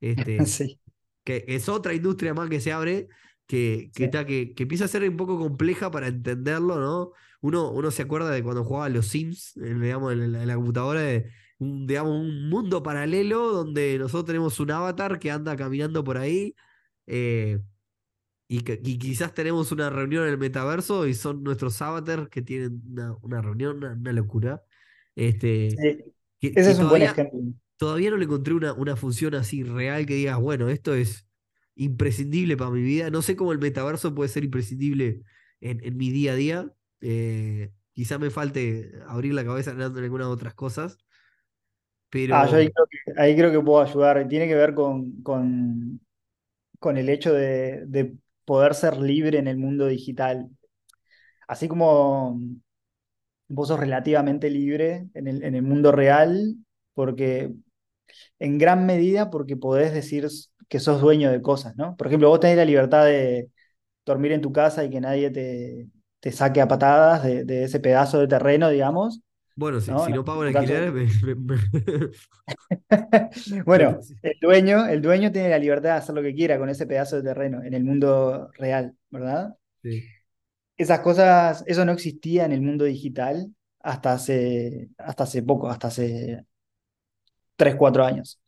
este, 0.01 0.39
sí. 0.47 0.81
que 1.25 1.45
es 1.49 1.69
otra 1.69 1.95
industria 1.95 2.35
más 2.35 2.49
que 2.51 2.61
se 2.61 2.73
abre, 2.73 3.09
que, 3.47 3.91
que, 3.95 4.05
Sí. 4.05 4.05
está, 4.05 4.27
que, 4.27 4.55
que 4.55 4.65
empieza 4.65 4.85
a 4.87 4.89
ser 4.89 5.09
un 5.09 5.17
poco 5.17 5.39
compleja 5.39 5.91
para 5.91 6.09
entenderlo, 6.09 6.79
¿no? 6.81 7.13
Uno, 7.41 7.71
uno 7.73 7.91
se 7.91 8.03
acuerda 8.03 8.31
de 8.31 8.43
cuando 8.43 8.65
jugaba 8.65 8.87
a 8.87 8.89
los 8.89 9.07
Sims, 9.09 9.53
digamos, 9.55 10.13
en 10.13 10.33
la, 10.33 10.43
en 10.43 10.49
la 10.49 10.57
computadora, 10.57 11.01
de 11.03 11.31
un, 11.59 11.87
digamos, 11.87 12.13
un 12.21 12.49
mundo 12.51 12.83
paralelo 12.83 13.53
donde 13.53 13.99
nosotros 13.99 14.27
tenemos 14.27 14.61
un 14.61 14.71
avatar 14.71 15.19
que 15.19 15.31
anda 15.31 15.57
caminando 15.57 16.05
por 16.05 16.19
ahí. 16.19 16.55
eh, 17.07 17.61
y, 18.49 18.61
que- 18.63 18.81
y 18.85 18.99
quizás 18.99 19.35
tenemos 19.35 19.73
una 19.73 19.91
reunión 19.91 20.25
en 20.25 20.31
el 20.31 20.39
metaverso 20.39 21.07
y 21.07 21.15
son 21.15 21.43
nuestros 21.43 21.81
avatars 21.83 22.29
que 22.29 22.43
tienen 22.43 22.83
una, 22.91 23.15
una 23.23 23.43
reunión, 23.43 23.79
una, 23.79 23.93
una 23.93 24.13
locura. 24.13 24.63
Este, 25.17 25.71
Sí. 25.71 26.15
que, 26.41 26.55
Ese 26.55 26.55
que 26.55 26.61
es 26.73 26.79
un 26.79 26.89
buen 26.89 27.03
todavía, 27.03 27.11
ejemplo. 27.13 27.41
todavía 27.77 28.11
no 28.11 28.17
le 28.19 28.25
encontré 28.25 28.55
una, 28.55 28.73
una 28.73 28.97
función 28.97 29.35
así 29.35 29.63
real 29.65 30.07
que 30.07 30.15
digas, 30.15 30.39
bueno, 30.41 30.69
esto 30.69 30.95
es 30.95 31.27
imprescindible 31.75 32.57
para 32.57 32.71
mi 32.71 32.83
vida. 32.83 33.11
No 33.11 33.23
sé 33.23 33.37
cómo 33.37 33.53
el 33.53 33.59
metaverso 33.59 34.15
puede 34.15 34.29
ser 34.29 34.45
imprescindible 34.45 35.23
en, 35.61 35.85
en 35.85 35.97
mi 35.97 36.11
día 36.11 36.33
a 36.33 36.37
día. 36.37 36.73
Eh, 37.01 37.73
quizá 37.93 38.19
me 38.19 38.31
falte 38.31 38.93
abrir 39.07 39.35
la 39.35 39.45
cabeza 39.45 39.73
en 39.73 39.81
algunas 39.83 40.29
otras 40.29 40.55
cosas. 40.55 40.99
Ah, 42.29 42.47
yo 42.47 42.57
ahí 42.57 42.71
creo 42.71 42.87
que, 42.91 43.21
ahí 43.21 43.37
creo 43.37 43.53
que 43.53 43.61
puedo 43.65 43.83
ayudar. 43.83 44.27
Tiene 44.29 44.49
que 44.49 44.55
ver 44.55 44.75
con, 44.75 45.23
con, 45.23 46.01
con 46.81 46.97
el 46.99 47.09
hecho 47.11 47.33
de, 47.35 47.85
de 47.87 48.17
poder 48.45 48.75
ser 48.75 48.99
libre 48.99 49.39
en 49.39 49.49
el 49.49 49.59
mundo 49.59 49.87
digital. 49.89 50.51
Así 51.49 51.69
como 51.69 52.39
vos 53.49 53.69
sos 53.69 53.81
relativamente 53.81 54.51
libre 54.51 55.09
en 55.15 55.29
el, 55.29 55.43
en 55.45 55.55
el 55.55 55.63
mundo 55.63 55.93
real, 55.93 56.57
porque 56.95 57.53
en 58.41 58.59
gran 58.59 58.87
medida 58.87 59.31
porque 59.31 59.57
podés 59.57 59.93
decir 59.95 60.29
que 60.69 60.81
sos 60.81 61.01
dueño 61.01 61.33
de 61.33 61.43
cosas, 61.43 61.77
¿no? 61.77 61.97
Por 61.97 62.07
ejemplo, 62.09 62.31
vos 62.31 62.41
tenés 62.41 62.57
la 62.59 62.65
libertad 62.65 63.07
de 63.07 63.51
dormir 64.07 64.33
en 64.33 64.43
tu 64.43 64.53
casa 64.53 64.85
y 64.85 64.91
que 64.91 65.01
nadie 65.03 65.31
te, 65.31 65.89
te 66.21 66.33
saque 66.33 66.61
a 66.63 66.69
patadas 66.69 67.25
de, 67.25 67.45
de 67.45 67.65
ese 67.65 67.81
pedazo 67.81 68.21
de 68.21 68.29
terreno, 68.29 68.71
digamos. 68.71 69.23
Bueno, 69.57 69.81
si, 69.81 69.91
¿no? 69.91 70.05
si 70.05 70.13
no 70.13 70.25
pago 70.25 70.45
el 70.45 70.57
alquiler, 70.57 70.93
me- 70.93 71.09
me- 71.25 71.35
me- 71.35 72.11
Bueno, 73.65 73.99
el 74.23 74.39
dueño, 74.41 74.87
el 74.87 75.03
dueño 75.03 75.33
tiene 75.33 75.49
la 75.49 75.59
libertad 75.59 75.91
de 75.91 75.97
hacer 75.97 76.15
lo 76.15 76.23
que 76.23 76.35
quiera 76.35 76.59
con 76.59 76.69
ese 76.69 76.87
pedazo 76.87 77.17
de 77.17 77.23
terreno 77.23 77.63
en 77.63 77.75
el 77.75 77.85
mundo 77.85 78.51
real, 78.55 78.95
¿verdad? 79.11 79.57
sí. 79.83 80.05
Esas 80.77 81.01
cosas, 81.01 81.65
eso 81.67 81.85
no 81.85 81.93
existía 81.93 82.45
en 82.45 82.53
el 82.53 82.61
mundo 82.61 82.85
digital 82.85 83.55
hasta 83.81 84.13
hace, 84.13 84.91
hasta 84.99 85.25
hace 85.25 85.43
poco, 85.43 85.69
hasta 85.71 85.89
hace 85.89 86.45
3, 87.57 87.75
4 87.77 88.05
años. 88.05 88.41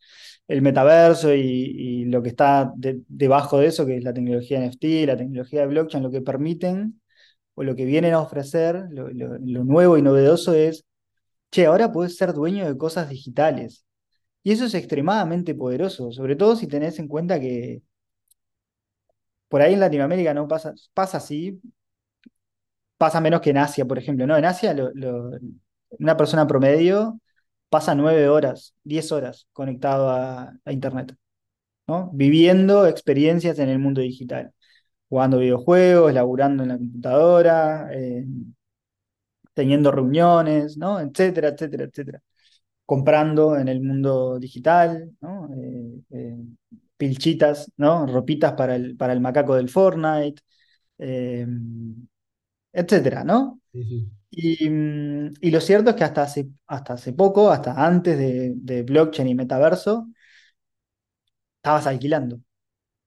El 0.47 0.61
metaverso 0.61 1.33
y, 1.33 2.05
lo 2.05 2.21
que 2.23 2.29
está 2.29 2.71
debajo 2.75 3.59
de 3.59 3.67
eso, 3.67 3.85
que 3.85 3.97
es 3.97 4.03
la 4.03 4.13
tecnología 4.13 4.57
NFT, 4.59 5.05
la 5.07 5.17
tecnología 5.17 5.61
de 5.61 5.67
blockchain, 5.67 6.03
lo 6.03 6.11
que 6.11 6.21
permiten 6.21 7.01
o 7.55 7.63
lo 7.63 7.75
que 7.75 7.85
vienen 7.85 8.13
a 8.13 8.21
ofrecer, 8.21 8.85
lo, 8.91 9.09
lo 9.09 9.63
nuevo 9.63 9.97
y 9.97 10.01
novedoso 10.01 10.53
es, 10.53 10.85
che, 11.51 11.65
ahora 11.65 11.91
puedes 11.91 12.17
ser 12.17 12.33
dueño 12.33 12.65
de 12.67 12.77
cosas 12.77 13.09
digitales. 13.09 13.85
Y 14.43 14.51
eso 14.53 14.65
es 14.65 14.73
extremadamente 14.73 15.55
poderoso, 15.55 16.11
sobre 16.11 16.35
todo 16.35 16.55
si 16.55 16.67
tenés 16.67 16.99
en 16.99 17.07
cuenta 17.07 17.39
que 17.39 17.83
por 19.47 19.61
ahí 19.61 19.73
en 19.73 19.79
Latinoamérica 19.79 20.33
no 20.33 20.47
pasa, 20.47 20.73
pasa 20.93 21.17
así, 21.17 21.61
pasa 22.97 23.21
menos 23.21 23.41
que 23.41 23.51
en 23.51 23.57
Asia, 23.57 23.85
por 23.85 23.97
ejemplo. 23.97 24.27
No, 24.27 24.37
en 24.37 24.45
Asia 24.45 24.75
una 25.99 26.17
persona 26.17 26.47
promedio 26.47 27.19
pasa 27.69 27.95
nueve 27.95 28.29
horas, 28.29 28.75
diez 28.83 29.11
horas 29.11 29.47
conectado 29.53 30.09
a, 30.09 30.53
Internet, 30.67 31.15
¿no? 31.87 32.11
Viviendo 32.13 32.87
experiencias 32.87 33.59
en 33.59 33.69
el 33.69 33.79
mundo 33.79 34.01
digital, 34.01 34.53
jugando 35.09 35.39
videojuegos, 35.39 36.13
laburando 36.13 36.63
en 36.63 36.69
la 36.69 36.77
computadora, 36.77 37.89
teniendo 39.59 39.91
reuniones, 39.91 40.77
¿no? 40.77 41.01
Etcétera, 41.01 41.49
etcétera, 41.49 41.83
etcétera. 41.83 42.21
Comprando 42.85 43.57
en 43.57 43.67
el 43.67 43.81
mundo 43.81 44.39
digital, 44.39 45.11
¿no? 45.21 45.49
Eh, 45.53 46.01
eh, 46.11 46.37
pilchitas, 46.97 47.71
¿no? 47.77 48.05
Ropitas 48.07 48.53
para 48.53 48.75
el, 48.75 48.95
para 48.97 49.13
el 49.13 49.19
macaco 49.21 49.55
del 49.55 49.69
Fortnite, 49.69 50.41
etcétera, 52.73 53.23
¿no? 53.25 53.59
Mm, 54.31 55.33
y, 55.41 55.51
lo 55.51 55.59
cierto 55.59 55.89
es 55.89 55.95
que 55.97 56.03
hasta 56.05 56.23
hace, 56.23 56.49
hasta 56.67 56.93
hace 56.93 57.13
poco, 57.13 57.51
hasta 57.51 57.73
antes 57.85 58.17
de, 58.17 58.83
blockchain 58.83 59.27
y 59.27 59.35
metaverso, 59.35 60.07
estabas 61.57 61.87
alquilando, 61.87 62.39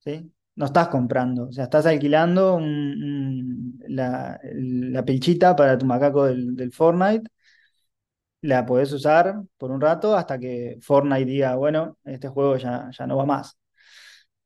¿sí? 0.01 0.33
No 0.55 0.67
estás 0.67 0.89
comprando, 0.89 1.49
o 1.49 1.53
sea, 1.53 1.65
estás 1.65 1.87
alquilando 1.87 2.61
la, 3.89 4.39
la, 4.43 5.05
pilchita 5.05 5.57
para 5.57 5.79
tu 5.79 5.87
macaco 5.87 6.25
del, 6.27 6.73
Fortnite, 6.73 7.31
la 8.43 8.67
podés 8.67 8.93
usar 8.93 9.43
por 9.57 9.71
un 9.71 9.81
rato 9.81 10.17
hasta 10.17 10.39
que 10.39 10.79
Fortnite 10.83 11.25
diga, 11.25 11.57
bueno, 11.57 11.99
este 12.05 12.29
juego 12.29 12.57
ya, 12.57 12.91
ya 12.97 13.07
no 13.07 13.17
va 13.17 13.27
más. 13.27 13.57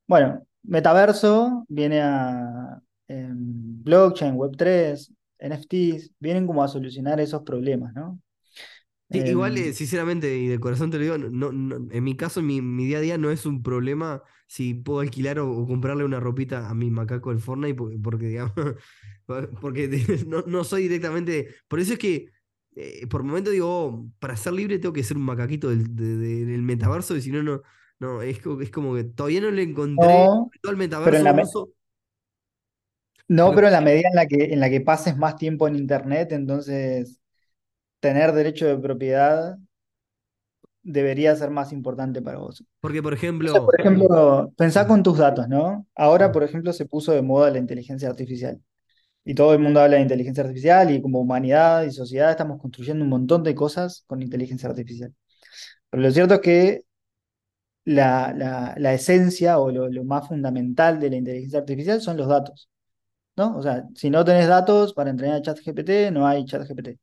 Bueno, 0.06 0.46
metaverso 0.62 1.64
viene 1.68 2.00
a 2.02 2.80
em, 3.08 3.82
blockchain, 3.82 4.36
Web3, 4.36 5.12
NFTs, 5.38 6.12
vienen 6.18 6.46
como 6.46 6.62
a 6.62 6.68
solucionar 6.68 7.20
esos 7.20 7.42
problemas, 7.42 7.92
¿no? 7.94 8.20
Igual, 9.10 9.56
em, 9.56 9.68
eh, 9.68 9.72
sinceramente, 9.72 10.36
y 10.36 10.48
de 10.48 10.58
corazón 10.58 10.90
te 10.90 10.98
lo 10.98 11.02
digo, 11.02 11.18
no, 11.18 11.50
en 11.90 12.04
mi 12.04 12.16
caso, 12.16 12.42
mi, 12.42 12.60
mi, 12.60 12.86
día 12.86 12.98
a 12.98 13.00
día 13.00 13.18
no 13.18 13.30
es 13.30 13.46
un 13.46 13.62
problema 13.62 14.22
si 14.46 14.74
puedo 14.74 15.00
alquilar 15.00 15.38
o, 15.38 15.66
comprarle 15.66 16.04
una 16.04 16.20
ropita 16.20 16.68
a 16.68 16.74
mi 16.74 16.90
macaco 16.90 17.30
del 17.30 17.40
Fortnite, 17.40 17.80
porque, 18.02 18.26
digamos, 18.26 18.54
porque 19.60 19.88
no, 20.46 20.64
soy 20.64 20.82
directamente. 20.82 21.48
Por 21.68 21.80
eso 21.80 21.94
es 21.94 21.98
que, 21.98 22.30
eh, 22.74 23.06
por 23.06 23.22
momento 23.22 23.50
digo, 23.50 23.68
oh, 23.68 24.10
para 24.18 24.36
ser 24.36 24.52
libre 24.52 24.78
tengo 24.78 24.92
que 24.92 25.04
ser 25.04 25.16
un 25.16 25.24
macaquito 25.24 25.68
del, 25.68 25.94
del 25.94 26.62
metaverso, 26.62 27.16
y 27.16 27.22
si 27.22 27.30
no, 27.30 27.42
no. 27.42 27.62
No, 27.98 28.20
es, 28.20 28.40
es 28.60 28.70
como 28.70 28.94
que 28.94 29.04
todavía 29.04 29.40
no 29.40 29.50
le 29.50 29.62
encontré 29.62 30.26
todo 30.60 30.70
el 30.70 30.76
metaverso. 30.76 31.70
No, 33.28 33.52
pero 33.54 33.66
en 33.66 33.72
la 33.72 33.80
medida 33.80 34.08
en 34.08 34.16
la 34.16 34.26
que, 34.26 34.52
en 34.52 34.60
la 34.60 34.70
que 34.70 34.80
pases 34.80 35.16
más 35.16 35.36
tiempo 35.36 35.66
en 35.66 35.76
internet, 35.76 36.30
entonces 36.32 37.20
tener 38.00 38.32
derecho 38.32 38.66
de 38.66 38.78
propiedad 38.78 39.56
debería 40.82 41.34
ser 41.34 41.50
más 41.50 41.72
importante 41.72 42.22
para 42.22 42.38
vos. 42.38 42.64
Porque, 42.80 43.02
por 43.02 43.12
ejemplo. 43.12 43.66
por 43.66 43.80
ejemplo, 43.80 44.52
pensá 44.56 44.86
con 44.86 45.02
tus 45.02 45.18
datos, 45.18 45.48
¿no? 45.48 45.86
Ahora, 45.96 46.30
por 46.30 46.44
ejemplo, 46.44 46.72
se 46.72 46.86
puso 46.86 47.12
de 47.12 47.22
moda 47.22 47.50
la 47.50 47.58
inteligencia 47.58 48.08
artificial. 48.08 48.60
Y 49.24 49.34
todo 49.34 49.52
el 49.52 49.58
mundo 49.58 49.80
habla 49.80 49.96
de 49.96 50.02
inteligencia 50.02 50.44
artificial 50.44 50.90
y 50.92 51.02
como 51.02 51.20
humanidad 51.20 51.82
y 51.82 51.90
sociedad 51.90 52.30
estamos 52.30 52.60
construyendo 52.60 53.04
un 53.04 53.10
montón 53.10 53.42
de 53.42 53.56
cosas 53.56 54.04
con 54.06 54.22
inteligencia 54.22 54.68
artificial. 54.68 55.12
Pero 55.90 56.02
lo 56.02 56.10
cierto 56.12 56.34
es 56.34 56.40
que 56.40 56.84
la, 57.84 58.32
la, 58.78 58.94
esencia 58.94 59.58
o 59.58 59.70
lo, 59.70 59.88
lo, 59.88 60.04
más 60.04 60.28
fundamental 60.28 61.00
de 61.00 61.10
la 61.10 61.16
inteligencia 61.16 61.60
artificial 61.60 62.00
son 62.00 62.16
los 62.16 62.28
datos. 62.28 62.68
¿no? 63.36 63.56
O 63.58 63.62
sea, 63.62 63.84
si 63.94 64.10
no 64.10 64.24
tenés 64.24 64.48
datos 64.48 64.94
para 64.94 65.10
entrenar 65.10 65.38
a 65.38 65.42
ChatGPT, 65.42 66.12
no 66.12 66.26
hay 66.26 66.44
ChatGPT. 66.44 66.98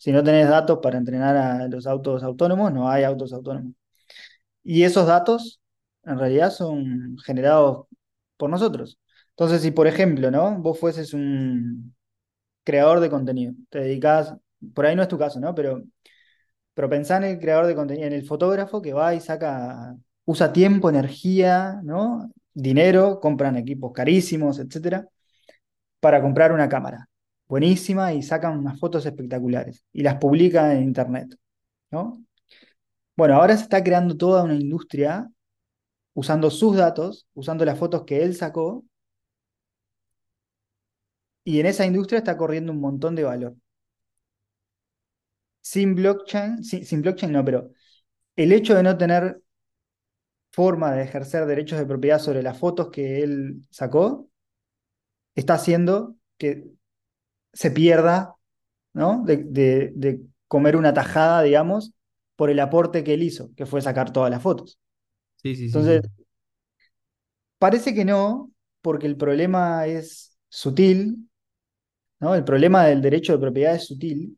Si 0.00 0.12
no 0.12 0.24
tenés 0.24 0.48
datos 0.48 0.78
para 0.82 0.98
entrenar 0.98 1.36
a 1.36 1.68
los 1.68 1.86
autos 1.86 2.22
autónomos, 2.24 2.72
no 2.72 2.88
hay 2.90 3.04
autos 3.04 3.32
autónomos. 3.34 3.74
Y 4.62 4.84
esos 4.84 5.06
datos, 5.06 5.60
en 6.04 6.18
realidad, 6.18 6.50
son 6.52 7.16
generados 7.24 7.86
por 8.36 8.50
nosotros. 8.50 8.98
Entonces, 9.30 9.62
si 9.62 9.70
por 9.72 9.86
ejemplo, 9.86 10.30
¿no? 10.30 10.58
Vos 10.60 10.78
fueses 10.80 11.14
un 11.14 11.94
creador 12.64 13.00
de 13.00 13.10
contenido, 13.10 13.54
te 13.70 13.80
dedicas, 13.80 14.34
por 14.74 14.86
ahí 14.86 14.96
no 14.96 15.02
es 15.02 15.08
tu 15.08 15.18
caso, 15.18 15.40
¿no? 15.40 15.54
Pero, 15.54 15.82
pero 16.74 16.88
pensá 16.90 17.18
en 17.18 17.24
el 17.24 17.40
creador 17.40 17.66
de 17.66 17.74
contenido, 17.74 18.06
en 18.06 18.14
el 18.14 18.26
fotógrafo 18.26 18.82
que 18.82 18.92
va 18.92 19.14
y 19.14 19.20
saca, 19.20 19.96
usa 20.24 20.52
tiempo, 20.52 20.90
energía, 20.90 21.80
¿no? 21.84 22.30
Dinero, 22.54 23.20
compran 23.20 23.56
equipos 23.56 23.92
carísimos, 23.92 24.58
etcétera 24.58 25.08
para 26.00 26.22
comprar 26.22 26.52
una 26.52 26.68
cámara. 26.68 27.09
Buenísima 27.50 28.14
y 28.14 28.22
sacan 28.22 28.58
unas 28.60 28.78
fotos 28.78 29.04
espectaculares 29.06 29.84
y 29.92 30.02
las 30.04 30.18
publican 30.18 30.70
en 30.70 30.84
internet. 30.84 31.36
¿no? 31.90 32.24
Bueno, 33.16 33.34
ahora 33.34 33.56
se 33.56 33.64
está 33.64 33.82
creando 33.82 34.16
toda 34.16 34.44
una 34.44 34.54
industria 34.54 35.28
usando 36.14 36.48
sus 36.50 36.76
datos, 36.76 37.26
usando 37.34 37.64
las 37.64 37.76
fotos 37.76 38.04
que 38.04 38.22
él 38.22 38.36
sacó, 38.36 38.84
y 41.42 41.58
en 41.58 41.66
esa 41.66 41.84
industria 41.86 42.18
está 42.18 42.36
corriendo 42.36 42.70
un 42.72 42.80
montón 42.80 43.16
de 43.16 43.24
valor. 43.24 43.56
Sin 45.60 45.94
blockchain, 45.96 46.62
sin, 46.62 46.84
sin 46.84 47.02
blockchain 47.02 47.32
no, 47.32 47.44
pero 47.44 47.70
el 48.36 48.52
hecho 48.52 48.76
de 48.76 48.84
no 48.84 48.96
tener 48.96 49.42
forma 50.52 50.92
de 50.94 51.02
ejercer 51.02 51.46
derechos 51.46 51.80
de 51.80 51.86
propiedad 51.86 52.20
sobre 52.20 52.42
las 52.44 52.58
fotos 52.58 52.90
que 52.90 53.22
él 53.24 53.66
sacó, 53.70 54.28
está 55.34 55.54
haciendo 55.54 56.14
que 56.38 56.70
se 57.52 57.70
pierda, 57.70 58.34
¿no? 58.92 59.24
De, 59.24 60.20
comer 60.48 60.74
una 60.74 60.92
tajada, 60.92 61.42
digamos, 61.42 61.92
por 62.34 62.50
el 62.50 62.58
aporte 62.58 63.04
que 63.04 63.14
él 63.14 63.22
hizo, 63.22 63.50
que 63.54 63.66
fue 63.66 63.80
sacar 63.82 64.12
todas 64.12 64.30
las 64.30 64.42
fotos. 64.42 64.80
Sí, 65.36 65.54
sí, 65.54 65.66
Entonces, 65.66 66.02
parece 67.58 67.94
que 67.94 68.04
no, 68.04 68.50
porque 68.82 69.06
el 69.06 69.16
problema 69.16 69.86
es 69.86 70.36
sutil, 70.48 71.28
¿no? 72.18 72.34
El 72.34 72.42
problema 72.42 72.84
del 72.84 73.00
derecho 73.00 73.32
de 73.32 73.38
propiedad 73.38 73.76
es 73.76 73.86
sutil, 73.86 74.36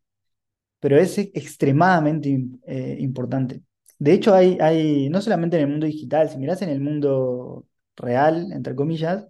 pero 0.80 0.98
es 0.98 1.16
extremadamente 1.16 2.44
eh, 2.66 2.96
importante. 3.00 3.62
De 3.98 4.12
hecho, 4.12 4.34
hay, 4.34 4.58
hay, 4.60 5.08
no 5.08 5.22
solamente 5.22 5.56
en 5.56 5.62
el 5.62 5.70
mundo 5.70 5.86
digital, 5.86 6.28
si 6.28 6.36
miras 6.36 6.60
en 6.60 6.68
el 6.68 6.80
mundo 6.80 7.66
real, 7.96 8.52
entre 8.52 8.74
comillas, 8.74 9.26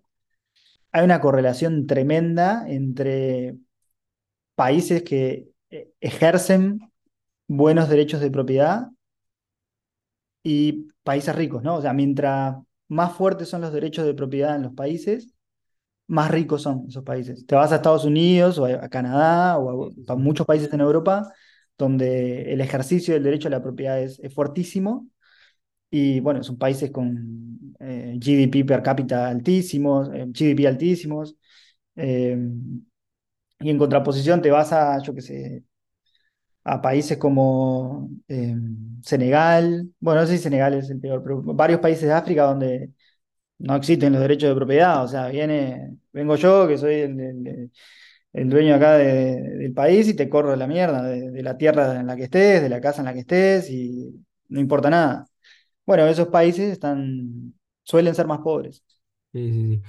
hay 0.92 1.04
una 1.04 1.20
correlación 1.20 1.86
tremenda 1.86 2.64
entre 2.68 3.56
países 4.54 5.02
que 5.02 5.48
eh, 5.70 5.92
ejercen 6.00 6.80
buenos 7.48 7.88
derechos 7.88 8.20
de 8.20 8.30
propiedad 8.30 8.88
y 10.42 10.88
países 11.02 11.34
ricos, 11.34 11.62
¿no? 11.62 11.76
O 11.76 11.82
sea, 11.82 11.92
mientras 11.92 12.56
más 12.88 13.12
fuertes 13.14 13.48
son 13.48 13.60
los 13.62 13.72
derechos 13.72 14.04
de 14.06 14.14
propiedad 14.14 14.56
en 14.56 14.62
los 14.62 14.74
países, 14.74 15.32
más 16.08 16.30
ricos 16.30 16.62
son 16.62 16.86
esos 16.88 17.04
países. 17.04 17.46
Te 17.46 17.54
vas 17.54 17.72
a 17.72 17.76
Estados 17.76 18.04
Unidos 18.04 18.58
o 18.58 18.66
a 18.66 18.88
Canadá 18.88 19.58
o 19.58 19.90
a, 20.08 20.16
muchos 20.16 20.46
países 20.46 20.72
en 20.72 20.80
Europa 20.80 21.32
donde 21.78 22.52
el 22.52 22.60
ejercicio 22.60 23.14
del 23.14 23.24
derecho 23.24 23.48
a 23.48 23.50
la 23.52 23.62
propiedad 23.62 24.00
es, 24.00 24.20
es 24.20 24.34
fuertísimo 24.34 25.08
y 25.90 26.20
bueno, 26.20 26.42
son 26.42 26.58
países 26.58 26.90
con 26.90 27.74
eh, 27.80 28.16
GDP 28.18 28.64
per 28.66 28.82
cápita 28.82 29.28
altísimos, 29.28 30.08
eh, 30.14 30.26
GDP 30.26 30.66
altísimos. 30.66 31.36
Eh, 31.96 32.36
y 33.62 33.70
en 33.70 33.78
contraposición 33.78 34.42
te 34.42 34.50
vas 34.50 34.72
a, 34.72 35.00
yo 35.02 35.14
qué 35.14 35.22
sé, 35.22 35.64
a 36.64 36.80
países 36.80 37.18
como 37.18 38.08
Senegal, 39.02 39.90
bueno, 40.00 40.20
no 40.20 40.26
sé 40.26 40.36
si 40.36 40.42
Senegal 40.44 40.74
es 40.74 40.90
el 40.90 41.00
peor, 41.00 41.22
pero 41.22 41.42
varios 41.42 41.80
países 41.80 42.04
de 42.04 42.12
África 42.14 42.44
donde 42.44 42.92
no 43.58 43.76
existen 43.76 44.12
los 44.12 44.22
derechos 44.22 44.50
de 44.50 44.56
propiedad, 44.56 45.04
o 45.04 45.08
sea, 45.08 45.28
viene, 45.28 45.96
vengo 46.12 46.36
yo, 46.36 46.68
que 46.68 46.78
soy 46.78 46.94
el, 48.32 48.48
dueño 48.48 48.74
acá 48.76 48.96
del 48.98 49.72
país 49.74 50.08
y 50.08 50.14
te 50.14 50.28
corro 50.28 50.56
la 50.56 50.66
mierda 50.66 51.02
de, 51.02 51.30
de, 51.30 51.42
la 51.42 51.56
tierra 51.58 52.00
en 52.00 52.06
la 52.06 52.16
que 52.16 52.24
estés, 52.24 52.62
de 52.62 52.68
la 52.68 52.80
casa 52.80 53.00
en 53.02 53.06
la 53.06 53.12
que 53.14 53.20
estés 53.20 53.70
y 53.70 54.14
no 54.48 54.60
importa 54.60 54.90
nada. 54.90 55.26
Bueno, 55.86 56.06
esos 56.06 56.28
países 56.28 56.72
están, 56.72 57.54
suelen 57.82 58.14
ser 58.14 58.26
más 58.26 58.40
pobres. 58.40 58.84
Sí, 59.32 59.52
sí, 59.52 59.76
sí. 59.76 59.82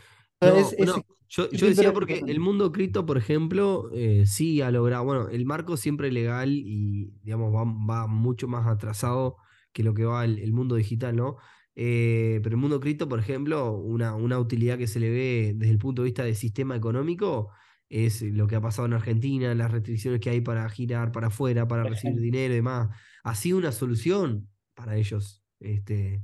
Yo, 1.36 1.68
decía 1.68 1.94
porque 1.94 2.24
el 2.28 2.40
mundo 2.40 2.72
cripto, 2.72 3.06
por 3.08 3.18
ejemplo, 3.18 3.90
eh, 3.92 4.26
sí 4.28 4.62
ha 4.62 4.70
logrado, 4.70 5.04
bueno, 5.04 5.30
el 5.30 5.46
marco 5.46 5.78
siempre 5.78 6.12
legal 6.12 6.52
y, 6.52 7.12
digamos, 7.24 7.52
va, 7.54 8.06
mucho 8.08 8.48
más 8.48 8.68
atrasado 8.68 9.38
que 9.72 9.82
lo 9.84 9.96
que 9.96 10.06
va 10.06 10.26
el, 10.26 10.54
mundo 10.54 10.76
digital, 10.76 11.16
¿no? 11.16 11.38
Eh, 11.76 12.40
pero 12.44 12.56
el 12.56 12.62
mundo 12.62 12.80
cripto, 12.80 13.10
por 13.10 13.20
ejemplo, 13.20 13.72
una, 13.72 14.14
una 14.14 14.38
utilidad 14.38 14.78
que 14.78 14.86
se 14.86 15.00
le 15.00 15.10
ve 15.10 15.54
desde 15.56 15.72
el 15.72 15.80
punto 15.80 16.04
de 16.04 16.08
vista 16.08 16.24
del 16.24 16.36
sistema 16.36 16.76
económico 16.76 17.50
es 17.90 18.22
lo 18.22 18.46
que 18.46 18.56
ha 18.56 18.62
pasado 18.62 18.86
en 18.86 18.94
Argentina, 18.94 19.56
las 19.56 19.72
restricciones 19.72 20.20
que 20.20 20.30
hay 20.30 20.42
para 20.42 20.70
girar 20.70 21.12
para 21.12 21.28
afuera, 21.28 21.68
para 21.68 21.84
recibir 21.84 22.20
dinero 22.20 22.54
y 22.54 22.58
demás. 22.58 22.90
Ha 23.24 23.34
sido 23.34 23.58
una 23.58 23.72
solución 23.72 24.50
para 24.76 24.98
ellos. 24.98 25.44
Este, 25.60 26.24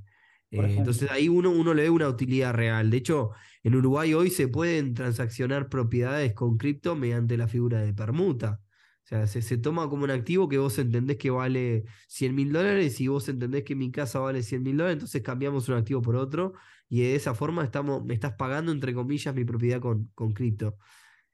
eh, 0.52 0.76
entonces 0.78 1.10
ahí 1.12 1.30
uno, 1.30 1.50
uno 1.50 1.74
le 1.74 1.84
ve 1.84 1.90
una 1.90 2.10
utilidad 2.10 2.54
real. 2.54 2.90
De 2.90 2.98
hecho, 2.98 3.32
en 3.64 3.76
Uruguay 3.76 4.14
hoy 4.14 4.30
se 4.30 4.48
pueden 4.48 4.94
transaccionar 4.94 5.70
propiedades 5.70 6.34
con 6.34 6.58
cripto 6.58 6.96
mediante 6.96 7.38
la 7.38 7.48
figura 7.48 7.82
de 7.82 7.94
permuta. 7.94 8.62
O 9.04 9.08
sea, 9.10 9.26
se, 9.28 9.58
toma 9.58 9.90
como 9.90 10.04
un 10.04 10.12
activo 10.12 10.48
que 10.48 10.60
vos 10.60 10.78
entendés 10.78 11.18
que 11.18 11.32
vale 11.32 11.86
100 12.08 12.36
mil 12.36 12.52
dólares 12.52 13.02
y 13.02 13.08
vos 13.08 13.28
entendés 13.28 13.64
que 13.64 13.76
mi 13.76 13.92
casa 13.92 14.20
vale 14.20 14.44
100 14.44 14.62
mil 14.62 14.78
dólares, 14.78 14.96
entonces 14.98 15.22
cambiamos 15.24 15.68
un 15.68 15.76
activo 15.76 16.02
por 16.02 16.16
otro 16.16 16.54
y 16.88 17.02
de 17.02 17.16
esa 17.16 17.34
forma 17.34 17.64
estamos, 17.64 18.06
me 18.06 18.14
estás 18.14 18.34
pagando, 18.34 18.72
entre 18.72 18.94
comillas, 18.94 19.34
mi 19.34 19.46
propiedad 19.46 19.80
con, 19.80 20.12
con 20.14 20.34
cripto. 20.34 20.78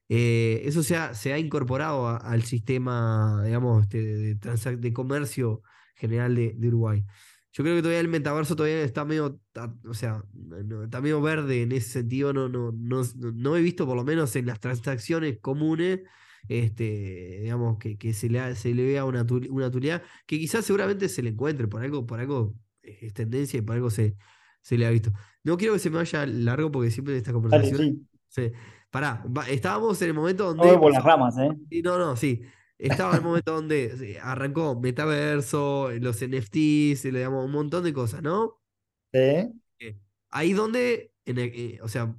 Eh, 0.08 0.62
eso 0.66 0.84
se 0.84 0.96
ha, 0.98 1.14
se 1.16 1.34
ha 1.34 1.40
incorporado 1.40 2.08
al 2.08 2.44
sistema, 2.44 3.42
digamos, 3.44 3.84
este, 3.84 4.36
de, 4.36 4.78
de, 4.78 4.94
comercio 4.94 5.62
general 5.96 6.36
de, 6.36 6.56
Uruguay. 6.68 7.04
Yo 7.56 7.64
creo 7.64 7.78
que 7.78 7.82
todavía 7.82 8.02
el 8.02 8.10
metaverso 8.10 8.58
todavía 8.58 8.82
está 8.82 9.06
medio, 9.06 9.40
o 9.88 9.94
sea, 9.94 10.22
está 10.84 11.00
medio 11.00 11.22
verde 11.22 11.62
en 11.62 11.72
ese 11.72 11.90
sentido. 11.90 12.34
No, 12.34 12.50
no, 12.50 12.74
no, 12.74 13.02
no 13.16 13.56
he 13.56 13.62
visto, 13.62 13.86
por 13.86 13.96
lo 13.96 14.04
menos 14.04 14.36
en 14.36 14.46
las 14.46 14.60
transacciones 14.60 15.40
comunes, 15.40 16.02
este, 16.50 17.40
digamos, 17.44 17.78
que, 17.78 17.98
que 17.98 18.12
se, 18.12 18.28
le, 18.28 18.56
se 18.56 18.74
le 18.74 18.84
vea 18.84 19.06
una, 19.06 19.26
una 19.50 19.68
utilidad 19.68 20.04
que 20.26 20.38
quizás 20.38 20.66
seguramente 20.66 21.08
se 21.08 21.24
le 21.24 21.30
encuentre, 21.30 21.70
por 21.70 21.82
algo, 21.82 22.06
por 22.06 22.20
algo 22.20 22.56
es 22.82 23.14
tendencia 23.14 23.58
y 23.58 23.62
por 23.62 23.78
algo 23.78 23.90
se, 23.90 24.18
se 24.60 24.78
le 24.78 24.86
ha 24.86 24.90
visto. 24.90 25.14
No 25.44 25.56
quiero 25.56 25.76
que 25.76 25.80
se 25.80 25.90
me 25.90 25.96
vaya 25.96 26.26
largo 26.26 26.70
porque 26.74 26.92
siempre 26.92 27.14
en 27.14 27.20
esta 27.20 27.32
conversación. 27.32 28.06
sí. 28.28 28.52
Pará, 28.92 29.24
estábamos 29.50 30.02
en 30.02 30.10
el 30.10 30.14
momento 30.14 30.54
donde. 30.54 30.74
No 30.74 30.80
por 30.82 30.92
las 30.92 31.04
ramas, 31.04 31.38
¿eh? 31.38 31.82
no, 31.84 31.98
no, 31.98 32.18
sí. 32.18 32.42
Estaba 32.78 33.12
en 33.12 33.18
el 33.18 33.24
momento 33.24 33.54
donde 33.54 34.20
arrancó 34.22 34.80
metaverso, 34.80 35.90
los 35.92 36.22
NFTs, 36.22 37.06
le 37.06 37.20
damos 37.22 37.46
un 37.46 37.52
montón 37.52 37.84
de 37.84 37.94
cosas, 37.94 38.22
¿no? 38.22 38.60
Sí. 39.14 39.20
Eh, 39.80 40.00
ahí 40.30 40.54
donde, 40.54 41.14
eh, 41.26 41.80
o 41.82 41.88
sea, 41.88 42.16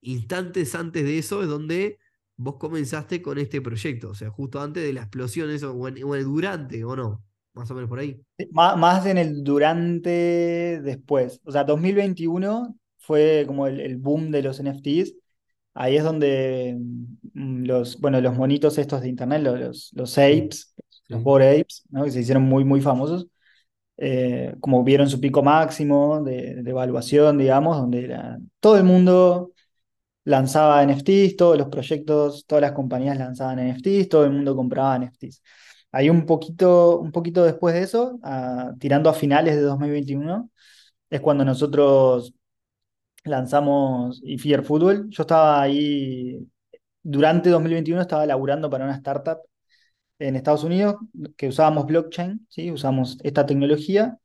instantes 0.00 0.74
antes 0.74 1.04
de 1.04 1.18
eso 1.18 1.42
es 1.42 1.48
donde 1.48 1.98
vos 2.36 2.56
comenzaste 2.56 3.22
con 3.22 3.38
este 3.38 3.60
proyecto, 3.60 4.10
o 4.10 4.14
sea, 4.14 4.30
justo 4.30 4.60
antes 4.60 4.82
de 4.82 4.92
la 4.92 5.02
explosión, 5.02 5.50
eso, 5.50 5.72
o 5.72 5.88
en, 5.88 5.96
el 5.96 6.24
durante, 6.24 6.84
o 6.84 6.96
no, 6.96 7.24
más 7.54 7.70
o 7.70 7.74
menos 7.74 7.88
por 7.88 8.00
ahí. 8.00 8.20
Más, 8.50 9.06
en 9.06 9.18
el 9.18 9.42
durante 9.44 10.80
después, 10.82 11.40
o 11.44 11.52
sea, 11.52 11.64
2021 11.64 12.76
fue 12.98 13.44
como 13.46 13.66
el 13.66 13.96
boom 13.96 14.30
de 14.30 14.42
los 14.42 14.62
NFTs 14.62 15.14
Ahí 15.74 15.96
es 15.96 16.04
donde 16.04 16.76
mm, 17.34 17.64
los, 17.64 18.00
bueno, 18.00 18.20
los 18.20 18.36
monitos 18.36 18.78
estos 18.78 19.00
de 19.02 19.08
internet, 19.08 19.42
los, 19.42 19.90
los 19.94 20.18
apes, 20.18 20.74
los 21.08 21.22
bored 21.22 21.60
apes, 21.60 21.82
¿no? 21.90 22.04
que 22.04 22.10
se 22.10 22.20
hicieron 22.20 22.44
muy, 22.44 22.64
muy 22.64 22.80
famosos, 22.80 23.26
eh, 23.98 24.54
como 24.60 24.84
vieron 24.84 25.08
su 25.08 25.20
pico 25.20 25.42
máximo 25.42 26.22
de, 26.22 26.60
evaluación, 26.66 27.38
digamos, 27.38 27.76
donde 27.78 28.16
todo 28.60 28.76
el 28.76 28.84
mundo 28.84 29.52
lanzaba 30.24 30.82
NFTs, 30.84 31.36
todos 31.36 31.58
los 31.58 31.68
proyectos, 31.68 32.46
todas 32.46 32.62
las 32.62 32.72
compañías 32.72 33.18
lanzaban 33.18 33.58
NFTs, 33.60 34.08
todo 34.08 34.24
el 34.24 34.32
mundo 34.32 34.56
compraba 34.56 34.96
NFTs. 34.96 35.42
Ahí 35.92 36.10
un 36.10 36.26
poquito, 36.26 36.98
un 37.00 37.12
poquito 37.12 37.44
después 37.44 37.74
de 37.74 37.82
eso, 37.82 38.18
tirando 38.78 39.10
a 39.10 39.14
finales 39.14 39.56
de 39.56 39.62
2021, 39.62 40.50
es 41.10 41.20
cuando 41.20 41.44
nosotros 41.44 42.34
lanzamos 43.24 44.22
Fear 44.38 44.64
Football. 44.64 45.08
Yo 45.10 45.22
estaba 45.22 45.62
ahí, 45.62 46.46
durante 47.02 47.50
2021 47.50 48.00
estaba 48.00 48.26
laburando 48.26 48.70
para 48.70 48.84
una 48.84 48.94
startup 48.96 49.38
en 50.18 50.36
Estados 50.36 50.64
Unidos 50.64 50.96
que 51.36 51.48
usábamos 51.48 51.86
blockchain, 51.86 52.46
¿sí? 52.48 52.70
usamos 52.70 53.18
esta 53.22 53.44
tecnología 53.46 54.18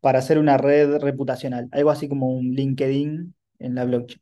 para 0.00 0.18
hacer 0.18 0.38
una 0.38 0.56
red 0.58 0.98
reputacional, 0.98 1.68
algo 1.72 1.90
así 1.90 2.08
como 2.08 2.28
un 2.28 2.52
LinkedIn 2.52 3.34
en 3.58 3.74
la 3.74 3.84
blockchain. 3.84 4.20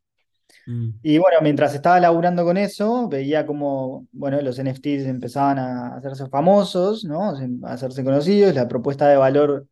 Mm. 0.67 0.89
Y 1.01 1.17
bueno, 1.17 1.37
mientras 1.41 1.75
estaba 1.75 1.99
laburando 1.99 2.43
con 2.43 2.57
eso, 2.57 3.07
veía 3.07 3.45
como, 3.45 4.07
bueno, 4.11 4.41
los 4.41 4.57
NFTs 4.59 5.05
empezaban 5.05 5.59
a 5.59 5.95
hacerse 5.95 6.27
famosos, 6.27 7.03
¿no? 7.05 7.31
A 7.63 7.73
hacerse 7.73 8.03
conocidos, 8.03 8.55
la 8.55 8.67
propuesta 8.67 9.07
de 9.07 9.17
valor 9.17 9.67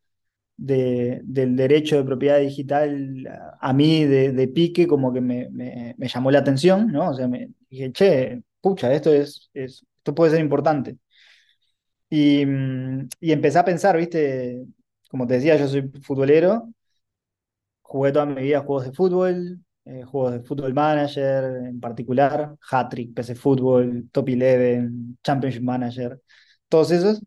del 0.55 1.55
derecho 1.55 1.97
de 1.97 2.03
propiedad 2.03 2.39
digital 2.39 3.27
a 3.59 3.73
mí 3.73 4.05
de, 4.05 4.47
pique 4.47 4.87
como 4.87 5.13
que 5.13 5.21
me, 5.21 5.95
llamó 5.99 6.31
la 6.31 6.39
atención, 6.39 6.91
¿no? 6.91 7.09
O 7.09 7.13
sea, 7.13 7.27
me 7.27 7.49
dije, 7.69 7.91
che, 7.91 8.43
pucha, 8.61 8.93
esto, 8.93 9.13
es, 9.13 9.49
esto 9.53 10.15
puede 10.15 10.31
ser 10.31 10.41
importante. 10.41 10.97
Y, 12.09 12.43
y, 13.19 13.31
empecé 13.31 13.57
a 13.59 13.65
pensar, 13.65 13.97
viste, 13.97 14.65
como 15.09 15.25
te 15.25 15.35
decía, 15.35 15.57
yo 15.57 15.67
soy 15.67 15.89
futbolero, 16.01 16.69
jugué 17.81 18.11
toda 18.11 18.25
mi 18.25 18.41
vida 18.43 18.61
juegos 18.61 18.85
de 18.85 18.93
fútbol, 18.93 19.59
eh, 19.85 20.03
juegos 20.03 20.33
de 20.33 20.39
fútbol 20.41 20.73
manager 20.73 21.43
en 21.67 21.79
particular, 21.79 22.55
Hattrick, 22.69 23.13
PC 23.13 23.35
Fútbol, 23.35 24.09
Top 24.11 24.29
Eleven, 24.29 25.17
Championship 25.23 25.61
Manager, 25.63 26.21
todos 26.69 26.91
esos. 26.91 27.21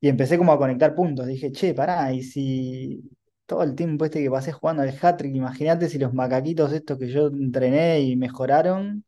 Y 0.00 0.08
empecé 0.08 0.38
como 0.38 0.52
a 0.52 0.58
conectar 0.58 0.94
puntos. 0.94 1.26
Dije, 1.26 1.52
che, 1.52 1.74
pará, 1.74 2.12
y 2.12 2.22
si 2.22 3.02
todo 3.46 3.62
el 3.62 3.74
tiempo 3.74 4.04
este 4.04 4.22
que 4.22 4.30
pasé 4.30 4.52
jugando 4.52 4.82
al 4.82 4.94
hat-trick, 5.00 5.34
imagínate 5.34 5.88
si 5.88 5.98
los 5.98 6.14
macaquitos 6.14 6.72
estos 6.72 6.98
que 6.98 7.08
yo 7.08 7.28
entrené 7.28 8.00
y 8.00 8.16
mejoraron, 8.16 9.04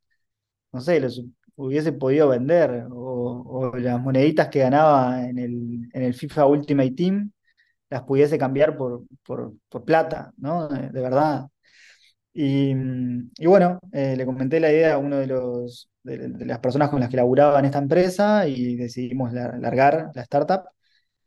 no 0.72 0.80
sé, 0.80 1.00
los 1.00 1.24
hubiese 1.56 1.92
podido 1.92 2.28
vender. 2.28 2.86
O, 2.90 3.72
las 3.78 4.00
moneditas 4.00 4.48
que 4.48 4.60
ganaba 4.60 5.26
en 5.28 5.38
el, 5.38 5.88
en 5.92 6.02
el 6.02 6.14
FIFA 6.14 6.46
Ultimate 6.46 6.92
Team, 6.92 7.32
las 7.90 8.02
pudiese 8.02 8.38
cambiar 8.38 8.76
por, 8.76 9.04
por, 9.24 9.54
plata, 9.84 10.32
¿no? 10.38 10.68
De, 10.68 11.00
verdad. 11.00 11.48
Y, 12.32 12.74
bueno, 13.46 13.80
eh, 13.92 14.14
le 14.16 14.26
comenté 14.26 14.60
la 14.60 14.70
idea 14.70 14.94
a 14.94 14.98
uno 14.98 15.16
de 15.16 15.26
los 15.26 15.90
de, 16.02 16.46
las 16.46 16.58
personas 16.60 16.90
con 16.90 17.00
las 17.00 17.08
que 17.10 17.16
laburaba 17.16 17.58
en 17.58 17.66
esta 17.66 17.78
empresa 17.78 18.46
y 18.48 18.76
decidimos 18.76 19.32
largar 19.32 20.10
la 20.14 20.22
startup 20.22 20.64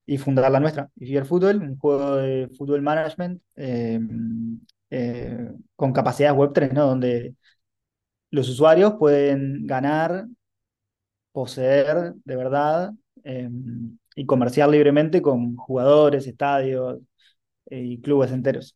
y 0.10 0.17
fundar 0.17 0.52
la 0.52 0.60
nuestra, 0.60 0.89
el 1.00 1.26
Fútbol, 1.26 1.58
un 1.62 1.78
juego 1.78 2.15
de 2.15 2.50
fútbol 2.58 2.82
management 2.82 3.41
eh, 3.56 4.00
eh, 4.89 5.52
con 5.76 5.93
capacidades 5.93 6.36
web 6.36 6.52
3, 6.52 6.74
¿no? 6.74 6.88
donde 6.88 7.36
los 8.32 8.50
usuarios 8.50 8.95
pueden 9.00 9.67
ganar, 9.67 10.26
poseer 11.32 12.13
de 12.26 12.36
verdad 12.36 12.91
eh, 13.24 13.50
y 14.15 14.26
comerciar 14.26 14.69
libremente 14.69 15.22
con 15.22 15.56
jugadores, 15.56 16.26
estadios 16.28 17.00
y 17.69 18.02
clubes 18.02 18.32
enteros. 18.32 18.76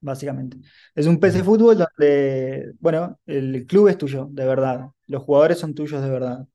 Básicamente. 0.00 0.58
Es 0.94 1.06
un 1.06 1.18
PC 1.18 1.42
fútbol 1.42 1.78
donde, 1.78 2.72
bueno, 2.80 3.18
el 3.26 3.66
club 3.66 3.88
es 3.88 3.98
tuyo, 3.98 4.28
de 4.30 4.46
verdad. 4.46 4.90
Los 5.06 5.22
jugadores 5.24 5.58
son 5.58 5.74
tuyos 5.74 6.02
de 6.02 6.10
verdad. 6.10 6.46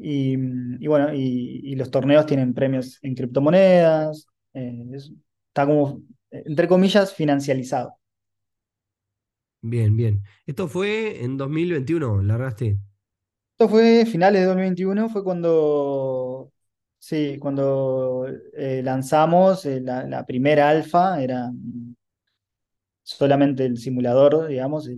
Y, 0.00 0.86
bueno, 0.86 1.12
y, 1.14 1.74
los 1.76 1.90
torneos 1.90 2.26
tienen 2.26 2.54
premios 2.54 2.98
en 3.02 3.14
criptomonedas. 3.14 4.26
Eh, 4.52 4.84
está 5.48 5.66
como, 5.66 6.02
entre 6.30 6.68
comillas, 6.68 7.14
financializado. 7.14 7.96
Bien, 9.62 9.96
bien. 9.96 10.22
Esto 10.46 10.68
fue 10.68 11.24
en 11.24 11.38
2021, 11.38 12.22
largaste. 12.22 12.78
Esto 13.52 13.68
fue 13.68 14.04
finales 14.04 14.42
de 14.42 14.46
2021, 14.48 15.08
fue 15.08 15.24
cuando, 15.24 16.52
sí, 16.98 17.38
cuando 17.40 18.26
eh, 18.52 18.82
lanzamos 18.84 19.64
eh, 19.64 19.80
la, 19.80 20.26
primera 20.26 20.68
alfa, 20.68 21.22
era 21.22 21.50
solamente 23.02 23.64
el 23.64 23.78
simulador, 23.78 24.48
digamos, 24.48 24.88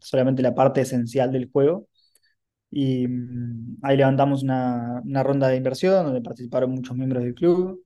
solamente 0.00 0.42
la 0.42 0.54
parte 0.54 0.80
esencial 0.80 1.30
del 1.32 1.50
juego. 1.50 1.88
Y 2.76 3.06
mm, 3.06 3.78
ahí 3.82 3.96
levantamos 3.96 4.42
una, 4.42 5.00
ronda 5.22 5.46
de 5.46 5.56
inversión 5.56 6.04
donde 6.04 6.20
participaron 6.20 6.72
muchos 6.72 6.96
miembros 6.96 7.22
del 7.22 7.34
club. 7.34 7.84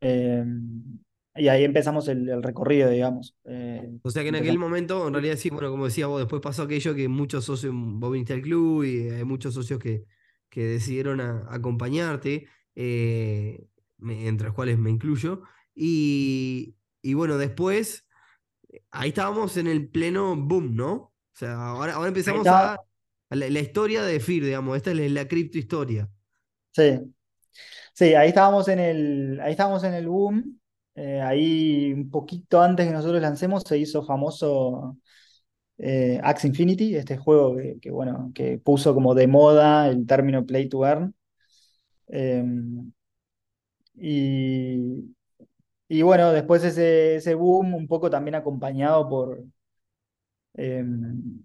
Em, 0.00 0.98
y 1.34 1.48
ahí 1.48 1.64
empezamos 1.64 2.08
el, 2.08 2.42
recorrido, 2.42 2.88
digamos. 2.88 3.36
Eh, 3.44 3.98
o 4.02 4.10
sea 4.10 4.22
que 4.22 4.30
en 4.30 4.36
aquel 4.36 4.58
momento, 4.58 5.06
en 5.06 5.12
realidad 5.12 5.36
sí, 5.36 5.50
bueno, 5.50 5.70
como 5.70 5.84
decía 5.84 6.06
vos, 6.06 6.18
después 6.18 6.40
pasó 6.40 6.62
aquello 6.62 6.94
que 6.94 7.08
muchos 7.08 7.44
socios, 7.44 7.74
vos 7.76 8.10
viniste 8.10 8.32
al 8.32 8.40
club 8.40 8.84
y 8.84 9.10
hay 9.10 9.24
muchos 9.24 9.52
socios 9.52 9.78
que, 9.78 10.06
que 10.48 10.64
decidieron 10.64 11.20
acompañarte, 11.20 12.48
eh, 12.74 13.66
entre 14.00 14.46
los 14.46 14.54
cuales 14.54 14.78
me 14.78 14.90
incluyo. 14.90 15.42
Y, 15.74 16.74
y, 17.02 17.12
bueno, 17.12 17.36
después, 17.36 18.06
ahí 18.90 19.10
estábamos 19.10 19.58
en 19.58 19.66
el 19.66 19.90
pleno 19.90 20.34
boom, 20.36 20.74
¿no? 20.74 20.92
O 20.94 21.12
sea, 21.34 21.54
ahora, 21.54 21.96
ahora 21.96 22.08
empezamos 22.08 22.46
a 22.46 22.80
la, 23.34 23.60
historia 23.60 24.02
de 24.02 24.20
FIR, 24.20 24.44
digamos, 24.44 24.76
esta 24.76 24.92
es 24.92 25.10
la, 25.10 25.28
criptohistoria. 25.28 26.08
Sí. 26.72 27.00
Sí, 27.92 28.14
ahí 28.14 28.28
estábamos 28.28 28.68
en 28.68 28.78
el, 28.80 29.40
ahí 29.40 29.52
estábamos 29.52 29.84
en 29.84 29.94
el 29.94 30.08
boom. 30.08 30.60
Eh, 30.96 31.20
ahí 31.20 31.92
un 31.92 32.10
poquito 32.10 32.60
antes 32.62 32.86
que 32.86 32.92
nosotros 32.92 33.20
lancemos 33.20 33.64
se 33.66 33.78
hizo 33.78 34.04
famoso 34.04 34.96
eh, 35.78 36.20
Axe 36.22 36.48
Infinity, 36.48 36.96
este 36.96 37.16
juego 37.16 37.56
que, 37.80 37.90
bueno, 37.90 38.30
que 38.34 38.58
puso 38.58 38.94
como 38.94 39.14
de 39.14 39.26
moda 39.26 39.88
el 39.88 40.06
término 40.06 40.46
play 40.46 40.68
to 40.68 40.86
earn. 40.86 41.14
Em, 42.08 42.92
y, 43.94 45.14
y, 45.88 46.02
bueno, 46.02 46.32
después 46.32 46.64
ese, 46.64 47.16
ese, 47.16 47.34
boom 47.34 47.74
un 47.74 47.86
poco 47.88 48.10
también 48.10 48.34
acompañado 48.34 49.08
por, 49.08 49.44
em, 50.54 51.44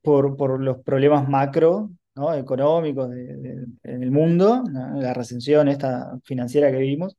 por, 0.00 0.36
por, 0.36 0.60
los 0.60 0.78
problemas 0.78 1.28
macro 1.28 1.90
¿no? 2.14 2.34
económicos 2.34 3.10
en 3.12 4.02
el 4.02 4.10
mundo, 4.10 4.64
la 4.72 5.14
recesión 5.14 5.68
esta 5.68 6.18
financiera 6.24 6.70
que 6.70 6.78
vivimos, 6.78 7.16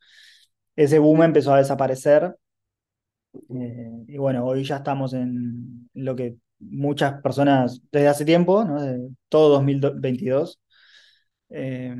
ese 0.75 0.99
boom 0.99 1.23
empezó 1.23 1.53
a 1.53 1.59
desaparecer 1.59 2.35
eh, 3.33 3.91
y 4.07 4.17
bueno, 4.17 4.45
hoy 4.45 4.63
ya 4.63 4.77
estamos 4.77 5.13
en 5.13 5.89
lo 5.93 6.15
que 6.15 6.37
muchas 6.59 7.21
personas 7.21 7.81
desde 7.91 8.07
hace 8.07 8.25
tiempo, 8.25 8.63
¿no? 8.63 8.79
todo 9.27 9.49
2022, 9.49 10.59
eh, 11.49 11.95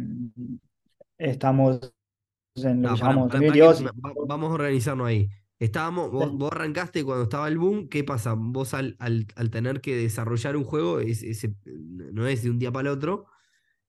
estamos 1.18 1.94
en 2.56 2.82
lo 2.84 2.94
que 2.94 3.00
llamamos 3.00 3.32
vamos 4.28 4.52
a 4.52 4.54
organizarnos 4.54 5.08
ahí. 5.08 5.30
Estábamos, 5.64 6.12
vos, 6.12 6.52
arrancaste 6.52 7.06
cuando 7.06 7.24
estaba 7.24 7.48
el 7.48 7.58
boom, 7.58 7.88
¿qué 7.88 8.04
pasa? 8.04 8.34
Vos 8.34 8.74
al, 8.74 8.98
tener 9.50 9.80
que 9.80 9.96
desarrollar 9.96 10.58
un 10.58 10.66
juego, 10.66 11.00
no 11.00 12.28
es 12.28 12.44
de 12.44 12.50
un 12.50 12.60
día 12.60 12.70
para 12.70 12.90
el 12.90 12.98
otro, 12.98 13.28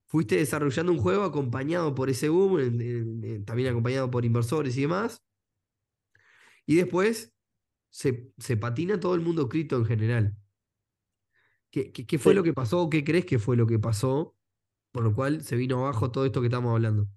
fuiste 0.07 0.37
desarrollando 0.37 0.93
un 0.93 0.99
juego 0.99 1.25
acompañado 1.25 1.93
por 1.97 2.11
ese 2.11 2.29
boom, 2.29 3.45
también 3.45 3.71
acompañado 3.71 4.09
por 4.09 4.25
inversores 4.25 4.77
y 4.77 4.83
demás, 4.83 5.25
y 6.65 6.77
después 6.77 7.35
se, 7.91 8.33
patina 8.57 9.01
todo 9.01 9.17
el 9.17 9.23
mundo 9.23 9.49
cripto 9.49 9.77
en 9.77 9.85
general. 9.85 10.37
¿Qué, 11.73 11.91
qué, 11.91 12.19
fue 12.21 12.35
lo 12.35 12.45
que 12.45 12.53
pasó? 12.53 12.89
¿Qué 12.89 13.03
crees 13.03 13.25
que 13.25 13.41
fue 13.41 13.57
lo 13.57 13.67
que 13.67 13.81
pasó? 13.81 14.37
Por 14.93 15.03
lo 15.03 15.13
cual 15.13 15.43
se 15.43 15.57
vino 15.57 15.81
abajo 15.81 16.13
todo 16.13 16.25
esto 16.25 16.41
que 16.41 16.47
estamos 16.47 16.71
hablando. 16.71 17.09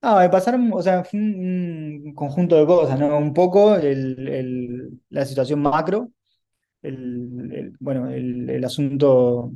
Ah, 0.00 0.20
me 0.20 0.28
pasaron, 0.30 0.72
o 0.72 0.80
sea, 0.82 1.02
un, 1.12 2.12
conjunto 2.14 2.56
de 2.56 2.66
cosas, 2.66 2.98
¿no? 3.00 3.18
Un 3.18 3.34
poco 3.34 3.76
el, 3.76 5.00
la 5.10 5.24
situación 5.24 5.60
macro, 5.60 6.12
el, 6.82 7.74
bueno, 7.80 8.10
el, 8.10 8.64
asunto 8.64 9.52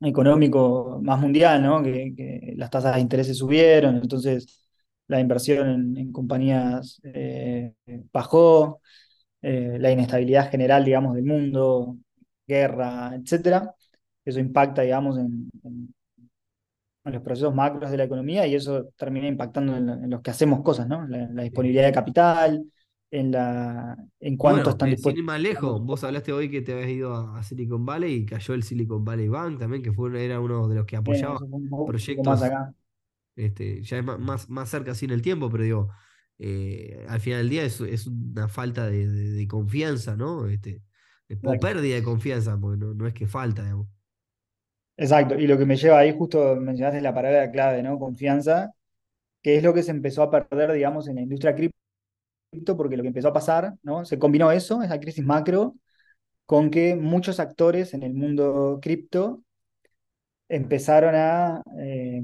económico 0.00 1.00
más 1.02 1.20
mundial, 1.20 1.62
¿no? 1.62 1.82
Que, 1.82 2.54
las 2.56 2.70
tasas 2.70 2.94
de 2.94 3.00
interés 3.00 3.36
subieron, 3.36 3.96
entonces 3.96 4.66
la 5.08 5.20
inversión 5.20 5.96
en, 5.96 6.12
compañías 6.12 7.00
eh, 7.04 7.74
bajó, 8.12 8.80
eh, 9.42 9.78
la 9.80 9.90
inestabilidad 9.92 10.50
general, 10.50 10.84
digamos, 10.84 11.14
del 11.14 11.24
mundo, 11.24 11.96
guerra, 12.46 13.14
etcétera. 13.16 13.74
Eso 14.24 14.40
impacta, 14.40 14.82
digamos, 14.82 15.18
en, 15.18 15.50
los 17.12 17.22
procesos 17.22 17.54
macros 17.54 17.90
de 17.90 17.96
la 17.96 18.04
economía 18.04 18.46
y 18.46 18.54
eso 18.54 18.88
termina 18.96 19.28
impactando 19.28 19.76
en, 19.76 20.10
los 20.10 20.22
que 20.22 20.30
hacemos 20.30 20.62
cosas, 20.62 20.88
¿no? 20.88 21.06
La, 21.06 21.42
disponibilidad 21.42 21.84
de 21.84 21.92
capital, 21.92 22.64
en 23.10 23.30
la 23.30 23.96
en 24.20 24.36
cuánto 24.36 24.70
están 24.70 24.90
dispuestos. 24.90 25.18
Sin 25.18 25.26
más 25.26 25.40
lejos, 25.40 25.82
vos 25.82 26.02
hablaste 26.02 26.32
hoy 26.32 26.50
que 26.50 26.62
te 26.62 26.72
habías 26.72 26.90
ido 26.90 27.14
a, 27.14 27.42
Silicon 27.42 27.84
Valley 27.84 28.14
y 28.14 28.26
cayó 28.26 28.54
el 28.54 28.62
Silicon 28.62 29.04
Valley 29.04 29.28
Bank 29.28 29.58
también, 29.58 29.82
que 29.82 29.92
fue, 29.92 30.24
era 30.24 30.40
uno 30.40 30.66
de 30.68 30.76
los 30.76 30.86
que 30.86 30.96
apoyaba 30.96 31.38
proyectos. 31.86 32.26
Más 32.26 32.42
acá. 32.42 32.74
Este, 33.36 33.82
ya 33.82 33.98
es 33.98 34.04
más, 34.04 34.48
más 34.48 34.68
cerca 34.68 34.92
así 34.92 35.04
en 35.06 35.10
el 35.10 35.22
tiempo, 35.22 35.50
pero 35.50 35.64
digo, 35.64 35.88
eh, 36.38 37.04
al 37.08 37.20
final 37.20 37.40
del 37.40 37.50
día 37.50 37.64
es, 37.64 37.80
es 37.80 38.06
una 38.06 38.48
falta 38.48 38.86
de, 38.86 39.46
confianza, 39.48 40.16
¿no? 40.16 40.46
Este, 40.46 40.82
o 41.42 41.52
pérdida 41.58 41.96
de 41.96 42.02
confianza, 42.02 42.58
porque 42.58 42.84
no, 42.84 43.06
es 43.06 43.14
que 43.14 43.26
falta, 43.26 43.62
digamos. 43.62 43.88
Exacto, 44.96 45.34
y 45.36 45.46
lo 45.46 45.58
que 45.58 45.66
me 45.66 45.76
lleva 45.76 45.98
ahí, 45.98 46.14
justo 46.16 46.54
mencionaste 46.56 47.00
la 47.00 47.14
palabra 47.14 47.50
clave, 47.50 47.82
¿no? 47.82 47.98
Confianza, 47.98 48.72
que 49.42 49.56
es 49.56 49.64
lo 49.64 49.74
que 49.74 49.82
se 49.82 49.92
empezó 49.92 50.22
a 50.22 50.30
perder, 50.30 50.72
digamos, 50.72 51.08
en 51.08 51.16
la 51.16 51.22
industria 51.22 51.54
cripto, 51.54 52.76
porque 52.76 52.96
lo 52.96 53.02
que 53.02 53.08
empezó 53.08 53.28
a 53.28 53.32
pasar, 53.32 53.74
¿no? 53.82 54.04
Se 54.04 54.18
combinó 54.18 54.52
eso, 54.52 54.82
esa 54.82 55.00
crisis 55.00 55.24
macro, 55.24 55.76
con 56.46 56.70
que 56.70 56.96
muchos 56.96 57.40
actores 57.40 57.94
en 57.94 58.02
el 58.04 58.14
mundo 58.14 58.78
cripto 58.82 59.42
empezaron 60.48 61.14
a 61.14 61.62
eh, 61.78 62.22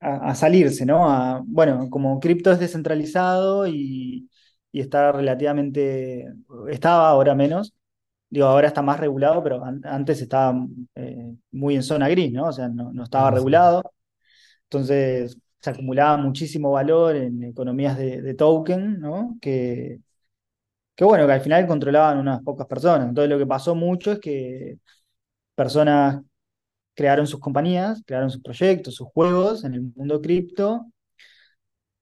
a, 0.00 0.34
salirse, 0.34 0.86
¿no? 0.86 1.44
bueno, 1.46 1.88
como 1.90 2.20
cripto 2.20 2.50
es 2.52 2.58
descentralizado 2.58 3.66
y, 3.66 4.28
está 4.72 5.12
relativamente, 5.12 6.26
estaba 6.68 7.08
ahora 7.08 7.34
menos, 7.34 7.74
digo, 8.30 8.46
ahora 8.46 8.68
está 8.68 8.82
más 8.82 9.00
regulado, 9.00 9.42
pero 9.42 9.62
antes 9.84 10.22
estaba 10.22 10.66
eh, 10.94 11.34
muy 11.52 11.76
en 11.76 11.82
zona 11.82 12.08
gris, 12.08 12.32
¿no? 12.32 12.46
O 12.46 12.52
sea, 12.52 12.68
no, 12.68 13.02
estaba 13.02 13.28
ah, 13.28 13.30
regulado. 13.32 13.92
Entonces 14.64 15.38
se 15.60 15.70
acumulaba 15.70 16.16
muchísimo 16.16 16.72
valor 16.72 17.16
en 17.16 17.42
economías 17.44 17.98
de, 17.98 18.34
token, 18.34 19.00
¿no? 19.00 19.36
Que, 19.40 20.00
que 20.94 21.04
bueno, 21.04 21.26
que 21.26 21.32
al 21.32 21.40
final 21.40 21.66
controlaban 21.66 22.18
unas 22.18 22.42
pocas 22.42 22.66
personas. 22.66 23.08
Entonces 23.08 23.30
lo 23.30 23.38
que 23.38 23.46
pasó 23.46 23.74
mucho 23.74 24.12
es 24.12 24.20
que 24.20 24.78
personas 25.54 26.22
crearon 26.94 27.26
sus 27.26 27.40
compañías, 27.40 28.02
crearon 28.06 28.30
sus 28.30 28.42
proyectos, 28.42 28.94
sus 28.96 29.08
juegos 29.08 29.64
en 29.64 29.74
el 29.74 29.82
mundo 29.82 30.20
cripto, 30.20 30.86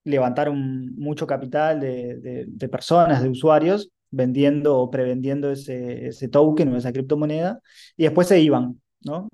levantaron 0.03 0.95
mucho 0.97 1.27
capital 1.27 1.79
de, 1.79 2.69
personas, 2.71 3.21
de 3.23 3.29
usuarios, 3.29 3.89
vendiendo 4.11 4.77
o 4.77 4.89
prevendiendo 4.91 5.51
ese, 5.51 6.07
ese 6.07 6.27
token 6.29 6.73
o 6.73 6.77
esa 6.77 6.91
criptomoneda, 6.93 7.61
y 7.97 8.03
después 8.03 8.27
se 8.27 8.39
iban, 8.39 8.81
¿no? 9.05 9.29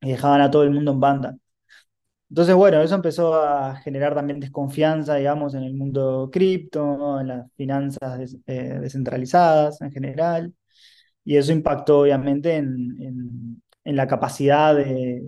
Y 0.00 0.10
dejaban 0.10 0.40
a 0.42 0.50
todo 0.50 0.64
el 0.64 0.70
mundo 0.70 0.92
en 0.92 1.00
banda. 1.00 1.36
Entonces, 2.30 2.54
bueno, 2.54 2.82
eso 2.82 2.94
empezó 2.94 3.34
a 3.34 3.76
generar 3.76 4.14
también 4.14 4.40
desconfianza, 4.40 5.16
digamos, 5.16 5.54
en 5.54 5.62
el 5.62 5.74
mundo 5.74 6.28
cripto, 6.32 7.20
en 7.20 7.28
las 7.28 7.52
finanzas 7.56 8.36
eh, 8.46 8.78
descentralizadas 8.80 9.80
en 9.80 9.92
general, 9.92 10.54
y 11.24 11.36
eso 11.36 11.52
impactó 11.52 12.00
obviamente 12.00 12.56
en, 12.56 13.62
en 13.84 13.96
la 13.96 14.06
capacidad 14.06 14.74
de 14.74 15.22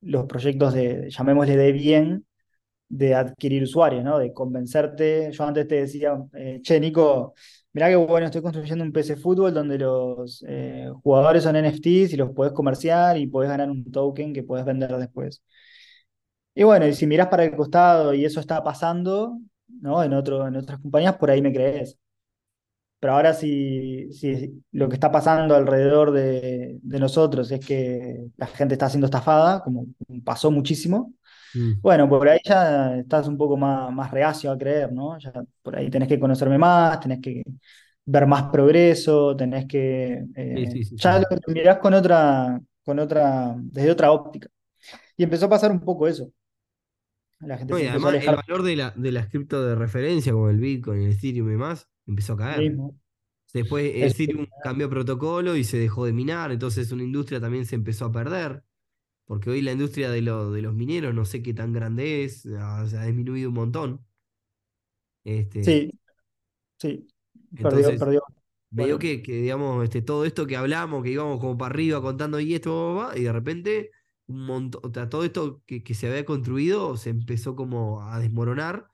los 0.00 0.26
proyectos 0.26 0.74
de, 0.74 1.10
llamémosle 1.10 1.56
de 1.56 1.72
bien, 1.72 2.26
de 2.88 3.14
adquirir 3.14 3.62
usuarios, 3.64 4.04
¿no? 4.04 4.18
De 4.18 4.32
convencerte. 4.32 5.30
Yo 5.32 5.44
antes 5.44 5.68
te 5.68 5.76
decía, 5.76 6.16
eh, 6.34 6.60
che, 6.62 6.80
Nico, 6.80 7.34
mirá 7.78 7.88
que 7.90 7.96
bueno, 7.96 8.26
estoy 8.26 8.42
construyendo 8.42 8.84
un 8.84 8.92
PC 8.92 9.16
fútbol 9.16 9.54
donde 9.54 9.78
los 9.78 10.44
eh, 10.48 10.90
jugadores 11.04 11.44
son 11.44 11.54
NFTs 11.56 12.12
y 12.12 12.16
los 12.16 12.32
puedes 12.34 12.52
comerciar 12.52 13.16
y 13.18 13.28
puedes 13.28 13.48
ganar 13.50 13.70
un 13.70 13.90
token 13.92 14.32
que 14.34 14.42
puedes 14.42 14.66
vender 14.66 14.96
después. 14.96 15.42
Y 16.54 16.64
bueno, 16.64 16.86
y 16.86 16.94
si 16.94 17.06
mirás 17.06 17.28
para 17.28 17.44
el 17.44 17.54
costado 17.56 18.12
y 18.14 18.24
eso 18.24 18.40
está 18.40 18.62
pasando, 18.64 19.38
¿no? 19.68 20.02
En 20.02 20.12
otras 20.12 20.80
compañías, 20.80 21.16
por 21.16 21.30
ahí 21.30 21.40
me 21.40 21.52
crees. 21.52 21.98
Pero 23.00 23.12
ahora 23.12 23.32
si, 23.32 24.12
si 24.12 24.60
lo 24.72 24.88
que 24.88 24.94
está 24.94 25.12
pasando 25.12 25.54
alrededor 25.54 26.10
de, 26.10 26.80
nosotros 26.82 27.50
es 27.52 27.64
que 27.64 28.26
la 28.36 28.46
gente 28.48 28.74
está 28.74 28.88
siendo 28.90 29.06
estafada, 29.06 29.62
como 29.62 29.86
pasó 30.24 30.50
muchísimo, 30.50 31.12
mm. 31.54 31.80
bueno, 31.80 32.08
por 32.08 32.28
ahí 32.28 32.40
ya 32.44 32.96
estás 32.96 33.28
un 33.28 33.36
poco 33.36 33.56
más, 33.56 33.92
más 33.92 34.10
reacio 34.10 34.50
a 34.50 34.58
creer, 34.58 34.92
¿no? 34.92 35.18
Ya 35.18 35.32
por 35.62 35.76
ahí 35.76 35.90
tenés 35.90 36.08
que 36.08 36.18
conocerme 36.18 36.58
más, 36.58 37.00
tenés 37.00 37.20
que 37.20 37.42
ver 38.04 38.26
más 38.26 38.44
progreso, 38.44 39.36
tenés 39.36 39.66
que... 39.66 40.24
Eh, 40.34 40.84
ya 40.96 41.18
lo 41.18 41.26
mirás 41.48 41.78
con 41.78 41.94
otra, 41.94 42.60
con 42.84 42.98
otra, 42.98 43.54
desde 43.58 43.90
otra 43.90 44.12
óptica. 44.12 44.48
Y 45.16 45.24
empezó 45.24 45.46
a 45.46 45.50
pasar 45.50 45.70
un 45.70 45.80
poco 45.80 46.08
eso. 46.08 46.30
La 47.40 47.56
gente 47.56 47.74
el 47.86 48.00
valor 48.00 48.62
de 48.62 48.76
la, 48.76 48.92
de 48.96 49.12
las 49.12 49.28
cripto 49.28 49.64
de 49.64 49.74
referencia, 49.74 50.32
como 50.32 50.48
el 50.48 50.58
Bitcoin, 50.58 51.02
el 51.02 51.12
Ethereum 51.12 51.52
y 51.52 51.56
más, 51.56 51.88
empezó 52.06 52.32
a 52.32 52.38
caer. 52.38 52.76
Después 53.52 53.92
Ethereum 53.94 54.46
cambió 54.62 54.90
protocolo 54.90 55.56
y 55.56 55.64
se 55.64 55.78
dejó 55.78 56.04
de 56.04 56.12
minar, 56.12 56.50
entonces 56.50 56.90
una 56.92 57.04
industria 57.04 57.40
también 57.40 57.64
se 57.64 57.76
empezó 57.76 58.06
a 58.06 58.12
perder, 58.12 58.62
porque 59.28 59.50
hoy 59.50 59.60
la 59.60 59.72
industria 59.72 60.10
de, 60.10 60.22
de 60.22 60.62
los 60.62 60.74
mineros 60.74 61.14
no 61.14 61.26
sé 61.26 61.42
qué 61.42 61.52
tan 61.52 61.74
grande 61.74 62.24
es, 62.24 62.46
ha 62.46 63.04
disminuido 63.04 63.50
un 63.50 63.54
montón. 63.54 64.06
Este, 65.22 65.62
sí, 65.62 66.00
sí, 66.78 67.06
perdió, 67.54 67.98
perdió. 67.98 68.22
Veo 68.70 68.98
que, 68.98 69.18
digamos, 69.18 69.84
este, 69.84 70.00
todo 70.00 70.24
esto 70.24 70.46
que 70.46 70.56
hablamos, 70.56 71.04
que 71.04 71.10
íbamos 71.10 71.40
como 71.40 71.58
para 71.58 71.74
arriba 71.74 72.00
contando 72.00 72.40
y 72.40 72.54
esto, 72.54 73.10
y 73.14 73.24
de 73.24 73.32
repente 73.32 73.90
un 74.28 74.46
montón, 74.46 74.92
todo 75.10 75.24
esto 75.24 75.62
que, 75.66 75.82
que, 75.82 75.94
se 75.94 76.08
había 76.08 76.24
construido 76.24 76.96
se 76.96 77.10
empezó 77.10 77.54
como 77.54 78.02
a 78.02 78.18
desmoronar 78.20 78.88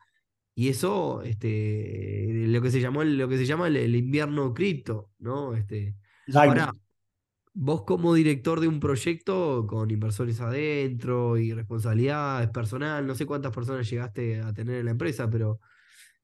y 0.56 0.68
eso, 0.68 1.22
este, 1.22 2.46
lo 2.48 2.60
que 2.60 2.72
se 2.72 2.80
llamó 2.80 3.04
lo 3.04 3.28
que 3.28 3.38
se 3.38 3.46
llama 3.46 3.68
el, 3.68 3.94
invierno 3.94 4.52
cripto, 4.52 5.12
¿no? 5.18 5.54
Este, 5.54 5.94
ahora, 6.34 6.72
vos 7.54 7.84
como 7.84 8.12
director 8.14 8.60
de 8.60 8.68
un 8.68 8.80
proyecto 8.80 9.66
con 9.66 9.90
inversores 9.90 10.40
adentro 10.40 11.38
y 11.38 11.52
responsabilidades 11.54 12.50
personal, 12.50 13.06
no 13.06 13.14
sé 13.14 13.24
cuántas 13.24 13.52
personas 13.52 13.88
llegaste 13.88 14.40
a 14.40 14.52
tener 14.52 14.80
en 14.80 14.84
la 14.86 14.90
empresa, 14.90 15.30
pero... 15.30 15.60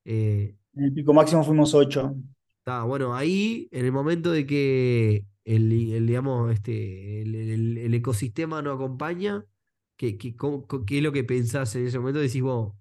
Eh, 0.05 0.57
en 0.75 0.85
el 0.85 0.93
pico 0.93 1.15
máximo 1.15 1.45
fuimos 1.45 1.73
ocho. 1.75 2.15
Está, 2.59 2.83
bueno, 2.83 3.15
ahí 3.15 3.69
en 3.71 3.87
el 3.87 3.93
momento 3.93 4.31
de 4.33 4.47
que 4.47 5.25
el, 5.45 6.07
digamos, 6.07 6.53
este, 6.53 7.23
el, 7.23 7.95
ecosistema 7.95 8.61
no 8.61 8.73
acompaña, 8.73 9.45
¿qué, 9.97 10.19
qué, 10.19 10.35
es 10.89 11.03
lo 11.03 11.13
que 11.13 11.25
pensás 11.25 11.75
en 11.77 11.87
ese 11.87 11.99
momento? 11.99 12.21
Decís 12.21 12.43
vos, 12.43 12.75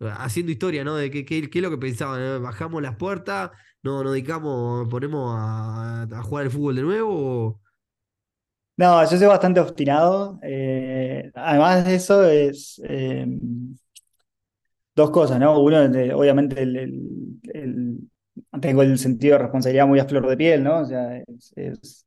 haciendo 0.00 0.52
historia, 0.52 0.84
¿no? 0.84 0.96
De 0.96 1.10
qué, 1.10 1.24
qué, 1.24 1.38
es 1.38 1.62
lo 1.62 1.70
que 1.70 1.78
pensaban, 1.78 2.42
bajamos 2.42 2.82
las 2.82 2.96
puertas, 2.96 3.50
no 3.82 4.02
nos 4.02 4.12
dedicamos, 4.12 4.88
ponemos 4.88 5.34
a, 5.36 6.06
jugar 6.22 6.46
el 6.46 6.50
fútbol 6.50 6.76
de 6.76 6.82
nuevo. 6.82 7.60
No, 8.76 9.02
yo 9.10 9.16
soy 9.16 9.26
bastante 9.26 9.60
obstinado. 9.60 10.38
Eh, 10.42 11.30
además 11.34 11.84
de 11.86 11.94
eso, 11.94 12.24
es 12.28 12.80
em, 12.84 13.76
dos 14.94 15.10
cosas, 15.10 15.38
¿no? 15.38 15.60
Uno, 15.60 15.78
obviamente, 16.16 16.64
tengo 18.60 18.82
el 18.82 18.98
sentido 18.98 19.34
de 19.34 19.42
responsabilidad 19.42 19.86
muy 19.86 19.98
a 19.98 20.04
flor 20.06 20.26
de 20.28 20.36
piel, 20.36 20.62
¿no? 20.64 20.80
O 20.80 20.84
sea, 20.84 21.22
es, 21.56 22.06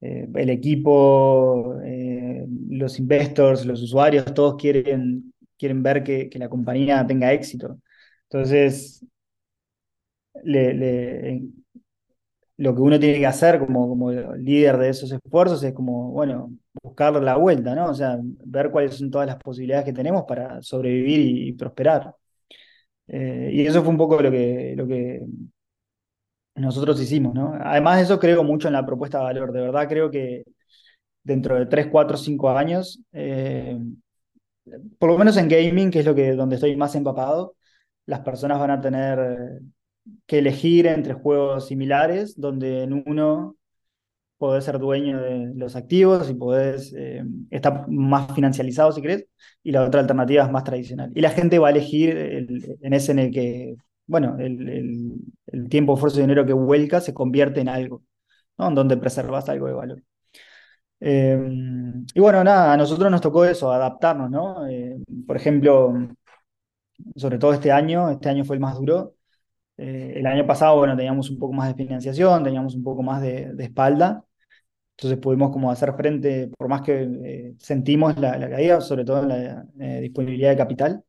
eh, 0.00 0.28
el 0.34 0.50
equipo, 0.50 1.76
eh, 1.84 2.46
los 2.70 2.98
investors, 2.98 3.66
los 3.66 3.82
usuarios, 3.82 4.32
todos 4.34 4.56
quieren, 4.56 5.32
quieren 5.58 5.82
ver 5.82 6.04
que, 6.04 6.30
la 6.34 6.48
compañía 6.48 7.06
tenga 7.06 7.32
éxito. 7.32 7.80
Entonces, 8.28 9.04
lo 12.56 12.74
que 12.74 12.80
uno 12.80 13.00
tiene 13.00 13.18
que 13.18 13.26
hacer 13.26 13.58
como, 13.58 13.88
como 13.88 14.12
líder 14.12 14.78
de 14.78 14.88
esos 14.90 15.10
esfuerzos 15.12 15.62
es 15.64 15.72
como, 15.74 16.10
bueno, 16.12 16.52
buscar 16.82 17.14
la 17.22 17.36
vuelta, 17.36 17.74
¿no? 17.74 17.86
O 17.90 17.94
sea, 17.94 18.18
ver 18.22 18.70
cuáles 18.70 18.96
son 18.96 19.10
todas 19.10 19.26
las 19.26 19.36
posibilidades 19.36 19.84
que 19.84 19.92
tenemos 19.92 20.24
para 20.26 20.62
sobrevivir 20.62 21.20
y, 21.20 21.52
prosperar. 21.54 22.14
Eh, 23.08 23.50
y 23.52 23.66
eso 23.66 23.82
fue 23.82 23.90
un 23.90 23.98
poco 23.98 24.20
lo 24.22 24.30
que, 24.30 24.74
lo 24.76 24.86
que 24.86 25.22
nosotros 26.56 27.00
hicimos, 27.00 27.34
¿no? 27.34 27.54
Además 27.60 27.96
de 27.98 28.04
eso, 28.04 28.18
creo 28.20 28.44
mucho 28.44 28.68
en 28.68 28.74
la 28.74 28.86
propuesta 28.86 29.18
de 29.18 29.24
valor. 29.24 29.52
De 29.52 29.60
verdad, 29.60 29.88
creo 29.88 30.10
que 30.10 30.44
dentro 31.22 31.56
de 31.56 31.66
3, 31.66 31.88
4, 31.90 32.16
5 32.16 32.50
años, 32.50 33.02
eh, 33.12 33.78
por 34.98 35.10
lo 35.10 35.18
menos 35.18 35.36
en 35.36 35.48
gaming, 35.48 35.90
que 35.90 36.00
es 36.00 36.06
lo 36.06 36.14
que, 36.14 36.32
donde 36.34 36.56
estoy 36.56 36.76
más 36.76 36.94
empapado, 36.94 37.56
las 38.06 38.20
personas 38.20 38.58
van 38.60 38.70
a 38.70 38.80
tener 38.80 39.60
que 40.26 40.38
elegir 40.38 40.86
entre 40.86 41.14
juegos 41.14 41.68
similares, 41.68 42.38
donde 42.40 42.82
en 42.84 43.02
uno 43.06 43.56
podés 44.38 44.64
ser 44.64 44.78
dueño 44.78 45.20
de 45.22 45.52
los 45.54 45.76
activos 45.76 46.28
y 46.30 46.34
podés 46.34 46.92
eh, 46.96 47.24
estar 47.50 47.88
más 47.88 48.34
financializado 48.34 48.92
si 48.92 49.02
querés, 49.02 49.26
y 49.62 49.72
la 49.72 49.84
otra 49.84 50.00
alternativa 50.00 50.44
es 50.44 50.50
más 50.50 50.64
tradicional. 50.64 51.12
Y 51.14 51.20
la 51.20 51.30
gente 51.30 51.58
va 51.58 51.68
a 51.68 51.70
elegir 51.72 52.16
en 52.82 52.92
ese 52.92 53.12
en 53.12 53.18
el 53.20 53.30
que 53.30 53.76
bueno, 54.06 54.36
el, 54.38 55.68
tiempo, 55.70 55.94
esfuerzo 55.94 56.18
y 56.18 56.22
dinero 56.22 56.46
que 56.46 56.52
vuelca 56.52 57.00
se 57.00 57.14
convierte 57.14 57.60
en 57.60 57.68
algo, 57.68 58.02
¿no? 58.58 58.68
En 58.68 58.74
donde 58.74 58.96
preservas 58.96 59.48
algo 59.48 59.66
de 59.68 59.74
valor. 59.74 60.02
Eh, 61.00 61.38
y 62.14 62.20
bueno, 62.20 62.42
nada, 62.44 62.72
a 62.72 62.76
nosotros 62.76 63.10
nos 63.10 63.20
tocó 63.20 63.44
eso, 63.44 63.72
adaptarnos, 63.72 64.30
¿no? 64.30 64.66
Eh, 64.68 64.96
por 65.26 65.36
ejemplo, 65.36 65.92
sobre 67.16 67.38
todo 67.38 67.52
este 67.52 67.72
año, 67.72 68.10
este 68.10 68.28
año 68.28 68.44
fue 68.44 68.56
el 68.56 68.60
más 68.60 68.76
duro. 68.76 69.14
Eh, 69.76 70.14
el 70.16 70.26
año 70.26 70.46
pasado, 70.46 70.78
bueno, 70.78 70.96
teníamos 70.96 71.30
un 71.30 71.38
poco 71.38 71.52
más 71.52 71.68
de 71.68 71.84
financiación, 71.84 72.44
teníamos 72.44 72.74
un 72.74 72.82
poco 72.84 73.02
más 73.02 73.20
de, 73.22 73.54
espalda, 73.58 74.24
entonces 74.96 75.18
pudimos 75.18 75.50
como 75.50 75.70
hacer 75.70 75.94
frente, 75.94 76.48
por 76.56 76.68
más 76.68 76.82
que 76.82 77.54
sentimos 77.58 78.16
la, 78.18 78.38
la, 78.38 78.48
caída, 78.48 78.80
sobre 78.80 79.04
todo 79.04 79.22
en 79.22 79.28
la 79.28 80.00
disponibilidad 80.00 80.50
de 80.50 80.56
capital. 80.56 81.04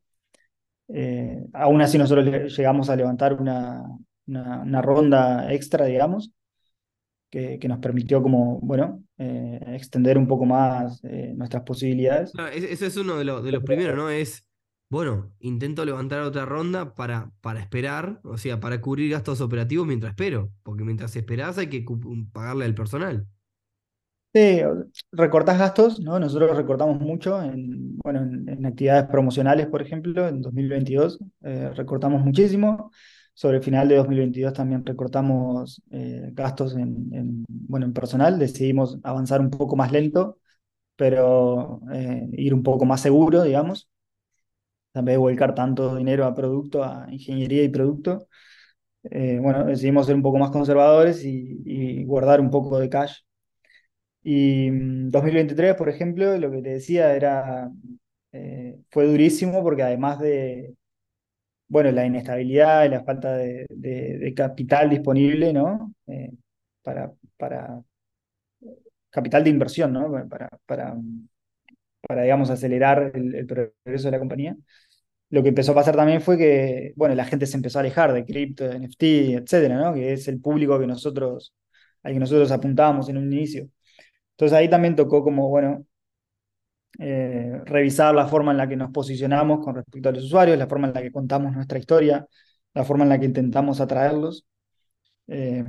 Eh, 0.88 1.44
aún 1.52 1.82
así 1.82 1.98
nosotros 1.98 2.56
llegamos 2.56 2.88
a 2.90 2.96
levantar 2.96 3.34
una, 3.34 3.82
una, 4.26 4.82
ronda 4.82 5.52
extra, 5.52 5.86
digamos, 5.86 6.30
que, 7.30 7.58
que, 7.58 7.68
nos 7.68 7.78
permitió 7.78 8.22
como, 8.22 8.60
bueno, 8.60 9.02
eh, 9.18 9.60
extender 9.68 10.16
un 10.16 10.28
poco 10.28 10.44
más 10.44 11.02
eh, 11.04 11.32
nuestras 11.36 11.64
posibilidades. 11.64 12.32
eso 12.54 12.86
es 12.86 12.96
uno 12.96 13.16
de, 13.16 13.24
de 13.24 13.52
los 13.52 13.64
primeros, 13.64 13.96
¿no? 13.96 14.08
Es, 14.10 14.46
bueno, 14.88 15.32
intento 15.40 15.84
levantar 15.84 16.20
otra 16.22 16.44
ronda 16.44 16.94
para, 16.94 17.32
para 17.40 17.60
esperar, 17.60 18.20
o 18.22 18.38
sea, 18.38 18.60
para 18.60 18.80
cubrir 18.80 19.10
gastos 19.10 19.40
operativos 19.40 19.86
mientras 19.86 20.10
espero, 20.10 20.52
porque 20.62 20.84
mientras 20.84 21.16
esperás 21.16 21.58
hay 21.58 21.68
que 21.68 21.84
pagarle 22.32 22.64
al 22.64 22.74
personal. 22.74 23.26
Sí, 24.32 24.60
recortás 25.12 25.58
gastos, 25.58 25.98
¿no? 25.98 26.18
Nosotros 26.20 26.54
recortamos 26.56 27.00
mucho 27.00 27.42
en, 27.42 27.96
bueno, 27.98 28.20
en, 28.20 28.66
actividades 28.66 29.06
promocionales, 29.06 29.66
por 29.66 29.80
ejemplo, 29.80 30.28
en 30.28 30.42
2022 30.42 31.18
eh, 31.42 31.70
recortamos 31.74 32.22
muchísimo. 32.22 32.90
Sobre 33.32 33.58
el 33.58 33.62
final 33.62 33.88
de 33.88 33.96
2022 33.96 34.52
también 34.52 34.84
recortamos 34.84 35.82
eh, 35.90 36.30
gastos 36.32 36.76
en, 36.76 37.44
bueno, 37.48 37.86
en 37.86 37.92
personal. 37.94 38.38
Decidimos 38.38 38.98
avanzar 39.02 39.40
un 39.40 39.50
poco 39.50 39.74
más 39.74 39.90
lento, 39.90 40.38
pero 40.96 41.80
eh, 41.92 42.28
ir 42.32 42.54
un 42.54 42.62
poco 42.62 42.84
más 42.84 43.00
seguro, 43.00 43.42
digamos. 43.42 43.88
También 44.96 45.20
volcar 45.20 45.54
tanto 45.54 45.94
dinero 45.96 46.24
a 46.24 46.34
producto, 46.34 46.82
a 46.82 47.06
ingeniería 47.10 47.62
y 47.62 47.68
producto. 47.68 48.28
bueno, 49.02 49.64
decidimos 49.64 50.06
ser 50.06 50.16
un 50.16 50.22
poco 50.22 50.38
más 50.38 50.50
conservadores 50.50 51.24
y, 51.24 51.62
y 51.64 52.04
guardar 52.04 52.40
un 52.40 52.50
poco 52.50 52.78
de 52.78 52.88
cash 52.88 53.20
y 54.28 54.70
2023, 55.10 55.74
mm, 55.74 55.78
por 55.78 55.88
ejemplo, 55.88 56.36
lo 56.38 56.50
que 56.50 56.60
te 56.60 56.70
decía 56.70 57.14
era, 57.14 57.70
eh, 58.32 58.76
fue 58.90 59.06
durísimo 59.06 59.62
porque 59.62 59.84
además 59.84 60.18
de, 60.18 60.74
bueno, 61.68 61.92
la 61.92 62.06
inestabilidad 62.06 62.84
y 62.84 62.88
la 62.90 63.04
falta 63.04 63.36
de, 63.36 64.34
capital 64.36 64.90
disponible, 64.90 65.52
¿no? 65.52 65.94
Eh, 66.08 66.32
para, 66.82 67.12
para 67.36 67.82
capital 69.10 69.44
de 69.44 69.50
inversión, 69.50 69.92
¿no? 69.92 70.10
Para, 70.28 70.48
para, 70.66 70.96
para 72.08 72.22
digamos, 72.22 72.50
acelerar 72.50 73.12
el, 73.14 73.46
progreso 73.46 74.08
de 74.08 74.10
la 74.10 74.18
compañía. 74.18 74.56
Lo 75.30 75.42
que 75.42 75.48
empezó 75.48 75.72
a 75.72 75.74
pasar 75.74 75.96
también 75.96 76.20
fue 76.20 76.38
que, 76.38 76.92
bueno, 76.96 77.14
la 77.14 77.24
gente 77.24 77.46
se 77.46 77.56
empezó 77.56 77.78
a 77.78 77.80
alejar 77.80 78.12
de 78.12 78.24
cripto, 78.24 78.64
de 78.64 78.76
NFT, 78.76 79.02
etcétera, 79.42 79.76
¿no? 79.76 79.94
Que 79.94 80.12
es 80.12 80.28
el 80.28 80.40
público 80.40 80.78
que 80.78 80.86
nosotros, 80.86 81.54
al 82.02 82.12
que 82.12 82.18
nosotros 82.20 82.50
apuntábamos 82.52 83.08
en 83.08 83.18
un 83.18 83.32
inicio. 83.32 83.68
Entonces 84.32 84.56
ahí 84.56 84.68
también 84.68 84.94
tocó 84.94 85.24
como, 85.24 85.48
bueno, 85.48 85.84
eh, 86.98 87.60
revisar 87.64 88.14
la 88.14 88.26
forma 88.26 88.52
en 88.52 88.58
la 88.58 88.68
que 88.68 88.76
nos 88.76 88.90
posicionamos 88.90 89.62
con 89.64 89.74
respecto 89.74 90.08
a 90.08 90.12
los 90.12 90.24
usuarios, 90.24 90.56
la 90.56 90.66
forma 90.66 90.88
en 90.88 90.94
la 90.94 91.02
que 91.02 91.12
contamos 91.12 91.52
nuestra 91.52 91.78
historia, 91.78 92.26
la 92.72 92.84
forma 92.84 93.04
en 93.04 93.10
la 93.10 93.18
que 93.18 93.26
intentamos 93.26 93.80
atraerlos 93.80 94.46
eh, 95.26 95.64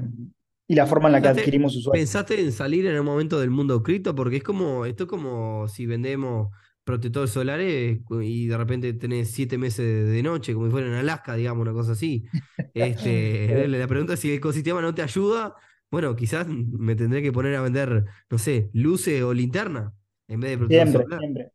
y 0.67 0.75
la 0.75 0.85
forma 0.85 1.09
en 1.09 1.13
la 1.13 1.21
que 1.21 1.27
adquirimos 1.29 1.75
usuarios. 1.75 2.01
¿Pensaste 2.01 2.39
en 2.39 2.51
salir 2.51 2.85
en 2.85 2.95
el 2.95 3.03
momento 3.03 3.39
del 3.39 3.49
mundo 3.49 3.83
cripto? 3.83 4.15
Porque 4.15 4.37
es 4.37 4.43
como, 4.43 4.85
esto 4.85 5.03
es 5.03 5.09
como 5.09 5.67
si 5.67 5.85
vendemos 5.85 6.49
protectores 6.87 7.29
solares 7.29 7.99
y 8.23 8.47
de 8.47 8.57
repente 8.57 8.93
tenés 8.93 9.29
siete 9.29 9.59
meses 9.59 10.09
de 10.09 10.23
noche, 10.23 10.55
como 10.55 10.65
si 10.65 10.71
fuera 10.71 10.87
en 10.87 10.93
Alaska, 10.95 11.35
digamos, 11.35 11.61
una 11.61 11.73
cosa 11.73 11.91
así. 11.91 12.25
Este, 12.73 13.67
la 13.67 13.87
pregunta 13.87 14.13
es 14.13 14.19
si 14.19 14.29
el 14.29 14.37
ecosistema 14.37 14.81
no 14.81 14.93
te 14.93 15.01
ayuda 15.01 15.55
bueno, 15.89 16.15
quizás 16.15 16.47
me 16.47 16.95
tendré 16.95 17.21
que 17.21 17.31
poner 17.31 17.55
a 17.55 17.61
vender, 17.61 18.05
no 18.29 18.37
sé, 18.37 18.69
luces 18.73 19.21
o 19.23 19.33
linterna 19.33 19.93
en 20.27 20.39
vez 20.41 20.59
de 20.59 20.67
Siempre, 20.67 21.05
siempre. 21.17 21.51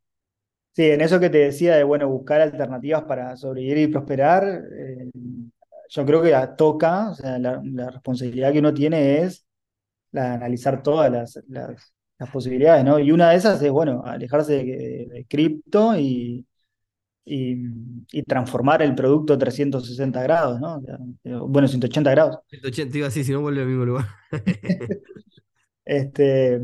Sí, 0.74 0.90
en 0.90 1.02
eso 1.02 1.20
que 1.20 1.28
te 1.28 1.38
decía 1.38 1.76
de, 1.76 1.84
bueno, 1.84 2.08
buscar 2.08 2.40
alternativas 2.40 3.02
para 3.02 3.36
sobrevivir 3.36 3.76
y 3.78 3.86
prosperar, 3.88 4.44
eh, 4.44 5.10
yo 5.90 6.06
creo 6.06 6.22
que 6.22 6.34
toca, 6.56 7.10
o 7.10 7.14
sea, 7.14 7.38
la, 7.38 7.60
responsabilidad 7.90 8.52
que 8.52 8.60
uno 8.60 8.72
tiene 8.72 9.18
es 9.18 9.46
la 10.12 10.30
de 10.30 10.34
analizar 10.36 10.82
todas 10.82 11.12
las, 11.12 11.38
las, 11.48 11.92
posibilidades, 12.30 12.84
¿no? 12.84 12.98
Y 12.98 13.12
una 13.12 13.30
de 13.30 13.36
esas 13.36 13.60
es, 13.62 13.70
bueno, 13.70 14.02
alejarse 14.04 14.64
de 14.64 15.26
cripto 15.28 15.96
y, 15.96 16.46
y, 17.24 18.22
transformar 18.24 18.82
el 18.82 18.94
producto 18.94 19.38
360 19.38 20.22
grados, 20.22 20.60
¿no? 20.60 20.82
Bueno, 21.46 21.68
180 21.68 22.10
grados. 22.10 22.38
180, 22.48 22.98
iba 22.98 23.06
así, 23.06 23.24
si 23.24 23.32
no 23.32 23.40
vuelve 23.40 23.62
al 23.62 23.68
mismo 23.68 23.84
lugar. 23.84 24.06
este, 25.84 26.60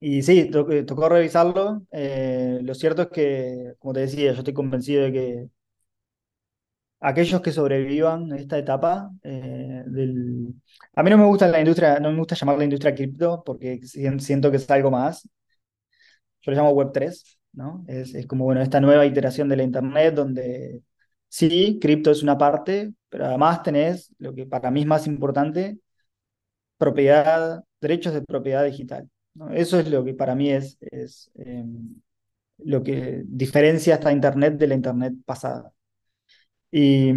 y 0.00 0.22
sí, 0.22 0.50
tocó 0.50 1.08
revisarlo. 1.08 1.82
Eh, 1.92 2.60
lo 2.62 2.74
cierto 2.74 3.02
es 3.02 3.08
que, 3.08 3.74
como 3.78 3.94
te 3.94 4.00
decía, 4.00 4.32
yo 4.32 4.38
estoy 4.38 4.54
convencido 4.54 5.04
de 5.04 5.12
que 5.12 5.48
aquellos 7.00 7.40
que 7.40 7.52
sobrevivan 7.52 8.32
esta 8.32 8.58
etapa 8.58 9.10
eh, 9.22 9.82
del... 9.86 10.54
A 10.94 11.02
mí 11.02 11.10
no 11.10 11.18
me 11.18 11.26
gusta 11.26 11.48
la 11.48 11.60
industria, 11.60 12.00
no 12.00 12.10
me 12.10 12.18
gusta 12.18 12.34
llamar 12.34 12.58
la 12.58 12.64
industria 12.64 12.94
cripto 12.94 13.42
porque 13.44 13.80
siento 13.84 14.50
que 14.50 14.56
es 14.58 14.70
algo 14.70 14.90
más. 14.90 15.28
Yo 16.40 16.52
lo 16.52 16.56
llamo 16.56 16.72
Web3 16.72 17.38
es, 17.86 18.26
como, 18.26 18.44
bueno, 18.44 18.62
esta 18.62 18.80
nueva 18.80 19.06
iteración 19.06 19.48
de 19.48 19.56
la 19.56 19.62
Internet 19.62 20.14
donde 20.14 20.82
sí, 21.28 21.78
cripto 21.80 22.10
es 22.10 22.22
una 22.22 22.38
parte, 22.38 22.92
pero 23.08 23.26
además 23.26 23.62
tenés 23.62 24.14
lo 24.18 24.34
que 24.34 24.46
para 24.46 24.70
mí 24.70 24.82
es 24.82 24.86
más 24.86 25.06
importante, 25.06 25.78
propiedad, 26.76 27.64
derechos 27.80 28.14
de 28.14 28.22
propiedad 28.22 28.64
digital. 28.64 29.08
Eso 29.52 29.78
es 29.80 29.90
lo 29.90 30.04
que 30.04 30.14
para 30.14 30.34
mí 30.34 30.50
es, 30.50 30.78
es 30.80 31.30
em, 31.36 32.00
lo 32.58 32.82
que 32.82 33.22
diferencia 33.26 33.94
esta 33.94 34.12
Internet 34.12 34.54
de 34.58 34.66
la 34.68 34.74
Internet 34.74 35.14
pasada. 35.24 35.72
Y, 36.70 37.10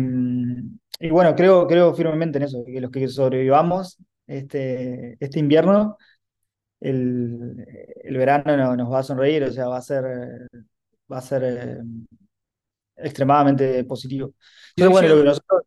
y, 0.99 1.10
bueno, 1.10 1.36
creo, 1.36 1.68
creo 1.68 1.93
firmemente 1.93 2.38
en 2.38 2.43
eso, 2.45 2.64
que 2.66 2.80
los 2.80 2.91
que 2.91 3.08
sobrevivamos 3.08 3.97
este, 4.28 5.18
este 5.20 5.39
invierno, 5.39 5.97
el, 6.80 7.66
el 8.04 8.18
verano 8.18 8.58
no, 8.58 8.76
nos 8.76 8.91
va 8.91 8.99
a 8.99 9.04
sonreír, 9.04 9.43
o 9.43 9.52
sea, 9.52 9.68
va 9.68 9.78
a 9.78 9.82
ser, 9.82 10.47
va 11.12 11.18
a 11.18 11.22
ser 11.22 11.43
em, 11.43 12.06
extremadamente 12.95 13.84
positivo. 13.84 14.34
Entonces, 14.76 14.91
bueno, 14.91 15.16
lo 15.16 15.22
que 15.22 15.28
nosotros 15.28 15.62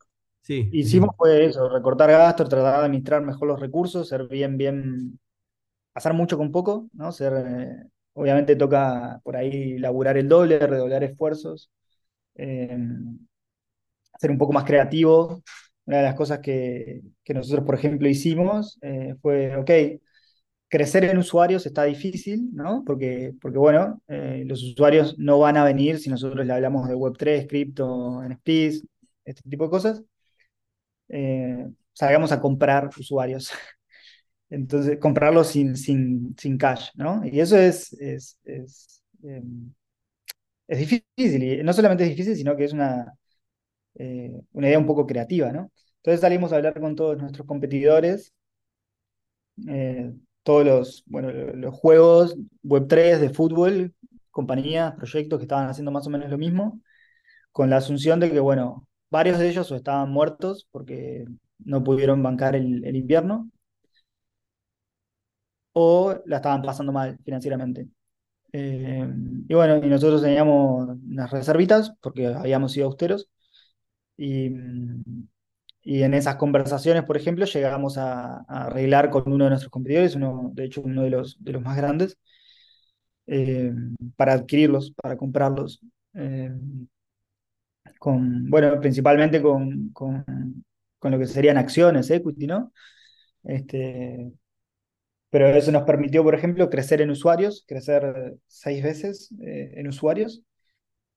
hicimos 0.46 1.10
fue 1.16 1.46
eso, 1.46 1.68
recortar 1.68 2.10
gastos, 2.10 2.48
tratar 2.48 2.80
de 2.80 2.86
administrar 2.86 3.22
mejor 3.22 3.48
los 3.48 3.60
recursos, 3.60 4.08
ser 4.08 4.26
bien, 4.28 4.56
bien, 4.56 5.18
hacer 5.94 6.14
mucho 6.14 6.36
con 6.36 6.50
poco, 6.52 6.88
¿no? 6.92 7.12
Ser, 7.12 7.32
eh, 7.46 7.88
obviamente 8.14 8.56
toca 8.56 9.20
por 9.22 9.36
ahí 9.36 9.78
laburar 9.78 10.16
el 10.16 10.28
doble, 10.28 10.58
redoblar 10.58 11.04
esfuerzos, 11.04 11.70
eh, 12.36 12.78
ser 14.18 14.30
un 14.30 14.38
poco 14.38 14.52
más 14.52 14.64
creativo. 14.64 15.42
Una 15.86 15.98
de 15.98 16.02
las 16.04 16.14
cosas 16.14 16.40
que, 16.40 17.02
que 17.24 17.34
nosotros, 17.34 17.64
por 17.66 17.74
ejemplo, 17.74 18.08
hicimos 18.08 18.78
eh, 18.82 19.14
fue, 19.20 19.56
ok, 19.56 19.70
crecer 20.68 21.04
en 21.04 21.18
usuarios 21.18 21.66
está 21.66 21.84
difícil, 21.84 22.50
¿no? 22.52 22.82
Porque, 22.86 23.32
porque 23.40 23.58
bueno, 23.58 24.02
eh, 24.08 24.44
los 24.46 24.62
usuarios 24.62 25.16
no 25.18 25.38
van 25.38 25.56
a 25.56 25.64
venir 25.64 25.98
si 25.98 26.10
nosotros 26.10 26.44
le 26.46 26.52
hablamos 26.52 26.88
de 26.88 26.94
Web3, 26.96 27.46
cripto, 27.46 28.22
NFTs, 28.24 28.84
este 29.24 29.48
tipo 29.48 29.64
de 29.64 29.70
cosas. 29.70 30.02
Eh, 31.08 31.66
salgamos 31.92 32.32
a 32.32 32.40
comprar 32.40 32.90
usuarios. 32.98 33.50
Entonces, 34.50 34.98
comprarlos 35.00 35.48
sin, 35.48 35.76
sin, 35.76 36.36
sin 36.38 36.58
cash, 36.58 36.90
¿no? 36.94 37.22
Y 37.24 37.40
eso 37.40 37.58
es, 37.58 37.92
es, 37.94 38.38
es, 38.44 39.02
em, 39.22 39.72
es 40.68 40.78
difícil. 40.78 41.42
Y 41.42 41.62
no 41.62 41.72
solamente 41.72 42.04
es 42.04 42.10
difícil, 42.10 42.36
sino 42.36 42.56
que 42.56 42.64
es 42.64 42.72
una, 42.72 43.14
eh, 43.96 44.40
una 44.52 44.68
idea 44.68 44.78
un 44.78 44.86
poco 44.86 45.06
creativa, 45.06 45.52
¿no? 45.52 45.70
Entonces 45.96 46.20
salimos 46.20 46.52
a 46.52 46.56
hablar 46.56 46.78
con 46.80 46.96
todos 46.96 47.18
nuestros 47.18 47.46
competidores 47.46 48.34
todos 50.44 50.64
los, 50.64 51.04
bueno, 51.06 51.32
los 51.32 51.74
juegos 51.74 52.36
Web3 52.62 53.18
de 53.18 53.30
fútbol, 53.30 53.94
compañías, 54.30 54.94
proyectos 54.94 55.38
que 55.38 55.44
estaban 55.44 55.68
haciendo 55.68 55.90
más 55.90 56.06
o 56.06 56.10
menos 56.10 56.30
lo 56.30 56.38
mismo, 56.38 56.80
con 57.52 57.70
la 57.70 57.78
asunción 57.78 58.20
de 58.20 58.30
que, 58.32 58.40
bueno, 58.40 58.86
varios 59.10 59.38
de 59.38 59.48
ellos 59.48 59.70
estaban 59.72 60.10
muertos 60.10 60.68
porque 60.70 61.26
no 61.58 61.84
pudieron 61.84 62.22
bancar 62.22 62.56
el, 62.56 62.96
invierno, 62.96 63.50
o 65.72 66.14
la 66.26 66.36
estaban 66.36 66.62
pasando 66.62 66.92
mal 66.92 67.18
financieramente. 67.24 67.88
Eh, 68.52 69.08
y 69.48 69.54
bueno, 69.54 69.78
y 69.84 69.88
nosotros 69.88 70.22
teníamos 70.22 70.88
unas 71.04 71.30
reservitas 71.30 71.92
porque 72.00 72.28
habíamos 72.28 72.72
sido 72.72 72.86
austeros 72.86 73.28
y, 74.16 74.50
y 75.82 76.02
en 76.02 76.14
esas 76.14 76.36
conversaciones, 76.36 77.04
por 77.04 77.16
ejemplo, 77.16 77.44
llegamos 77.44 77.98
a, 77.98 78.38
arreglar 78.48 79.10
con 79.10 79.30
uno 79.30 79.44
de 79.44 79.50
nuestros 79.50 79.70
competidores, 79.70 80.14
uno, 80.14 80.50
de 80.54 80.64
hecho 80.64 80.80
uno 80.82 81.02
de 81.02 81.10
los, 81.10 81.36
de 81.44 81.52
los 81.52 81.62
más 81.62 81.76
grandes, 81.76 82.18
eh, 83.26 83.72
para 84.16 84.32
adquirirlos, 84.34 84.92
para 84.92 85.16
comprarlos. 85.16 85.80
Eh, 86.14 86.50
con, 87.98 88.50
bueno, 88.50 88.80
principalmente 88.80 89.42
con, 89.42 89.90
con, 89.90 90.24
con, 90.98 91.12
lo 91.12 91.18
que 91.18 91.26
serían 91.26 91.58
acciones, 91.58 92.10
equity, 92.10 92.46
¿no? 92.46 92.72
Este, 93.44 94.32
pero 95.30 95.48
eso 95.48 95.72
nos 95.72 95.82
permitió, 95.84 96.22
por 96.22 96.34
ejemplo, 96.34 96.70
crecer 96.70 97.02
en 97.02 97.10
usuarios, 97.10 97.64
crecer 97.66 98.36
seis 98.46 98.82
veces 98.82 99.30
eh, 99.42 99.72
en 99.76 99.88
usuarios, 99.88 100.42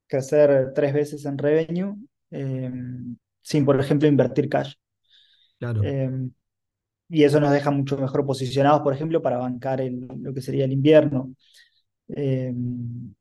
crecer 0.08 0.74
tres 0.74 0.94
veces 0.94 1.26
en 1.26 1.38
revenue 1.38 1.96
sin, 2.30 3.66
por 3.66 3.80
ejemplo, 3.80 4.08
invertir 4.08 4.50
cash. 4.50 4.74
Claro. 5.60 5.84
Em, 5.84 6.32
y 7.10 7.24
eso 7.24 7.40
nos 7.40 7.52
deja 7.52 7.72
mucho 7.72 7.98
mejor 7.98 8.26
posicionados, 8.26 8.82
por 8.82 8.94
ejemplo, 8.94 9.22
para 9.22 9.38
bancar 9.38 9.82
lo 10.20 10.34
que 10.34 10.42
sería 10.42 10.66
el 10.66 10.74
invierno. 10.74 11.34
Em, 12.10 13.14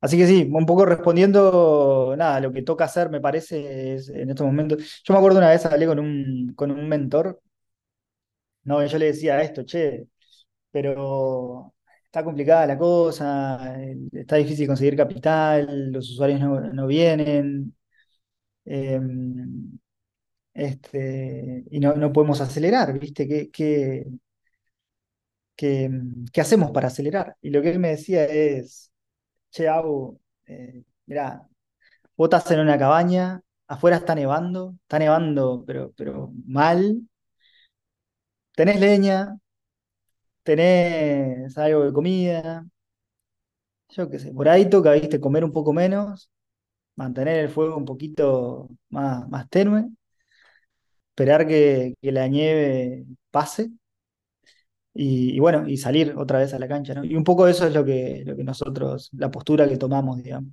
así 0.00 0.16
que 0.16 0.26
sí, 0.26 0.48
un 0.52 0.66
poco 0.66 0.84
respondiendo, 0.86 2.14
nada, 2.16 2.40
lo 2.40 2.52
que 2.52 2.62
toca 2.62 2.84
hacer, 2.84 3.10
me 3.10 3.20
parece, 3.20 3.94
es, 3.94 4.08
en 4.08 4.30
estos 4.30 4.46
momentos. 4.46 5.02
Yo 5.04 5.14
me 5.14 5.18
acuerdo 5.18 5.38
una 5.38 5.50
vez 5.50 5.64
hablé 5.66 5.86
con 5.86 5.98
un, 5.98 6.52
con 6.54 6.70
un 6.70 6.88
mentor, 6.88 7.40
no, 8.64 8.84
yo 8.86 8.98
le 8.98 9.06
decía 9.06 9.40
esto, 9.42 9.64
che, 9.64 10.06
pero 10.70 11.74
está 12.12 12.24
complicada 12.24 12.66
la 12.66 12.78
cosa, 12.78 13.74
está 14.12 14.36
difícil 14.36 14.66
conseguir 14.66 14.96
capital, 14.96 15.90
los 15.92 16.10
usuarios 16.10 16.40
no, 16.40 16.86
vienen, 16.86 17.74
Em, 18.64 19.78
este, 20.54 21.64
y 21.70 21.80
no, 21.80 21.94
no, 21.96 22.12
podemos 22.12 22.40
acelerar, 22.40 22.98
¿viste? 22.98 23.26
¿Qué, 23.28 23.50
qué, 23.50 24.06
qué, 25.56 25.90
qué 26.32 26.40
hacemos 26.40 26.70
para 26.70 26.88
acelerar? 26.88 27.36
Y 27.40 27.50
lo 27.50 27.62
que 27.62 27.70
él 27.70 27.78
me 27.78 27.90
decía 27.90 28.24
es, 28.24 28.92
che, 29.50 29.68
Abu, 29.68 30.20
eh, 30.46 30.84
mirá, 31.06 31.48
vos 32.16 32.26
estás 32.28 32.50
en 32.52 32.60
una 32.60 32.78
cabaña, 32.78 33.42
afuera 33.68 33.98
está 33.98 34.14
nevando, 34.16 34.76
está 34.82 34.98
nevando, 35.00 35.64
pero, 35.66 35.92
pero 35.96 36.32
mal. 36.46 37.02
Tenés 38.56 38.80
leña, 38.80 39.36
tenés 40.42 41.56
algo 41.58 41.84
de 41.84 41.92
comida, 41.92 42.66
yo 43.90 44.08
qué 44.10 44.18
sé, 44.18 44.32
por 44.32 44.48
ahí 44.48 44.68
toca, 44.68 44.92
viste, 44.92 45.20
comer 45.20 45.44
un 45.44 45.52
poco 45.52 45.72
menos 45.72 46.30
mantener 46.96 47.38
el 47.38 47.48
fuego 47.48 47.76
un 47.76 47.84
poquito 47.84 48.68
más, 48.90 49.28
más 49.28 49.48
tenue, 49.48 49.90
esperar 51.10 51.46
que, 51.46 51.94
la 52.02 52.28
nieve 52.28 53.04
pase 53.30 53.70
y, 54.94 55.38
bueno, 55.40 55.66
y 55.68 55.76
salir 55.78 56.14
otra 56.16 56.38
vez 56.38 56.52
a 56.52 56.58
la 56.58 56.68
cancha, 56.68 56.94
¿no? 56.94 57.04
Y 57.04 57.16
un 57.16 57.24
poco 57.24 57.48
eso 57.48 57.66
es 57.66 57.74
lo 57.74 57.84
que, 57.84 58.22
lo 58.26 58.36
que 58.36 58.44
nosotros, 58.44 59.10
la 59.12 59.30
postura 59.30 59.68
que 59.68 59.78
tomamos, 59.78 60.22
digamos. 60.22 60.52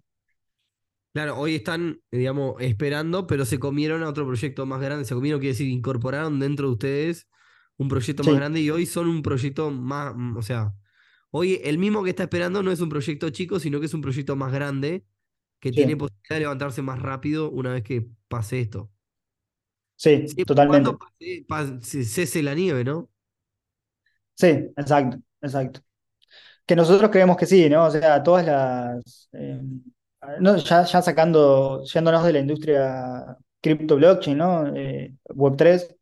Claro, 1.11 1.37
hoy 1.37 1.55
están, 1.55 1.99
digamos, 2.11 2.55
esperando, 2.61 3.27
pero 3.27 3.43
se 3.43 3.59
comieron 3.59 4.03
a 4.03 4.09
otro 4.09 4.25
proyecto 4.25 4.65
más 4.65 4.79
grande. 4.79 5.05
Se 5.05 5.15
comieron, 5.15 5.39
quiere 5.39 5.53
decir, 5.53 5.67
incorporaron 5.67 6.39
dentro 6.39 6.67
de 6.67 6.73
ustedes 6.73 7.27
un 7.79 7.87
proyecto 7.87 8.23
más 8.23 8.35
grande 8.35 8.59
y 8.59 8.69
hoy 8.69 8.85
son 8.85 9.07
un 9.07 9.21
proyecto 9.21 9.71
más, 9.71 10.13
o 10.35 10.41
sea, 10.41 10.73
hoy 11.31 11.61
el 11.63 11.77
mismo 11.77 12.03
que 12.03 12.09
está 12.09 12.23
esperando 12.23 12.61
no 12.61 12.71
es 12.71 12.81
un 12.81 12.89
proyecto 12.89 13.29
chico, 13.29 13.57
sino 13.57 13.79
que 13.79 13.85
es 13.85 13.93
un 13.93 14.01
proyecto 14.01 14.35
más 14.35 14.51
grande 14.51 15.05
que 15.61 15.71
tiene 15.71 15.95
posibilidad 15.95 16.35
de 16.35 16.39
levantarse 16.41 16.81
más 16.81 17.01
rápido 17.01 17.49
una 17.49 17.71
vez 17.71 17.83
que 17.83 18.05
pase 18.27 18.59
esto. 18.59 18.91
Sí, 19.95 20.25
totalmente. 20.45 20.91
Cuando 21.47 21.81
cese 21.81 22.43
la 22.43 22.53
nieve, 22.53 22.83
¿no? 22.83 23.09
Sí, 24.35 24.47
exacto, 24.47 25.17
exacto. 25.41 25.81
Que 26.65 26.75
nosotros 26.75 27.09
creemos 27.09 27.37
que 27.37 27.45
sí, 27.45 27.69
¿no? 27.69 27.85
O 27.85 27.91
sea, 27.91 28.21
todas 28.21 28.45
las. 28.45 29.29
Eh, 29.33 29.61
ya, 30.41 30.83
ya, 30.83 31.01
sacando, 31.01 31.83
yéndonos 31.83 32.25
de 32.25 32.33
la 32.33 32.39
industria 32.39 33.37
cripto 33.61 33.95
blockchain, 33.95 34.37
¿no? 34.37 34.67
Eh, 34.75 35.13
Web3, 35.29 35.95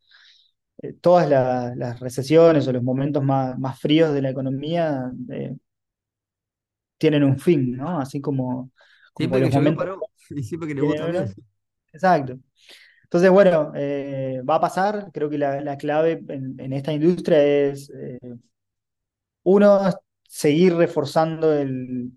eh, 0.81 0.93
todas 0.93 1.29
las 1.29 1.99
recesiones 1.99 2.67
o 2.67 2.73
los 2.73 2.83
momentos 2.83 3.23
más, 3.23 3.57
más 3.59 3.79
fríos 3.79 4.13
de 4.13 4.21
la 4.21 4.29
economía 4.29 5.11
tienen 6.97 7.23
un 7.23 7.39
fin, 7.39 7.77
¿no? 7.77 7.99
Así 7.99 8.21
como 8.21 8.71
Siempre 9.17 9.41
que 9.41 9.49
llovió 9.49 9.75
paró 9.75 9.99
y 10.29 10.43
siempre 10.43 10.67
que 10.67 10.75
también. 10.75 11.33
Exacto. 11.91 12.39
Entonces, 13.03 13.31
bueno, 13.31 13.71
eh, 13.75 14.41
va 14.47 14.55
a 14.55 14.61
pasar. 14.61 15.11
Creo 15.13 15.29
que 15.29 15.37
la, 15.37 15.77
clave 15.77 16.23
en, 16.27 16.73
esta 16.73 16.93
industria 16.93 17.41
es, 17.41 17.89
eh, 17.89 18.19
uno, 19.43 19.89
seguir 20.23 20.75
reforzando 20.75 21.53
el, 21.53 22.11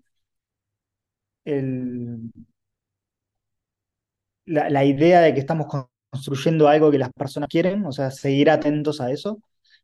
la, 4.45 4.85
idea 4.85 5.21
de 5.21 5.33
que 5.33 5.39
estamos 5.39 5.67
construyendo 6.11 6.67
algo 6.67 6.91
que 6.91 6.99
las 6.99 7.11
personas 7.13 7.49
quieren, 7.49 7.85
o 7.85 7.91
sea, 7.91 8.11
seguir 8.11 8.49
atentos 8.49 9.01
a 9.01 9.11
eso, 9.11 9.41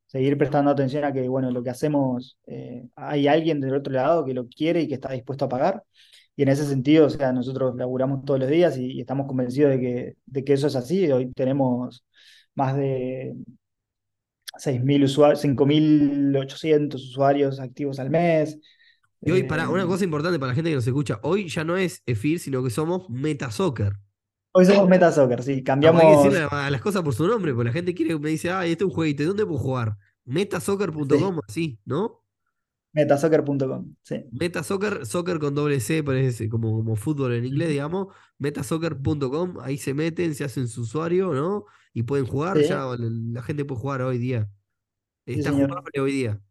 seguir 0.07 0.37
prestando 0.37 0.71
atención 0.71 1.05
a 1.05 1.13
que, 1.13 1.27
bueno, 1.29 1.51
lo 1.51 1.63
que 1.63 1.69
hacemos, 1.69 2.37
eh, 2.47 2.87
hay 2.95 3.27
alguien 3.27 3.61
del 3.61 3.75
otro 3.75 3.93
lado 3.93 4.25
que 4.25 4.33
lo 4.33 4.47
quiere 4.47 4.81
y 4.81 4.87
que 4.87 4.95
está 4.95 5.11
dispuesto 5.13 5.45
a 5.45 5.49
pagar. 5.49 5.83
Y 6.35 6.43
en 6.43 6.49
ese 6.49 6.65
sentido, 6.65 7.07
o 7.07 7.09
sea, 7.09 7.31
nosotros 7.33 7.75
laburamos 7.77 8.23
todos 8.25 8.39
los 8.39 8.49
días 8.49 8.77
y, 8.77 8.99
estamos 8.99 9.25
convencidos 9.27 9.71
de 9.71 9.79
que, 9.79 10.17
de 10.25 10.43
que 10.43 10.53
eso 10.53 10.67
es 10.67 10.75
así. 10.75 11.11
Hoy 11.11 11.31
tenemos 11.33 12.05
más 12.55 12.75
de 12.75 13.35
6.000 14.59 15.03
usuarios, 15.05 15.43
5.800 15.43 16.95
usuarios 16.95 17.59
activos 17.59 17.99
al 17.99 18.09
mes. 18.09 18.59
Y 19.21 19.31
hoy, 19.31 19.43
para 19.43 19.69
una 19.69 19.83
eh, 19.83 19.87
cosa 19.87 20.03
importante 20.03 20.39
para 20.39 20.51
la 20.51 20.55
gente 20.55 20.69
que 20.69 20.75
nos 20.75 20.85
escucha, 20.85 21.19
hoy 21.23 21.47
ya 21.47 21.63
no 21.63 21.77
es 21.77 22.03
EFIR, 22.05 22.39
sino 22.39 22.63
que 22.63 22.69
somos 22.69 23.09
MetaSoccer. 23.09 23.93
Hoy 24.59 24.65
somos 24.65 24.89
Meta 24.89 25.11
Soccer, 25.11 25.43
sí. 25.43 25.63
Cambiamos. 25.63 26.01
hay 26.01 26.09
que 26.09 26.17
decirle 26.17 26.47
a 26.49 26.71
las 26.71 26.81
cosas 26.81 27.03
por 27.03 27.13
su 27.13 27.27
nombre, 27.27 27.53
porque 27.53 27.67
la 27.67 27.73
gente 27.73 27.93
quiere, 27.93 28.17
me 28.17 28.29
dice, 28.29 28.49
ah, 28.49 28.65
este 28.65 28.83
es 28.83 28.89
un 28.89 28.95
jueguito, 28.95 29.23
¿dónde 29.23 29.45
puedo 29.45 29.59
jugar? 29.59 29.97
Metasoccer.com, 30.25 31.41
sí. 31.47 31.79
¿no? 31.85 32.23
Metasoccer.com, 32.93 33.93
sí. 34.01 34.25
Metasoccer, 34.31 35.05
soccer 35.05 35.37
con 35.37 35.53
doble 35.53 35.79
C, 35.79 36.01
parece 36.01 36.49
como, 36.49 36.75
como 36.75 36.95
fútbol 36.95 37.33
en 37.33 37.45
inglés, 37.45 37.69
digamos. 37.69 38.07
Metasoccer.com, 38.39 39.59
ahí 39.61 39.77
se 39.77 39.93
meten, 39.93 40.33
se 40.33 40.43
hacen 40.43 40.67
su 40.67 40.81
usuario, 40.81 41.33
¿no? 41.35 41.65
Y 41.93 42.01
pueden 42.01 42.25
jugar, 42.25 42.59
ya 42.59 42.83
la 42.97 43.43
gente 43.43 43.63
puede 43.63 43.79
jugar 43.79 44.01
hoy 44.01 44.17
día. 44.17 44.49
Está 45.27 45.51
jugable 45.51 46.01
hoy 46.01 46.11
día. 46.13 46.41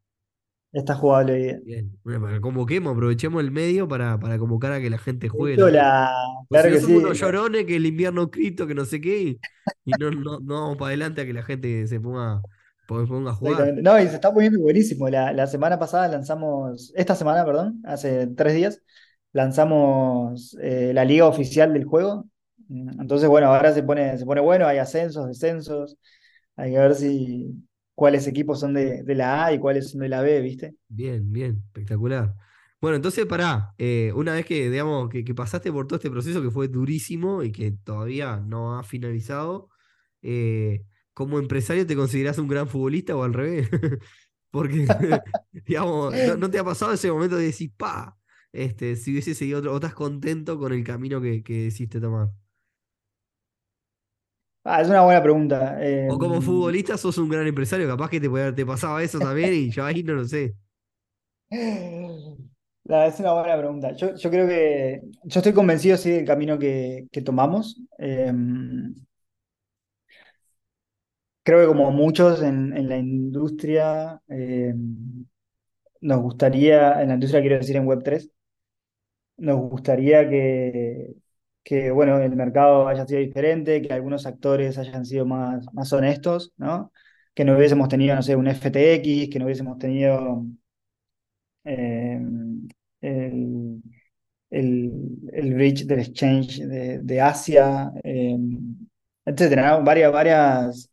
Está 0.77 0.95
jugable 0.95 1.35
día. 1.37 1.59
Bien, 1.65 1.91
bueno, 2.05 2.39
convoquemos, 2.43 2.93
aprovechemos 2.93 3.43
el 3.43 3.51
medio 3.51 3.89
para, 3.89 4.21
para 4.21 4.39
convocar 4.39 4.73
a 4.73 4.81
que 4.81 4.91
la 4.91 4.99
gente 4.99 5.31
juegue. 5.31 5.57
La... 5.73 6.13
Claro 6.51 6.71
que 6.71 6.81
somos 6.81 7.03
unos 7.03 7.19
llorones 7.19 7.65
que 7.65 7.77
el 7.77 7.87
invierno 7.87 8.31
cripto, 8.31 8.67
que 8.67 8.75
no 8.75 8.85
sé 8.85 9.01
qué, 9.01 9.39
y, 9.87 9.91
no, 9.99 10.11
no, 10.11 10.39
no 10.41 10.61
vamos 10.61 10.77
para 10.77 10.89
adelante 10.89 11.23
a 11.23 11.25
que 11.25 11.33
la 11.33 11.43
gente 11.43 11.87
se 11.87 11.99
ponga 11.99 12.43
ponga 12.87 13.31
a 13.31 13.35
jugar. 13.35 13.75
No, 13.83 13.99
y 13.99 14.07
se 14.07 14.17
está 14.17 14.35
poniendo 14.35 14.61
buenísimo. 14.61 15.09
La, 15.09 15.47
semana 15.47 15.79
pasada 15.79 16.09
lanzamos, 16.09 16.93
esta 16.95 17.15
semana, 17.15 17.43
perdón, 17.47 17.81
hace 17.87 18.27
tres 18.27 18.55
días, 18.55 18.83
lanzamos 19.33 20.59
eh, 20.61 20.93
la 20.93 21.07
liga 21.07 21.27
oficial 21.27 21.73
del 21.73 21.85
juego. 21.85 22.27
Entonces, 22.69 23.31
bueno, 23.31 23.47
ahora 23.47 23.73
se 23.73 23.83
pone, 23.83 24.19
se 24.19 24.27
pone 24.27 24.43
bueno, 24.43 24.67
hay 24.67 24.77
ascensos, 24.77 25.27
descensos, 25.27 25.97
hay 26.55 26.73
que 26.73 26.79
ver 26.79 26.95
si 26.95 27.55
cuáles 27.97 28.27
equipos 28.27 28.61
son 28.61 28.75
de, 28.75 29.03
la 29.15 29.47
A 29.47 29.53
y 29.55 29.59
cuáles 29.59 29.91
son 29.91 30.03
de 30.03 30.11
la 30.11 30.21
B, 30.21 30.41
¿viste? 30.43 30.77
Bien, 30.87 31.33
bien, 31.33 31.63
espectacular. 31.67 32.35
Bueno, 32.79 32.97
entonces 32.97 33.25
pará, 33.25 33.75
eh, 33.79 34.13
una 34.15 34.35
vez 34.35 34.45
que, 34.45 34.71
digamos, 34.71 35.09
que, 35.09 35.25
pasaste 35.35 35.73
por 35.73 35.87
todo 35.87 35.97
este 35.97 36.11
proceso 36.11 36.43
que 36.43 36.51
fue 36.51 36.69
durísimo 36.69 37.43
y 37.43 37.51
que 37.51 37.73
todavía 37.73 38.37
no 38.37 38.79
ha 38.79 38.83
finalizado, 38.83 39.71
eh, 40.21 40.85
como 41.15 41.39
empresario 41.39 41.87
te 41.87 41.97
consideras 41.97 42.37
un 42.39 42.49
gran 42.49 42.69
futbolista 42.69 43.17
o 43.17 43.25
al 43.25 43.33
revés? 43.33 43.71
Porque, 44.51 44.87
digamos, 45.67 46.15
no, 46.39 46.51
te 46.51 46.59
ha 46.59 46.65
pasado 46.65 46.93
ese 46.93 47.11
momento 47.11 47.37
de 47.37 47.47
decir, 47.47 47.73
pa, 47.79 48.19
este, 48.53 48.97
si 48.97 49.13
hubiese 49.13 49.35
seguido 49.35 49.61
otro, 49.61 49.73
o 49.73 49.77
estás 49.77 49.95
contento 49.95 50.59
con 50.59 50.75
el 50.75 50.85
camino 50.85 51.19
que, 51.23 51.43
que 51.43 51.65
decidiste 51.65 51.99
tomar. 51.99 52.29
Ah, 54.69 54.83
es 54.83 54.89
una 54.89 55.03
buena 55.03 55.23
pregunta. 55.23 55.79
o 56.11 56.19
como 56.19 56.35
em, 56.35 56.43
futbolista 56.43 56.97
sos 56.99 57.17
un 57.19 57.29
gran 57.29 57.47
empresario, 57.47 57.87
capaz 57.87 58.11
que 58.11 58.21
te, 58.21 58.29
te 58.53 58.67
pasaba 58.67 59.01
eso 59.01 59.21
también 59.21 59.55
y 59.55 59.71
yo 59.71 59.85
ahí 59.85 60.03
no 60.03 60.15
lo 60.15 60.25
sé. 60.25 60.57
es 61.51 63.21
una 63.21 63.33
buena 63.33 63.57
pregunta. 63.57 63.93
Yo, 63.93 64.13
creo 64.29 64.49
que 64.49 65.03
yo 65.23 65.39
estoy 65.39 65.53
convencido 65.53 65.97
sí 65.97 66.11
del 66.11 66.25
camino 66.25 66.59
que, 66.59 67.07
que 67.13 67.23
tomamos. 67.23 67.81
Em, 67.97 68.93
creo 71.45 71.61
que 71.61 71.67
como 71.69 71.93
muchos 71.93 72.43
en, 72.43 72.89
la 72.89 72.99
industria, 72.99 74.21
eh, 74.29 74.75
nos 76.01 76.21
gustaría, 76.23 77.01
en 77.03 77.09
la 77.09 77.15
industria 77.15 77.41
quiero 77.41 77.59
decir 77.59 77.77
en 77.77 77.87
Web3, 77.87 78.31
nos 79.39 79.57
gustaría 79.71 80.29
que, 80.29 81.15
que, 81.67 81.91
bueno, 81.91 82.19
el 82.21 82.37
mercado 82.37 82.87
haya 82.87 83.07
sido 83.07 83.21
diferente, 83.21 83.83
que 83.83 83.93
algunos 83.93 84.25
actores 84.25 84.79
hayan 84.79 85.05
sido 85.05 85.27
más, 85.27 85.67
más 85.75 85.93
honestos, 85.93 86.53
¿no? 86.57 86.93
Que 87.35 87.45
no 87.45 87.57
hubiésemos 87.57 87.89
tenido, 87.89 88.15
no 88.15 88.23
sé, 88.23 88.37
un 88.37 88.47
FTX, 88.47 89.29
que 89.31 89.39
no 89.41 89.47
hubiésemos 89.47 89.77
tenido 89.79 90.47
eh, 91.65 92.21
el, 93.01 93.83
el, 94.51 95.55
bridge 95.55 95.87
del 95.87 96.01
exchange 96.01 96.61
de, 96.67 97.21
Asia, 97.21 97.91
eh, 98.05 98.37
etcétera, 99.25 99.79
Varias, 99.79 100.13
varias 100.13 100.91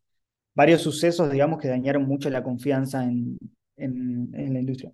varios 0.56 0.82
sucesos, 0.82 1.32
digamos, 1.32 1.60
que 1.60 1.68
dañaron 1.68 2.06
mucho 2.06 2.30
la 2.32 2.44
confianza 2.44 3.04
en, 3.04 3.38
la 3.78 4.60
industria. 4.60 4.92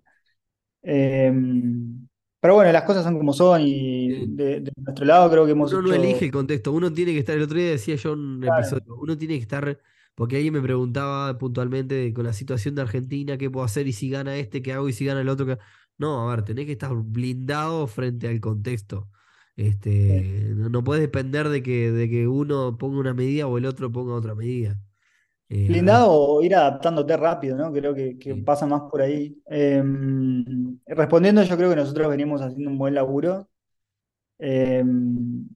Em, 0.82 2.08
pero 2.40 2.54
bueno, 2.54 2.72
las 2.72 2.84
cosas 2.84 3.04
son 3.04 3.18
como 3.18 3.32
son 3.32 3.60
y 3.62 4.26
de, 4.26 4.72
nuestro 4.76 5.04
lado 5.04 5.30
creo 5.30 5.44
que 5.44 5.52
hemos 5.52 5.72
Uno 5.72 5.88
no 5.88 5.94
elige 5.94 6.24
el 6.24 6.30
contexto, 6.32 6.72
uno 6.72 6.92
tiene 6.92 7.12
que 7.12 7.18
estar, 7.18 7.36
el 7.36 7.42
otro 7.42 7.58
día 7.58 7.70
decía 7.70 7.96
yo 7.96 8.14
en 8.14 8.20
un 8.20 8.44
episodio, 8.44 8.96
uno 8.96 9.16
tiene 9.18 9.36
que 9.36 9.42
estar, 9.42 9.78
porque 10.14 10.36
alguien 10.36 10.54
me 10.54 10.62
preguntaba 10.62 11.36
puntualmente 11.38 12.12
con 12.14 12.24
la 12.24 12.32
situación 12.32 12.74
de 12.74 12.82
Argentina, 12.82 13.36
qué 13.36 13.50
puedo 13.50 13.64
hacer 13.64 13.86
y 13.86 13.92
si 13.92 14.08
gana 14.10 14.36
este, 14.36 14.62
qué 14.62 14.72
hago 14.72 14.88
y 14.88 14.92
si 14.92 15.04
gana 15.04 15.20
el 15.20 15.28
otro. 15.28 15.58
No, 15.98 16.30
a 16.30 16.34
ver, 16.34 16.44
tenés 16.44 16.64
que 16.66 16.72
estar 16.72 16.92
blindado 16.94 17.86
frente 17.86 18.26
al 18.26 18.40
contexto. 18.40 19.10
Este, 19.56 20.54
no, 20.56 20.82
puedes 20.82 21.02
depender 21.02 21.50
de 21.50 21.62
que, 21.62 21.92
de 21.92 22.08
que 22.08 22.26
uno 22.26 22.78
ponga 22.78 22.98
una 22.98 23.12
medida 23.12 23.46
o 23.46 23.58
el 23.58 23.66
otro 23.66 23.92
ponga 23.92 24.14
otra 24.14 24.34
medida. 24.34 24.78
Eh, 25.52 25.66
Blindado 25.66 26.12
o 26.12 26.42
ir 26.42 26.54
adaptándote 26.54 27.16
rápido, 27.16 27.56
¿no? 27.56 27.72
Creo 27.72 27.92
que, 27.92 28.16
pasa 28.46 28.66
más 28.66 28.82
por 28.88 29.02
ahí. 29.02 29.36
Em, 29.46 30.78
respondiendo, 30.86 31.42
yo 31.42 31.56
creo 31.56 31.70
que 31.70 31.76
nosotros 31.76 32.08
venimos 32.08 32.40
haciendo 32.40 32.70
un 32.70 32.78
buen 32.78 32.94
laburo. 32.94 33.48
Em, 34.38 35.48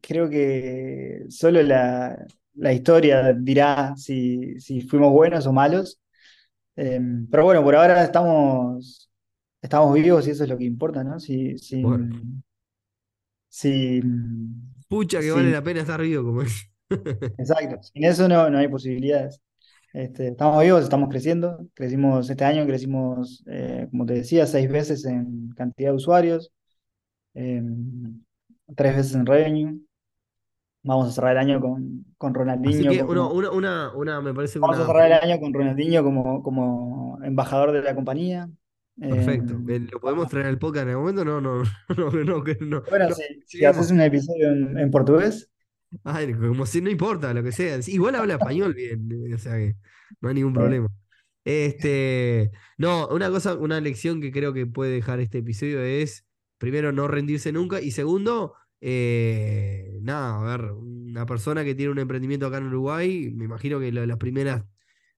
creo 0.00 0.30
que 0.30 1.26
solo 1.28 1.62
la, 1.62 2.16
historia 2.72 3.34
dirá 3.34 3.94
si, 3.96 4.56
fuimos 4.88 5.12
buenos 5.12 5.46
o 5.46 5.52
malos. 5.52 6.00
Em, 6.74 7.26
pero 7.30 7.44
bueno, 7.44 7.62
por 7.62 7.76
ahora 7.76 8.04
estamos, 8.04 9.10
estamos 9.60 9.92
vivos 9.94 10.26
y 10.26 10.30
eso 10.30 10.44
es 10.44 10.48
lo 10.50 10.56
que 10.56 10.64
importa, 10.64 11.04
¿no? 11.04 11.20
Si, 11.20 11.58
si, 11.58 11.82
Pucha 14.88 15.20
que 15.20 15.30
vale 15.30 15.50
la 15.50 15.62
pena 15.62 15.80
estar 15.80 16.00
vivo 16.00 16.24
como 16.24 16.40
es. 16.40 16.70
Exacto, 17.38 17.82
sin 17.82 18.04
eso 18.04 18.28
no, 18.28 18.48
no 18.50 18.58
hay 18.58 18.68
posibilidades. 18.68 19.40
Este, 19.96 20.28
estamos 20.28 20.62
vivos, 20.62 20.82
estamos 20.82 21.08
creciendo. 21.08 21.66
Crecimos 21.72 22.28
este 22.28 22.44
año, 22.44 22.66
crecimos, 22.66 23.42
eh, 23.46 23.88
como 23.90 24.04
te 24.04 24.12
decía, 24.12 24.46
seis 24.46 24.70
veces 24.70 25.06
en 25.06 25.48
cantidad 25.56 25.88
de 25.88 25.96
usuarios, 25.96 26.52
em, 27.32 28.22
tres 28.76 28.94
veces 28.94 29.14
en 29.14 29.24
revenue. 29.24 29.80
Vamos 30.82 31.08
a 31.08 31.12
cerrar 31.12 31.32
el 31.32 31.38
año 31.38 31.60
con, 31.62 32.04
con 32.18 32.34
Ronaldinho. 32.34 32.90
una, 33.06 34.20
me 34.20 34.34
parece 34.34 34.58
Vamos 34.58 34.78
a 34.78 34.86
cerrar 34.86 35.06
el 35.06 35.30
año 35.30 35.40
con 35.40 35.54
Ronaldinho 35.54 36.04
como, 36.04 36.42
como 36.42 37.18
embajador 37.24 37.72
de 37.72 37.80
la 37.80 37.94
compañía. 37.94 38.50
Perfecto. 39.00 39.54
Em, 39.66 39.88
¿Lo 39.90 39.98
podemos 39.98 40.28
traer 40.28 40.46
al 40.46 40.58
podcast 40.58 40.84
en 40.84 40.90
el 40.90 40.96
momento? 40.96 41.24
No, 41.24 41.40
no, 41.40 41.62
no, 41.96 42.10
no. 42.10 42.44
no, 42.60 42.82
bueno, 42.90 43.06
si, 43.46 43.64
haces 43.64 43.90
un 43.90 44.02
episodio 44.02 44.50
en 44.50 44.90
portugués, 44.90 45.50
Ay, 46.04 46.32
como 46.34 46.66
si 46.66 46.80
no 46.80 46.90
importa 46.90 47.32
lo 47.34 47.42
que 47.42 47.52
sea. 47.52 47.78
Igual 47.86 48.16
habla 48.16 48.34
español 48.34 48.74
bien, 48.74 49.08
eh, 49.12 49.34
o 49.34 49.38
sea 49.38 49.56
que 49.56 49.76
no 50.20 50.28
hay 50.28 50.34
ningún 50.34 50.54
problema. 50.54 50.88
Este, 51.44 52.50
no, 52.76 53.08
una 53.08 53.30
cosa, 53.30 53.54
una 53.54 53.80
lección 53.80 54.20
que 54.20 54.32
creo 54.32 54.52
que 54.52 54.66
puede 54.66 54.92
dejar 54.92 55.20
este 55.20 55.38
episodio 55.38 55.80
es, 55.82 56.26
primero, 56.58 56.92
no 56.92 57.06
rendirse 57.08 57.52
nunca, 57.52 57.80
y 57.80 57.92
segundo, 57.92 58.54
eh, 58.80 59.98
nada, 60.02 60.40
a 60.40 60.56
ver, 60.56 60.72
una 60.72 61.24
persona 61.26 61.64
que 61.64 61.74
tiene 61.74 61.92
un 61.92 61.98
emprendimiento 62.00 62.46
acá 62.46 62.58
en 62.58 62.66
Uruguay, 62.66 63.30
me 63.32 63.44
imagino 63.44 63.78
que 63.78 63.92
las 63.92 64.18
primeras 64.18 64.64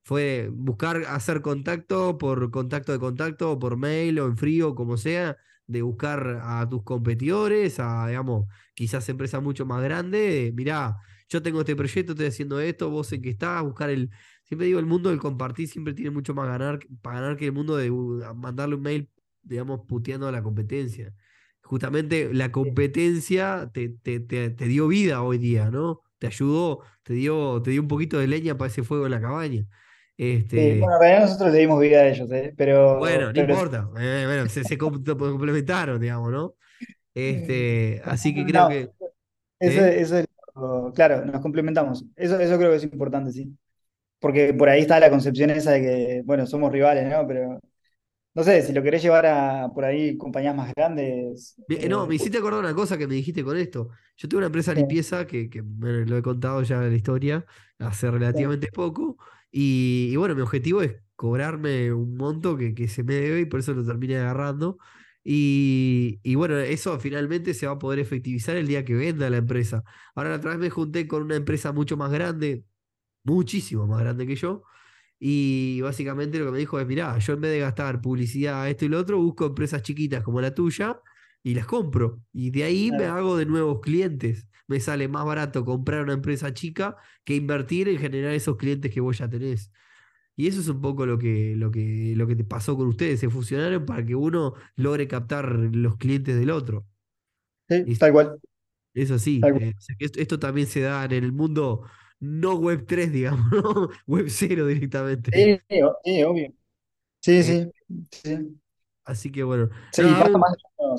fue 0.02 0.50
buscar 0.52 1.04
hacer 1.08 1.40
contacto 1.42 2.18
por 2.18 2.50
contacto 2.50 2.92
de 2.92 2.98
contacto, 2.98 3.52
o 3.52 3.58
por 3.58 3.76
mail 3.78 4.18
o 4.20 4.26
en 4.26 4.36
frío, 4.36 4.74
como 4.74 4.96
sea, 4.98 5.38
de 5.68 5.82
buscar 5.82 6.40
a 6.42 6.68
tus 6.68 6.82
competidores, 6.82 7.78
a, 7.78 8.08
digamos, 8.08 8.46
quizás 8.74 9.08
empresas 9.08 9.42
mucho 9.42 9.66
más 9.66 9.82
grandes. 9.82 10.52
Mirá, 10.54 10.96
yo 11.28 11.42
tengo 11.42 11.60
este 11.60 11.76
proyecto, 11.76 12.12
estoy 12.12 12.26
haciendo 12.26 12.58
esto, 12.58 12.90
vos 12.90 13.12
en 13.12 13.22
qué 13.22 13.30
estás, 13.30 13.62
buscar 13.62 13.90
el. 13.90 14.10
Siempre 14.44 14.66
digo, 14.66 14.78
el 14.80 14.86
mundo 14.86 15.10
del 15.10 15.18
compartir 15.18 15.68
siempre 15.68 15.92
tiene 15.92 16.10
mucho 16.10 16.34
más 16.34 16.48
ganar, 16.48 16.80
para 17.02 17.20
ganar 17.20 17.36
que 17.36 17.44
el 17.44 17.52
mundo 17.52 17.76
de 17.76 17.90
mandarle 18.34 18.76
un 18.76 18.82
mail, 18.82 19.10
digamos, 19.42 19.82
puteando 19.86 20.26
a 20.26 20.32
la 20.32 20.42
competencia. 20.42 21.14
Justamente 21.62 22.32
la 22.32 22.50
competencia 22.50 23.70
te, 23.74 23.90
te, 23.90 24.20
te, 24.20 24.50
dio 24.66 24.88
vida 24.88 25.22
hoy 25.22 25.36
día, 25.36 25.70
¿no? 25.70 26.00
Te 26.18 26.26
ayudó, 26.28 26.80
te 27.02 27.12
dio, 27.12 27.60
te 27.62 27.72
dio 27.72 27.82
un 27.82 27.88
poquito 27.88 28.18
de 28.18 28.26
leña 28.26 28.56
para 28.56 28.70
ese 28.70 28.82
fuego 28.82 29.04
en 29.04 29.10
la 29.12 29.20
cabaña. 29.20 29.66
Este... 30.18 30.80
bueno, 30.80 30.96
en 30.96 31.00
realidad 31.00 31.20
nosotros 31.20 31.52
le 31.52 31.58
dimos 31.60 31.80
vida 31.80 32.00
a 32.00 32.08
ellos, 32.08 32.28
¿eh? 32.32 32.52
pero. 32.56 32.98
Bueno, 32.98 33.32
no 33.32 33.40
importa. 33.40 33.88
Eh, 34.00 34.24
bueno, 34.26 34.48
se, 34.48 34.64
se, 34.64 34.76
complementaron, 34.76 36.00
digamos, 36.00 36.32
¿no? 36.32 36.54
Este, 37.14 38.02
así 38.04 38.34
que 38.34 38.44
creo 38.44 38.68
que. 38.68 38.90
Eso, 39.60 39.84
¿eh? 39.84 40.00
eso, 40.00 40.18
es 40.18 40.26
claro, 40.94 41.24
nos 41.24 41.40
complementamos. 41.40 42.04
Eso, 42.16 42.38
eso 42.40 42.58
creo 42.58 42.70
que 42.70 42.76
es 42.76 42.84
importante, 42.84 43.30
sí. 43.30 43.56
Porque 44.18 44.52
por 44.52 44.68
ahí 44.68 44.80
está 44.80 44.98
la 44.98 45.08
concepción 45.10 45.50
esa 45.50 45.70
de 45.70 45.80
que, 45.80 46.22
bueno, 46.24 46.46
somos 46.46 46.72
rivales, 46.72 47.08
¿no? 47.08 47.24
Pero 47.26 47.60
no 48.34 48.44
sé, 48.44 48.62
si 48.62 48.72
lo 48.72 48.82
querés 48.82 49.02
llevar 49.02 49.26
a 49.26 49.68
por 49.72 49.84
ahí 49.84 50.16
compañías 50.16 50.54
más 50.54 50.72
grandes. 50.74 51.54
no, 51.88 52.06
me 52.06 52.16
hiciste 52.16 52.38
acordar 52.38 52.60
una 52.60 52.74
cosa 52.74 52.98
que 52.98 53.06
me 53.06 53.14
dijiste 53.14 53.44
con 53.44 53.56
esto. 53.56 53.90
Yo 54.16 54.28
tengo 54.28 54.38
una 54.38 54.46
empresa 54.46 54.72
de 54.72 54.80
limpieza 54.80 55.26
que, 55.26 55.48
que 55.48 55.62
lo 55.62 56.16
he 56.16 56.22
contado 56.22 56.62
ya 56.62 56.76
en 56.76 56.90
la 56.90 56.96
historia 56.96 57.44
hace 57.78 58.10
relativamente 58.10 58.68
poco. 58.72 59.16
Y, 59.50 60.14
bueno, 60.16 60.34
mi 60.34 60.42
objetivo 60.42 60.82
es 60.82 60.96
cobrarme 61.16 61.92
un 61.92 62.16
monto 62.16 62.56
que, 62.56 62.88
se 62.88 63.02
me 63.02 63.14
debe 63.14 63.40
y 63.40 63.46
por 63.46 63.60
eso 63.60 63.74
lo 63.74 63.84
terminé 63.84 64.16
agarrando. 64.18 64.78
Y, 65.24 66.20
y, 66.22 66.34
bueno, 66.36 66.58
eso 66.58 66.98
finalmente 67.00 67.54
se 67.54 67.66
va 67.66 67.72
a 67.74 67.78
poder 67.78 67.98
efectivizar 67.98 68.56
el 68.56 68.66
día 68.66 68.84
que 68.84 68.94
venda 68.94 69.30
la 69.30 69.38
empresa. 69.38 69.84
Ahora, 70.14 70.30
la 70.30 70.36
otra 70.36 70.50
vez 70.52 70.60
me 70.60 70.70
junté 70.70 71.06
con 71.08 71.22
una 71.22 71.36
empresa 71.36 71.72
mucho 71.72 71.96
más 71.96 72.10
grande, 72.10 72.64
muchísimo 73.24 73.86
más 73.86 74.00
grande 74.00 74.26
que 74.26 74.36
yo. 74.36 74.64
Y 75.20 75.80
básicamente 75.82 76.38
lo 76.38 76.46
que 76.46 76.52
me 76.52 76.58
dijo 76.58 76.78
es, 76.80 76.86
mirá, 76.86 77.18
yo 77.18 77.34
en 77.34 77.40
vez 77.40 77.52
de 77.52 77.60
gastar 77.60 78.00
publicidad, 78.00 78.68
esto 78.68 78.84
y 78.84 78.88
lo 78.88 78.98
otro, 78.98 79.18
busco 79.18 79.46
empresas 79.46 79.82
chiquitas 79.82 80.22
como 80.22 80.40
la 80.40 80.54
tuya 80.54 81.00
y 81.42 81.54
las 81.54 81.66
compro. 81.66 82.22
Y 82.32 82.50
de 82.50 82.64
ahí 82.64 82.90
me 82.92 83.06
hago 83.06 83.36
de 83.36 83.46
nuevos 83.46 83.80
clientes. 83.80 84.47
Me 84.68 84.78
sale 84.80 85.08
más 85.08 85.24
barato 85.24 85.64
comprar 85.64 86.04
una 86.04 86.12
empresa 86.12 86.54
chica 86.54 86.96
que 87.24 87.34
invertir 87.34 87.88
en 87.88 87.98
generar 87.98 88.32
esos 88.32 88.56
clientes 88.56 88.92
que 88.92 89.00
vos 89.00 89.18
ya 89.18 89.28
tenés. 89.28 89.72
Y 90.36 90.46
eso 90.46 90.60
es 90.60 90.68
un 90.68 90.80
poco 90.80 91.04
lo 91.04 91.18
que, 91.18 91.54
lo 91.56 91.72
que, 91.72 92.14
lo 92.14 92.28
que 92.28 92.36
te 92.36 92.44
pasó 92.44 92.76
con 92.76 92.86
ustedes. 92.86 93.18
Se 93.18 93.28
fusionaron 93.28 93.84
para 93.84 94.06
que 94.06 94.14
uno 94.14 94.54
logre 94.76 95.08
captar 95.08 95.52
los 95.52 95.96
clientes 95.96 96.38
del 96.38 96.50
otro. 96.50 96.86
Sí, 97.68 97.96
tal 97.96 98.12
cual. 98.12 98.38
Eso 98.94 99.18
sí. 99.18 99.40
Eh, 99.44 99.74
esto, 99.98 100.38
también 100.38 100.66
se 100.66 100.80
da 100.80 101.04
en 101.04 101.12
el 101.12 101.32
mundo 101.32 101.82
no 102.20 102.54
web 102.54 102.84
3, 102.86 103.12
digamos, 103.12 103.50
¿no? 103.50 103.88
web 104.06 104.26
0 104.28 104.66
directamente. 104.66 105.60
Sí, 105.68 105.82
obvio. 106.22 106.52
Sí, 107.20 107.42
sí, 107.42 107.68
sí. 108.12 108.60
Así 109.04 109.32
que 109.32 109.42
bueno. 109.42 109.70
Sí, 109.92 110.02
no, 110.02 110.96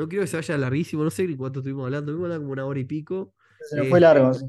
no 0.00 0.08
quiero 0.08 0.24
que 0.24 0.28
se 0.28 0.36
vaya 0.36 0.56
larguísimo, 0.56 1.04
no 1.04 1.10
sé 1.10 1.26
ni 1.26 1.36
cuánto 1.36 1.60
estuvimos 1.60 1.84
hablando, 1.84 2.10
estuvimos 2.10 2.26
hablando 2.26 2.44
como 2.44 2.52
una 2.52 2.64
hora 2.64 2.80
y 2.80 2.84
pico. 2.84 3.34
Se 3.68 3.76
nos 3.76 3.88
fue 3.88 4.00
largo, 4.00 4.32
sí. 4.32 4.46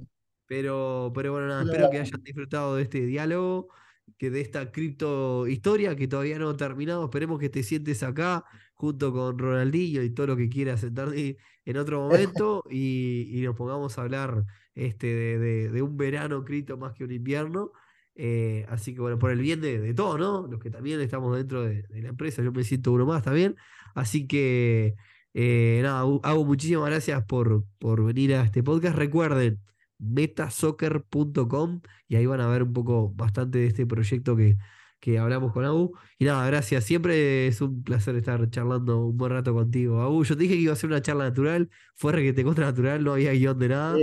Pero, 0.47 1.11
pero 1.13 1.31
bueno, 1.33 1.47
nada, 1.47 1.63
espero 1.63 1.89
que 1.89 1.99
hayan 1.99 2.23
disfrutado 2.23 2.75
de 2.75 2.83
este 2.83 3.05
diálogo, 3.05 3.69
que 4.17 4.29
de 4.29 4.41
esta 4.41 4.71
cripto 4.71 5.47
historia 5.47 5.95
que 5.95 6.07
todavía 6.07 6.39
no 6.39 6.49
ha 6.49 6.57
terminado. 6.57 7.05
Esperemos 7.05 7.39
que 7.39 7.49
te 7.49 7.63
sientes 7.63 8.03
acá 8.03 8.43
junto 8.73 9.13
con 9.13 9.37
Ronaldinho 9.37 10.03
y 10.03 10.09
todo 10.09 10.27
lo 10.27 10.37
que 10.37 10.49
quieras 10.49 10.81
sentarte 10.81 11.37
en 11.65 11.77
otro 11.77 12.01
momento 12.09 12.63
y, 12.69 13.41
nos 13.43 13.55
pongamos 13.55 13.97
a 13.97 14.01
hablar 14.01 14.43
este, 14.73 15.07
de, 15.07 15.81
un 15.81 15.97
verano 15.97 16.43
cripto 16.43 16.77
más 16.77 16.93
que 16.93 17.03
un 17.03 17.11
invierno. 17.11 17.71
Eh, 18.15 18.65
así 18.69 18.93
que 18.93 19.01
bueno, 19.01 19.17
por 19.19 19.31
el 19.31 19.39
bien 19.39 19.61
de, 19.61 19.79
de 19.79 19.93
todos, 19.93 20.19
¿no? 20.19 20.47
Los 20.47 20.59
que 20.59 20.69
también 20.69 20.99
estamos 20.99 21.35
dentro 21.37 21.63
de, 21.63 21.83
de, 21.83 22.01
la 22.01 22.09
empresa, 22.09 22.41
yo 22.41 22.51
me 22.51 22.63
siento 22.63 22.91
uno 22.91 23.05
más 23.05 23.23
también. 23.23 23.55
Así 23.95 24.27
que 24.27 24.95
eh, 25.33 25.79
nada, 25.83 26.01
hago 26.01 26.45
muchísimas 26.45 26.89
gracias 26.89 27.23
por, 27.25 27.63
por 27.79 28.03
venir 28.05 28.35
a 28.35 28.43
este 28.43 28.63
podcast. 28.63 28.95
Recuerden, 28.97 29.59
metasoccer.com 29.99 31.81
y 32.07 32.15
ahí 32.15 32.25
van 32.25 32.41
a 32.41 32.47
ver 32.47 32.63
un 32.63 32.73
poco 32.73 33.11
bastante 33.15 33.59
de 33.59 33.67
este 33.67 33.85
proyecto 33.85 34.35
que, 34.35 34.57
que 34.99 35.19
hablamos 35.19 35.53
con 35.53 35.65
Agu. 35.65 35.93
Y 36.17 36.25
nada, 36.25 36.45
gracias. 36.47 36.83
Siempre 36.83 37.47
es 37.47 37.61
un 37.61 37.83
placer 37.83 38.15
estar 38.15 38.49
charlando 38.49 39.05
un 39.07 39.17
buen 39.17 39.31
rato 39.31 39.53
contigo. 39.53 40.01
Agu, 40.01 40.23
yo 40.23 40.35
te 40.35 40.43
dije 40.43 40.55
que 40.55 40.61
iba 40.61 40.73
a 40.73 40.77
ser 40.77 40.89
una 40.89 41.01
charla 41.01 41.25
natural, 41.25 41.69
fue 41.95 42.13
re 42.13 42.23
que 42.23 42.33
te 42.33 42.43
contra 42.43 42.65
natural, 42.65 43.03
no 43.03 43.13
había 43.13 43.31
guion 43.31 43.57
de 43.59 43.69
nada. 43.69 43.97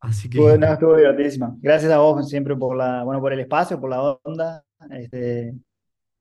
Así 0.00 0.30
que. 0.30 0.38
estuvo 0.38 0.96
divertidísima. 0.96 1.56
Gracias 1.60 1.92
a 1.92 1.98
vos 1.98 2.28
siempre 2.28 2.56
por 2.56 2.76
la, 2.76 3.04
bueno, 3.04 3.20
por 3.20 3.32
el 3.32 3.40
espacio, 3.40 3.80
por 3.80 3.90
la 3.90 4.00
onda. 4.22 4.64
Este, 4.90 5.54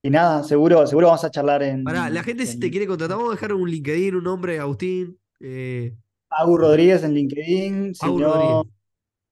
y 0.01 0.09
nada, 0.09 0.43
seguro, 0.43 0.87
seguro 0.87 1.07
vamos 1.07 1.23
a 1.23 1.31
charlar 1.31 1.61
en. 1.63 1.83
Pará, 1.83 2.09
la 2.09 2.23
gente 2.23 2.45
si 2.45 2.59
te 2.59 2.71
quiere 2.71 2.87
contratar, 2.87 3.17
vamos 3.17 3.31
a 3.31 3.35
dejar 3.35 3.53
un 3.53 3.69
LinkedIn, 3.69 4.15
un 4.15 4.23
nombre, 4.23 4.59
Agustín. 4.59 5.17
Eh, 5.41 5.93
Agu 6.29 6.57
Rodríguez 6.57 7.03
en 7.03 7.13
LinkedIn. 7.13 7.95
Si 7.95 8.05
no, 8.05 8.63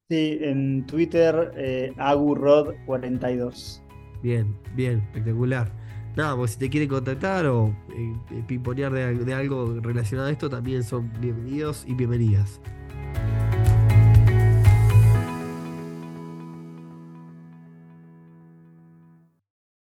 sí, 0.09 0.39
en 0.41 0.85
Twitter, 0.85 1.51
eh, 1.55 1.93
AguRod42. 1.97 3.81
Bien, 4.21 4.57
bien, 4.75 4.99
espectacular. 4.99 5.71
Nada, 6.17 6.35
pues 6.35 6.51
si 6.51 6.59
te 6.59 6.69
quieren 6.69 6.89
contactar 6.89 7.45
o 7.45 7.73
eh, 7.95 8.43
pimponear 8.47 8.91
de, 8.91 9.13
de 9.13 9.33
algo 9.33 9.79
relacionado 9.81 10.29
a 10.29 10.31
esto, 10.31 10.49
también 10.49 10.83
son 10.83 11.11
bienvenidos 11.21 11.85
y 11.87 11.93
bienvenidas. 11.93 12.59